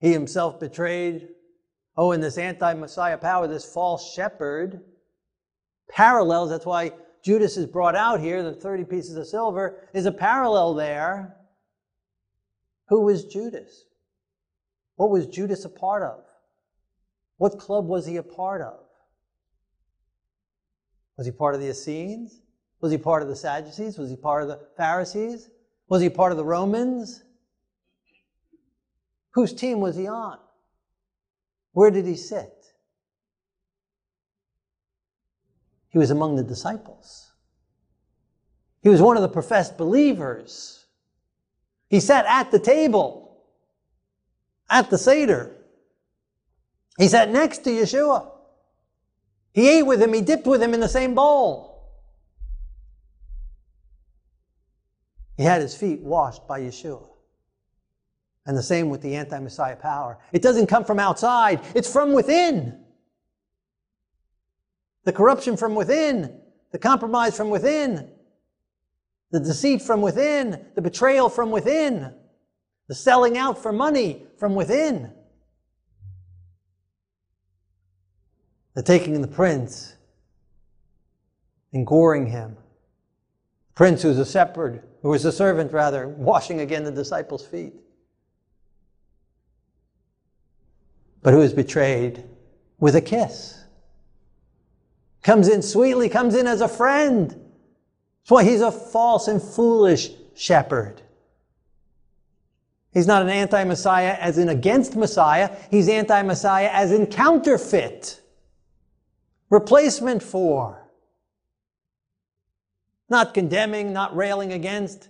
he 0.00 0.12
himself 0.12 0.58
betrayed. 0.58 1.28
Oh, 1.96 2.12
and 2.12 2.22
this 2.22 2.38
anti 2.38 2.72
Messiah 2.74 3.18
power, 3.18 3.48
this 3.48 3.70
false 3.70 4.14
shepherd 4.14 4.80
parallels. 5.90 6.50
That's 6.50 6.66
why 6.66 6.92
Judas 7.24 7.56
is 7.56 7.66
brought 7.66 7.96
out 7.96 8.20
here. 8.20 8.42
The 8.42 8.54
30 8.54 8.84
pieces 8.84 9.16
of 9.16 9.26
silver 9.26 9.88
is 9.92 10.06
a 10.06 10.12
parallel 10.12 10.74
there. 10.74 11.36
Who 12.88 13.02
was 13.02 13.24
Judas? 13.24 13.84
What 14.96 15.10
was 15.10 15.26
Judas 15.26 15.64
a 15.64 15.68
part 15.68 16.02
of? 16.02 16.24
What 17.36 17.58
club 17.58 17.86
was 17.86 18.06
he 18.06 18.16
a 18.16 18.22
part 18.22 18.62
of? 18.62 18.87
Was 21.18 21.26
he 21.26 21.32
part 21.32 21.54
of 21.54 21.60
the 21.60 21.68
Essenes? 21.68 22.40
Was 22.80 22.92
he 22.92 22.96
part 22.96 23.22
of 23.22 23.28
the 23.28 23.36
Sadducees? 23.36 23.98
Was 23.98 24.08
he 24.08 24.16
part 24.16 24.42
of 24.42 24.48
the 24.48 24.60
Pharisees? 24.76 25.50
Was 25.88 26.00
he 26.00 26.08
part 26.08 26.32
of 26.32 26.38
the 26.38 26.44
Romans? 26.44 27.24
Whose 29.32 29.52
team 29.52 29.80
was 29.80 29.96
he 29.96 30.06
on? 30.06 30.38
Where 31.72 31.90
did 31.90 32.06
he 32.06 32.14
sit? 32.14 32.54
He 35.90 35.98
was 35.98 36.10
among 36.10 36.36
the 36.36 36.44
disciples. 36.44 37.32
He 38.82 38.88
was 38.88 39.02
one 39.02 39.16
of 39.16 39.22
the 39.22 39.28
professed 39.28 39.76
believers. 39.76 40.86
He 41.88 41.98
sat 41.98 42.26
at 42.26 42.52
the 42.52 42.58
table, 42.60 43.42
at 44.70 44.88
the 44.88 44.98
Seder. 44.98 45.56
He 46.96 47.08
sat 47.08 47.30
next 47.30 47.64
to 47.64 47.70
Yeshua. 47.70 48.30
He 49.52 49.68
ate 49.68 49.82
with 49.82 50.00
him, 50.00 50.12
he 50.12 50.20
dipped 50.20 50.46
with 50.46 50.62
him 50.62 50.74
in 50.74 50.80
the 50.80 50.88
same 50.88 51.14
bowl. 51.14 51.68
He 55.36 55.44
had 55.44 55.62
his 55.62 55.74
feet 55.74 56.00
washed 56.00 56.46
by 56.46 56.60
Yeshua. 56.60 57.06
And 58.46 58.56
the 58.56 58.62
same 58.62 58.88
with 58.88 59.02
the 59.02 59.14
anti 59.14 59.38
Messiah 59.38 59.76
power. 59.76 60.18
It 60.32 60.42
doesn't 60.42 60.66
come 60.66 60.84
from 60.84 60.98
outside, 60.98 61.60
it's 61.74 61.92
from 61.92 62.12
within 62.12 62.84
the 65.08 65.12
corruption 65.14 65.56
from 65.56 65.74
within, 65.74 66.38
the 66.70 66.78
compromise 66.78 67.34
from 67.34 67.48
within, 67.48 68.10
the 69.30 69.40
deceit 69.40 69.80
from 69.80 70.02
within, 70.02 70.66
the 70.74 70.82
betrayal 70.82 71.30
from 71.30 71.50
within, 71.50 72.12
the 72.88 72.94
selling 72.94 73.38
out 73.38 73.56
for 73.56 73.72
money 73.72 74.26
from 74.36 74.54
within, 74.54 75.10
the 78.78 78.84
taking 78.84 79.20
the 79.20 79.26
prince 79.26 79.96
and 81.72 81.84
goring 81.84 82.26
him. 82.26 82.54
The 82.54 83.74
prince 83.74 84.02
who's 84.02 84.20
a 84.20 84.24
shepherd, 84.24 84.84
who 85.02 85.08
was 85.08 85.24
a 85.24 85.32
servant 85.32 85.72
rather, 85.72 86.06
washing 86.06 86.60
again 86.60 86.84
the 86.84 86.92
disciples' 86.92 87.44
feet. 87.44 87.74
But 91.24 91.34
who 91.34 91.40
is 91.40 91.52
betrayed 91.52 92.22
with 92.78 92.94
a 92.94 93.00
kiss 93.00 93.64
comes 95.24 95.48
in 95.48 95.60
sweetly, 95.60 96.08
comes 96.08 96.36
in 96.36 96.46
as 96.46 96.60
a 96.60 96.68
friend, 96.68 97.30
That's 97.30 98.30
why 98.30 98.44
he's 98.44 98.60
a 98.60 98.70
false 98.70 99.26
and 99.26 99.42
foolish 99.42 100.10
shepherd. 100.36 101.02
He's 102.92 103.08
not 103.08 103.22
an 103.22 103.28
anti 103.28 103.64
Messiah 103.64 104.16
as 104.20 104.38
in 104.38 104.48
against 104.48 104.94
Messiah. 104.94 105.50
He's 105.68 105.88
anti 105.88 106.22
Messiah 106.22 106.70
as 106.72 106.92
in 106.92 107.08
counterfeit, 107.08 108.20
replacement 109.50 110.22
for. 110.22 110.84
Not 113.08 113.32
condemning, 113.32 113.92
not 113.92 114.14
railing 114.14 114.52
against, 114.52 115.08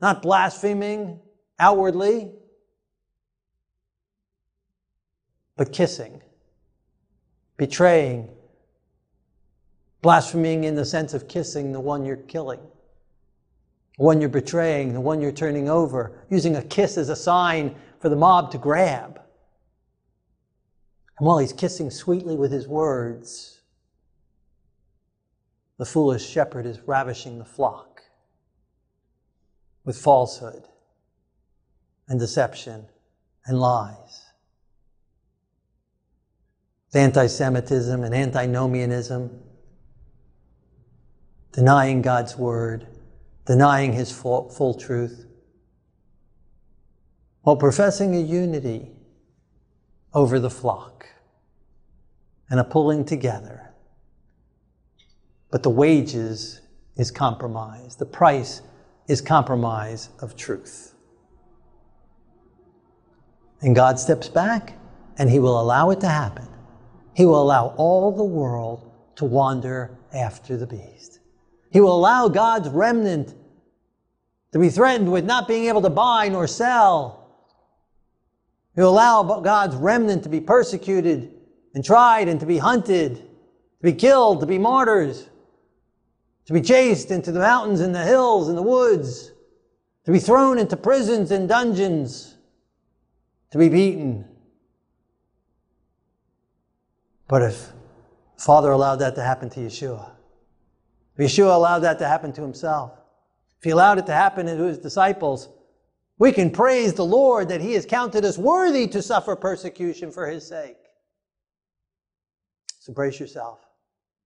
not 0.00 0.20
blaspheming 0.20 1.20
outwardly, 1.58 2.32
but 5.56 5.72
kissing, 5.72 6.20
betraying, 7.56 8.28
blaspheming 10.02 10.64
in 10.64 10.74
the 10.74 10.84
sense 10.84 11.14
of 11.14 11.28
kissing 11.28 11.72
the 11.72 11.80
one 11.80 12.04
you're 12.04 12.16
killing 12.16 12.60
the 13.98 14.04
one 14.04 14.20
you're 14.20 14.30
betraying, 14.30 14.92
the 14.92 15.00
one 15.00 15.20
you're 15.20 15.32
turning 15.32 15.68
over, 15.68 16.12
using 16.30 16.56
a 16.56 16.62
kiss 16.62 16.96
as 16.96 17.08
a 17.08 17.16
sign 17.16 17.74
for 18.00 18.08
the 18.08 18.16
mob 18.16 18.50
to 18.50 18.58
grab. 18.58 19.20
And 21.18 21.26
while 21.26 21.38
he's 21.38 21.52
kissing 21.52 21.90
sweetly 21.90 22.36
with 22.36 22.52
his 22.52 22.66
words, 22.66 23.60
the 25.78 25.84
foolish 25.84 26.26
shepherd 26.26 26.66
is 26.66 26.80
ravishing 26.80 27.38
the 27.38 27.44
flock 27.44 28.02
with 29.84 29.96
falsehood 29.96 30.64
and 32.08 32.18
deception 32.20 32.86
and 33.46 33.60
lies. 33.60 34.26
Anti 36.94 37.26
Semitism 37.26 38.04
and 38.04 38.14
antinomianism, 38.14 39.40
denying 41.52 42.02
God's 42.02 42.36
word 42.36 42.86
denying 43.44 43.92
his 43.92 44.12
full, 44.12 44.48
full 44.50 44.74
truth, 44.74 45.26
while 47.42 47.56
professing 47.56 48.14
a 48.14 48.20
unity 48.20 48.92
over 50.14 50.38
the 50.38 50.50
flock 50.50 50.91
and 52.52 52.60
a 52.60 52.64
pulling 52.64 53.02
together. 53.02 53.72
But 55.50 55.62
the 55.62 55.70
wages 55.70 56.60
is 56.96 57.10
compromise. 57.10 57.96
The 57.96 58.04
price 58.04 58.60
is 59.08 59.22
compromise 59.22 60.10
of 60.20 60.36
truth. 60.36 60.94
And 63.62 63.74
God 63.74 63.98
steps 63.98 64.28
back 64.28 64.74
and 65.16 65.30
he 65.30 65.38
will 65.38 65.58
allow 65.58 65.88
it 65.90 66.00
to 66.00 66.08
happen. 66.08 66.46
He 67.14 67.24
will 67.24 67.40
allow 67.40 67.68
all 67.78 68.12
the 68.12 68.22
world 68.22 68.92
to 69.16 69.24
wander 69.24 69.96
after 70.12 70.58
the 70.58 70.66
beast. 70.66 71.20
He 71.70 71.80
will 71.80 71.96
allow 71.96 72.28
God's 72.28 72.68
remnant 72.68 73.34
to 74.52 74.58
be 74.58 74.68
threatened 74.68 75.10
with 75.10 75.24
not 75.24 75.48
being 75.48 75.68
able 75.68 75.80
to 75.80 75.90
buy 75.90 76.28
nor 76.28 76.46
sell. 76.46 77.30
He 78.74 78.82
will 78.82 78.90
allow 78.90 79.40
God's 79.40 79.74
remnant 79.74 80.22
to 80.24 80.28
be 80.28 80.40
persecuted 80.42 81.32
and 81.74 81.84
tried 81.84 82.28
and 82.28 82.40
to 82.40 82.46
be 82.46 82.58
hunted, 82.58 83.16
to 83.16 83.82
be 83.82 83.92
killed, 83.92 84.40
to 84.40 84.46
be 84.46 84.58
martyrs, 84.58 85.28
to 86.46 86.52
be 86.52 86.60
chased 86.60 87.10
into 87.10 87.32
the 87.32 87.40
mountains 87.40 87.80
and 87.80 87.94
the 87.94 88.04
hills 88.04 88.48
and 88.48 88.58
the 88.58 88.62
woods, 88.62 89.32
to 90.04 90.12
be 90.12 90.18
thrown 90.18 90.58
into 90.58 90.76
prisons 90.76 91.30
and 91.30 91.48
dungeons, 91.48 92.36
to 93.50 93.58
be 93.58 93.68
beaten. 93.68 94.24
But 97.28 97.42
if 97.42 97.72
Father 98.36 98.72
allowed 98.72 98.96
that 98.96 99.14
to 99.14 99.22
happen 99.22 99.48
to 99.50 99.60
Yeshua, 99.60 100.10
if 101.16 101.30
Yeshua 101.30 101.54
allowed 101.54 101.80
that 101.80 101.98
to 101.98 102.06
happen 102.08 102.32
to 102.32 102.42
himself. 102.42 102.92
If 103.58 103.64
he 103.64 103.70
allowed 103.70 103.98
it 103.98 104.06
to 104.06 104.12
happen 104.12 104.46
to 104.46 104.64
his 104.64 104.78
disciples, 104.78 105.48
we 106.18 106.32
can 106.32 106.50
praise 106.50 106.94
the 106.94 107.04
Lord 107.04 107.48
that 107.48 107.60
he 107.60 107.74
has 107.74 107.86
counted 107.86 108.24
us 108.24 108.36
worthy 108.36 108.88
to 108.88 109.00
suffer 109.00 109.36
persecution 109.36 110.10
for 110.10 110.26
his 110.26 110.44
sake. 110.44 110.81
So 112.82 112.92
brace 112.92 113.20
yourself 113.20 113.60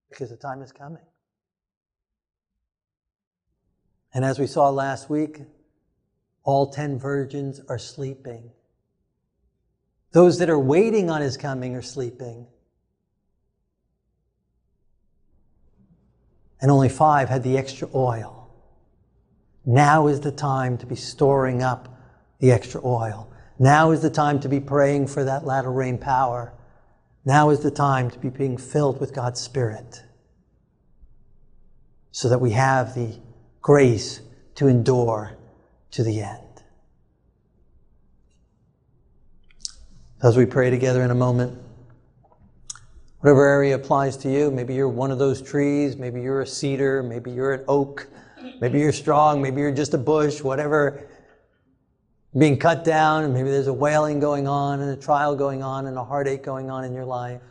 because 0.08 0.30
the 0.30 0.36
time 0.36 0.62
is 0.62 0.72
coming. 0.72 1.04
And 4.14 4.24
as 4.24 4.38
we 4.38 4.46
saw 4.46 4.70
last 4.70 5.10
week, 5.10 5.42
all 6.42 6.72
ten 6.72 6.98
virgins 6.98 7.60
are 7.68 7.78
sleeping. 7.78 8.50
Those 10.12 10.38
that 10.38 10.48
are 10.48 10.58
waiting 10.58 11.10
on 11.10 11.20
his 11.20 11.36
coming 11.36 11.76
are 11.76 11.82
sleeping. 11.82 12.46
and 16.60 16.70
only 16.70 16.88
five 16.88 17.28
had 17.28 17.42
the 17.42 17.56
extra 17.56 17.88
oil. 17.94 18.50
Now 19.64 20.06
is 20.06 20.20
the 20.20 20.32
time 20.32 20.78
to 20.78 20.86
be 20.86 20.96
storing 20.96 21.62
up 21.62 21.88
the 22.38 22.50
extra 22.52 22.80
oil. 22.84 23.30
Now 23.58 23.90
is 23.90 24.02
the 24.02 24.10
time 24.10 24.40
to 24.40 24.48
be 24.48 24.60
praying 24.60 25.08
for 25.08 25.24
that 25.24 25.44
latter 25.44 25.72
rain 25.72 25.98
power. 25.98 26.52
Now 27.26 27.50
is 27.50 27.60
the 27.60 27.70
time 27.70 28.10
to 28.10 28.18
be 28.18 28.30
being 28.30 28.56
filled 28.56 29.00
with 29.00 29.12
God's 29.12 29.40
Spirit 29.40 30.02
so 32.12 32.30
that 32.30 32.40
we 32.40 32.52
have 32.52 32.94
the 32.94 33.20
grace 33.60 34.22
to 34.54 34.68
endure 34.68 35.36
to 35.90 36.02
the 36.02 36.20
end. 36.20 36.62
As 40.22 40.38
we 40.38 40.46
pray 40.46 40.70
together 40.70 41.02
in 41.02 41.10
a 41.10 41.14
moment, 41.14 41.58
Whatever 43.26 43.48
area 43.48 43.74
applies 43.74 44.16
to 44.18 44.30
you, 44.30 44.52
maybe 44.52 44.72
you're 44.72 44.88
one 44.88 45.10
of 45.10 45.18
those 45.18 45.42
trees, 45.42 45.96
maybe 45.96 46.20
you're 46.20 46.42
a 46.42 46.46
cedar, 46.46 47.02
maybe 47.02 47.32
you're 47.32 47.54
an 47.54 47.64
oak, 47.66 48.06
maybe 48.60 48.78
you're 48.78 48.92
strong, 48.92 49.42
maybe 49.42 49.60
you're 49.60 49.72
just 49.72 49.94
a 49.94 49.98
bush, 49.98 50.42
whatever 50.42 51.08
being 52.36 52.58
cut 52.58 52.84
down, 52.84 53.24
and 53.24 53.34
maybe 53.34 53.50
there's 53.50 53.66
a 53.66 53.72
wailing 53.72 54.20
going 54.20 54.48
on 54.48 54.80
and 54.80 54.90
a 54.90 54.96
trial 54.96 55.36
going 55.36 55.62
on 55.62 55.86
and 55.86 55.96
a 55.96 56.04
heartache 56.04 56.42
going 56.42 56.70
on 56.70 56.84
in 56.84 56.94
your 56.94 57.04
life. 57.04 57.42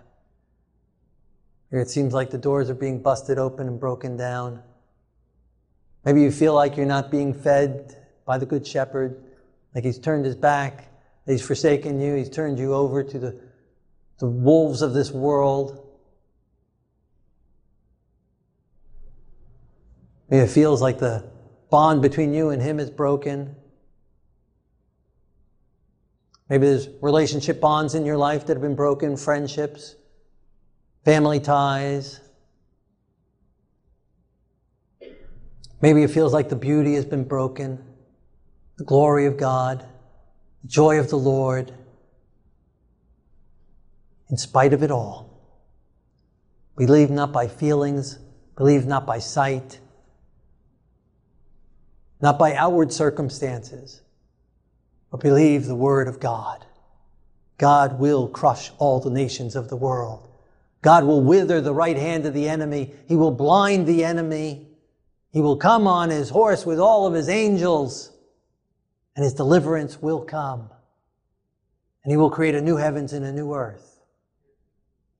Or 1.72 1.80
it 1.80 1.90
seems 1.90 2.14
like 2.14 2.30
the 2.30 2.38
doors 2.38 2.70
are 2.70 2.76
being 2.76 3.02
busted 3.02 3.38
open 3.38 3.68
and 3.68 3.80
broken 3.80 4.18
down. 4.18 4.62
Maybe 6.04 6.22
you 6.22 6.32
feel 6.32 6.54
like 6.54 6.78
you're 6.78 6.86
not 6.86 7.12
being 7.12 7.34
fed 7.34 7.96
by 8.26 8.38
the 8.38 8.46
Good 8.46 8.66
Shepherd, 8.66 9.24
like 9.74 9.84
he's 9.84 10.00
turned 10.00 10.26
his 10.26 10.36
back, 10.36 10.92
he's 11.26 11.46
forsaken 11.46 12.00
you, 12.00 12.16
he's 12.16 12.30
turned 12.30 12.58
you 12.58 12.74
over 12.74 13.04
to 13.04 13.20
the 13.20 13.40
the 14.20 14.28
wolves 14.28 14.82
of 14.82 14.94
this 14.94 15.12
world. 15.12 15.82
Maybe 20.30 20.44
it 20.44 20.50
feels 20.50 20.82
like 20.82 21.00
the 21.00 21.30
bond 21.70 22.02
between 22.02 22.34
you 22.34 22.50
and 22.50 22.62
him 22.62 22.80
is 22.80 22.90
broken. 22.90 23.56
Maybe 26.50 26.68
there's 26.68 26.90
relationship 27.02 27.60
bonds 27.60 27.96
in 27.96 28.06
your 28.06 28.18
life 28.18 28.46
that 28.46 28.54
have 28.54 28.62
been 28.62 28.76
broken, 28.76 29.18
friendships, 29.18 29.96
family 31.04 31.40
ties. 31.40 32.20
Maybe 35.82 36.04
it 36.04 36.12
feels 36.12 36.34
like 36.34 36.50
the 36.50 36.56
beauty 36.56 36.94
has 36.96 37.06
been 37.06 37.24
broken, 37.24 37.84
the 38.78 38.84
glory 38.84 39.26
of 39.26 39.38
God, 39.38 39.86
the 40.62 40.68
joy 40.68 41.00
of 41.00 41.10
the 41.10 41.18
Lord 41.18 41.74
in 44.30 44.38
spite 44.38 44.74
of 44.74 44.84
it 44.84 44.92
all. 44.92 45.32
Believe 46.78 47.10
not 47.10 47.32
by 47.32 47.48
feelings, 47.48 48.20
believe 48.58 48.86
not 48.86 49.06
by 49.06 49.20
sight, 49.20 49.80
not 52.22 52.38
by 52.38 52.54
outward 52.54 52.92
circumstances, 52.92 54.02
but 55.16 55.22
believe 55.22 55.66
the 55.66 55.76
word 55.76 56.10
of 56.10 56.20
God. 56.20 56.66
God 57.58 58.00
will 58.00 58.28
crush 58.28 58.72
all 58.80 59.00
the 59.00 59.10
nations 59.10 59.56
of 59.56 59.70
the 59.70 59.78
world. 59.78 60.28
God 60.82 61.06
will 61.06 61.24
wither 61.24 61.62
the 61.62 61.74
right 61.74 61.96
hand 61.96 62.26
of 62.26 62.34
the 62.34 62.50
enemy. 62.50 62.94
He 63.08 63.16
will 63.16 63.32
blind 63.32 63.88
the 63.88 64.04
enemy. 64.04 64.68
He 65.32 65.40
will 65.40 65.56
come 65.56 65.88
on 65.88 66.10
his 66.10 66.30
horse 66.30 66.66
with 66.66 66.80
all 66.80 67.08
of 67.08 67.14
his 67.14 67.30
angels, 67.30 68.12
and 69.16 69.24
his 69.24 69.34
deliverance 69.34 70.02
will 70.02 70.20
come. 70.20 70.70
And 72.04 72.12
he 72.12 72.18
will 72.18 72.30
create 72.30 72.56
a 72.56 72.62
new 72.62 72.76
heavens 72.76 73.14
and 73.14 73.24
a 73.24 73.32
new 73.32 73.54
earth 73.54 74.02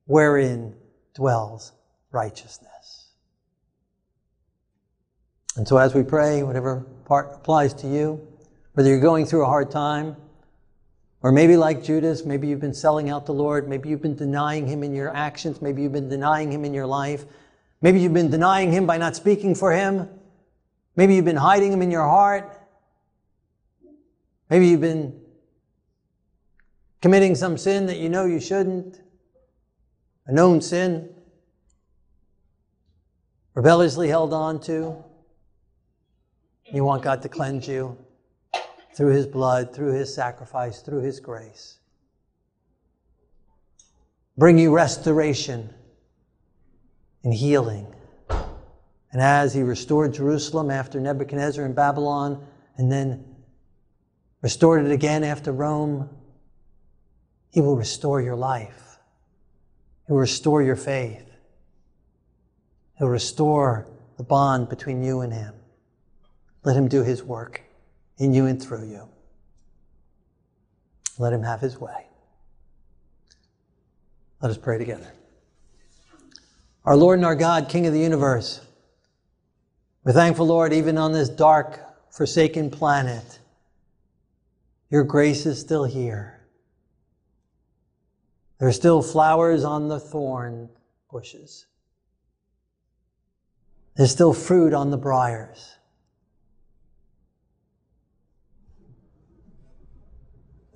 wherein 0.04 0.74
dwells 1.14 1.72
righteousness. 2.12 3.12
And 5.56 5.66
so 5.66 5.78
as 5.78 5.94
we 5.94 6.02
pray, 6.02 6.42
whatever 6.42 6.80
part 7.06 7.30
applies 7.32 7.72
to 7.72 7.88
you, 7.88 8.20
whether 8.76 8.90
you're 8.90 9.00
going 9.00 9.24
through 9.24 9.42
a 9.42 9.46
hard 9.46 9.70
time, 9.70 10.14
or 11.22 11.32
maybe 11.32 11.56
like 11.56 11.82
Judas, 11.82 12.26
maybe 12.26 12.46
you've 12.46 12.60
been 12.60 12.74
selling 12.74 13.08
out 13.08 13.24
the 13.24 13.32
Lord, 13.32 13.66
maybe 13.66 13.88
you've 13.88 14.02
been 14.02 14.14
denying 14.14 14.66
Him 14.66 14.82
in 14.82 14.94
your 14.94 15.16
actions, 15.16 15.62
maybe 15.62 15.80
you've 15.80 15.94
been 15.94 16.10
denying 16.10 16.52
Him 16.52 16.62
in 16.62 16.74
your 16.74 16.84
life, 16.86 17.24
maybe 17.80 18.00
you've 18.00 18.12
been 18.12 18.30
denying 18.30 18.70
Him 18.70 18.84
by 18.84 18.98
not 18.98 19.16
speaking 19.16 19.54
for 19.54 19.72
Him, 19.72 20.06
maybe 20.94 21.14
you've 21.14 21.24
been 21.24 21.36
hiding 21.36 21.72
Him 21.72 21.80
in 21.80 21.90
your 21.90 22.02
heart, 22.02 22.60
maybe 24.50 24.68
you've 24.68 24.82
been 24.82 25.18
committing 27.00 27.34
some 27.34 27.56
sin 27.56 27.86
that 27.86 27.96
you 27.96 28.10
know 28.10 28.26
you 28.26 28.40
shouldn't 28.40 29.00
a 30.26 30.32
known 30.34 30.60
sin. 30.60 31.08
rebelliously 33.54 34.08
held 34.08 34.34
on 34.34 34.60
to. 34.60 35.02
You 36.70 36.84
want 36.84 37.02
God 37.02 37.22
to 37.22 37.30
cleanse 37.30 37.66
you 37.66 37.96
through 38.96 39.12
His 39.12 39.26
blood, 39.26 39.74
through 39.74 39.92
His 39.92 40.12
sacrifice, 40.12 40.80
through 40.80 41.02
His 41.02 41.20
grace. 41.20 41.78
Bring 44.38 44.58
you 44.58 44.74
restoration 44.74 45.72
and 47.22 47.34
healing. 47.34 47.94
And 48.30 49.20
as 49.20 49.52
He 49.52 49.62
restored 49.62 50.14
Jerusalem 50.14 50.70
after 50.70 50.98
Nebuchadnezzar 50.98 51.64
in 51.64 51.74
Babylon, 51.74 52.46
and 52.78 52.90
then 52.90 53.24
restored 54.40 54.86
it 54.86 54.92
again 54.92 55.24
after 55.24 55.52
Rome, 55.52 56.08
He 57.50 57.60
will 57.60 57.76
restore 57.76 58.22
your 58.22 58.36
life. 58.36 58.98
He 60.06 60.12
will 60.12 60.20
restore 60.20 60.62
your 60.62 60.76
faith. 60.76 61.28
He'll 62.98 63.08
restore 63.08 63.86
the 64.16 64.24
bond 64.24 64.70
between 64.70 65.02
you 65.02 65.20
and 65.20 65.34
Him. 65.34 65.54
Let 66.64 66.76
Him 66.76 66.88
do 66.88 67.02
His 67.02 67.22
work 67.22 67.65
in 68.18 68.32
you 68.32 68.46
and 68.46 68.62
through 68.62 68.88
you. 68.88 69.08
Let 71.18 71.32
Him 71.32 71.42
have 71.42 71.60
His 71.60 71.80
way. 71.80 72.06
Let 74.40 74.50
us 74.50 74.58
pray 74.58 74.78
together. 74.78 75.12
Our 76.84 76.96
Lord 76.96 77.18
and 77.18 77.26
our 77.26 77.34
God, 77.34 77.68
King 77.68 77.86
of 77.86 77.92
the 77.92 78.00
universe, 78.00 78.60
we're 80.04 80.12
thankful, 80.12 80.46
Lord, 80.46 80.72
even 80.72 80.98
on 80.98 81.12
this 81.12 81.28
dark, 81.28 81.80
forsaken 82.12 82.70
planet, 82.70 83.40
your 84.88 85.02
grace 85.02 85.46
is 85.46 85.58
still 85.58 85.84
here. 85.84 86.40
There 88.58 88.68
are 88.68 88.72
still 88.72 89.02
flowers 89.02 89.64
on 89.64 89.88
the 89.88 89.98
thorn 89.98 90.68
bushes. 91.10 91.66
There's 93.96 94.10
still 94.12 94.32
fruit 94.32 94.72
on 94.72 94.90
the 94.90 94.96
briars. 94.96 95.75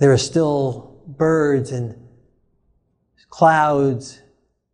There 0.00 0.10
are 0.10 0.18
still 0.18 1.02
birds 1.06 1.72
and 1.72 1.94
clouds 3.28 4.22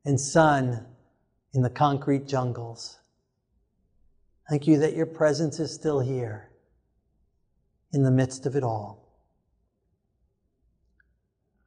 and 0.04 0.20
sun 0.20 0.86
in 1.52 1.62
the 1.62 1.68
concrete 1.68 2.28
jungles. 2.28 3.00
Thank 4.48 4.68
you 4.68 4.78
that 4.78 4.94
your 4.94 5.06
presence 5.06 5.58
is 5.58 5.74
still 5.74 5.98
here 5.98 6.52
in 7.92 8.04
the 8.04 8.10
midst 8.12 8.46
of 8.46 8.54
it 8.54 8.62
all. 8.62 9.18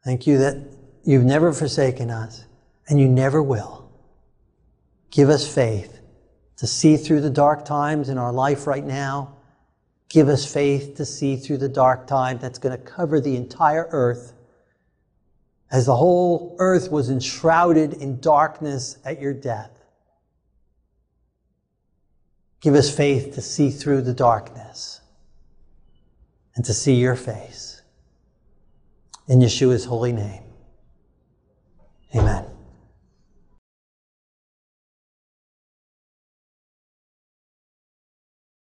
Thank 0.05 0.25
you 0.25 0.37
that 0.37 0.77
you've 1.03 1.25
never 1.25 1.51
forsaken 1.51 2.09
us 2.09 2.45
and 2.87 2.97
you 2.97 3.09
never 3.09 3.43
will. 3.43 3.91
Give 5.11 5.29
us 5.29 5.53
faith 5.53 5.99
to 6.55 6.65
see 6.65 6.95
through 6.95 7.19
the 7.19 7.29
dark 7.29 7.65
times 7.65 8.07
in 8.07 8.17
our 8.17 8.31
life 8.31 8.67
right 8.67 8.85
now. 8.85 9.35
Give 10.09 10.27
us 10.27 10.51
faith 10.51 10.95
to 10.95 11.05
see 11.05 11.35
through 11.35 11.59
the 11.59 11.69
dark 11.69 12.07
time 12.07 12.39
that's 12.39 12.57
going 12.57 12.75
to 12.77 12.83
cover 12.83 13.21
the 13.21 13.35
entire 13.35 13.87
earth. 13.91 14.33
As 15.71 15.85
the 15.85 15.95
whole 15.95 16.55
earth 16.59 16.91
was 16.91 17.11
enshrouded 17.11 17.93
in 17.93 18.19
darkness 18.19 18.97
at 19.05 19.21
your 19.21 19.33
death. 19.35 19.69
Give 22.59 22.73
us 22.73 22.93
faith 22.93 23.35
to 23.35 23.41
see 23.41 23.69
through 23.69 24.01
the 24.01 24.13
darkness 24.13 24.99
and 26.55 26.65
to 26.65 26.73
see 26.73 26.95
your 26.95 27.15
face. 27.15 27.81
In 29.27 29.39
Yeshua's 29.39 29.85
holy 29.85 30.11
name. 30.11 30.43